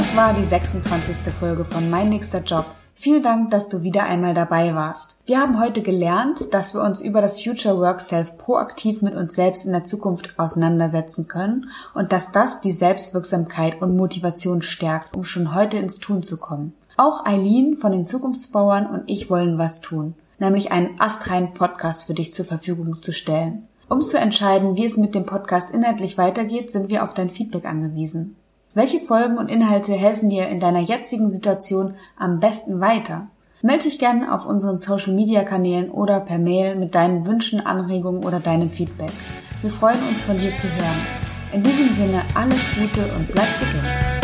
Das 0.00 0.16
war 0.16 0.32
die 0.32 0.42
26. 0.42 1.30
Folge 1.30 1.62
von 1.62 1.90
Mein 1.90 2.08
nächster 2.08 2.42
Job 2.42 2.64
Vielen 2.94 3.22
Dank, 3.22 3.50
dass 3.50 3.68
du 3.68 3.82
wieder 3.82 4.04
einmal 4.04 4.32
dabei 4.32 4.74
warst. 4.74 5.16
Wir 5.26 5.38
haben 5.38 5.60
heute 5.60 5.82
gelernt, 5.82 6.54
dass 6.54 6.72
wir 6.72 6.80
uns 6.80 7.02
über 7.02 7.20
das 7.20 7.42
Future 7.42 7.76
Work 7.78 8.00
Self 8.00 8.38
proaktiv 8.38 9.02
mit 9.02 9.14
uns 9.14 9.34
selbst 9.34 9.66
in 9.66 9.72
der 9.72 9.84
Zukunft 9.84 10.38
auseinandersetzen 10.38 11.28
können 11.28 11.68
und 11.92 12.12
dass 12.12 12.32
das 12.32 12.62
die 12.62 12.72
Selbstwirksamkeit 12.72 13.82
und 13.82 13.94
Motivation 13.94 14.62
stärkt, 14.62 15.14
um 15.14 15.24
schon 15.24 15.54
heute 15.54 15.76
ins 15.76 15.98
Tun 15.98 16.22
zu 16.22 16.38
kommen. 16.38 16.72
Auch 16.96 17.26
Eileen 17.26 17.76
von 17.76 17.92
den 17.92 18.06
Zukunftsbauern 18.06 18.86
und 18.86 19.02
ich 19.06 19.28
wollen 19.28 19.58
was 19.58 19.82
tun, 19.82 20.14
nämlich 20.38 20.72
einen 20.72 20.98
astreinen 20.98 21.52
Podcast 21.52 22.04
für 22.04 22.14
dich 22.14 22.32
zur 22.32 22.46
Verfügung 22.46 23.02
zu 23.02 23.12
stellen. 23.12 23.68
Um 23.90 24.00
zu 24.00 24.18
entscheiden, 24.18 24.78
wie 24.78 24.86
es 24.86 24.96
mit 24.96 25.14
dem 25.14 25.26
Podcast 25.26 25.74
inhaltlich 25.74 26.16
weitergeht, 26.16 26.70
sind 26.70 26.88
wir 26.88 27.04
auf 27.04 27.12
dein 27.12 27.28
Feedback 27.28 27.66
angewiesen. 27.66 28.36
Welche 28.72 29.00
Folgen 29.00 29.36
und 29.36 29.50
Inhalte 29.50 29.94
helfen 29.94 30.30
dir 30.30 30.46
in 30.46 30.60
deiner 30.60 30.78
jetzigen 30.78 31.32
Situation 31.32 31.94
am 32.16 32.38
besten 32.38 32.80
weiter? 32.80 33.26
Melde 33.62 33.82
dich 33.82 33.98
gerne 33.98 34.32
auf 34.32 34.46
unseren 34.46 34.78
Social 34.78 35.12
Media 35.12 35.42
Kanälen 35.42 35.90
oder 35.90 36.20
per 36.20 36.38
Mail 36.38 36.76
mit 36.76 36.94
deinen 36.94 37.26
Wünschen, 37.26 37.66
Anregungen 37.66 38.24
oder 38.24 38.38
deinem 38.38 38.70
Feedback. 38.70 39.10
Wir 39.62 39.70
freuen 39.70 39.98
uns 40.08 40.22
von 40.22 40.38
dir 40.38 40.56
zu 40.56 40.68
hören. 40.68 41.06
In 41.52 41.64
diesem 41.64 41.92
Sinne 41.94 42.22
alles 42.36 42.64
Gute 42.76 43.12
und 43.16 43.32
bleib 43.32 43.48
gesund. 43.58 44.19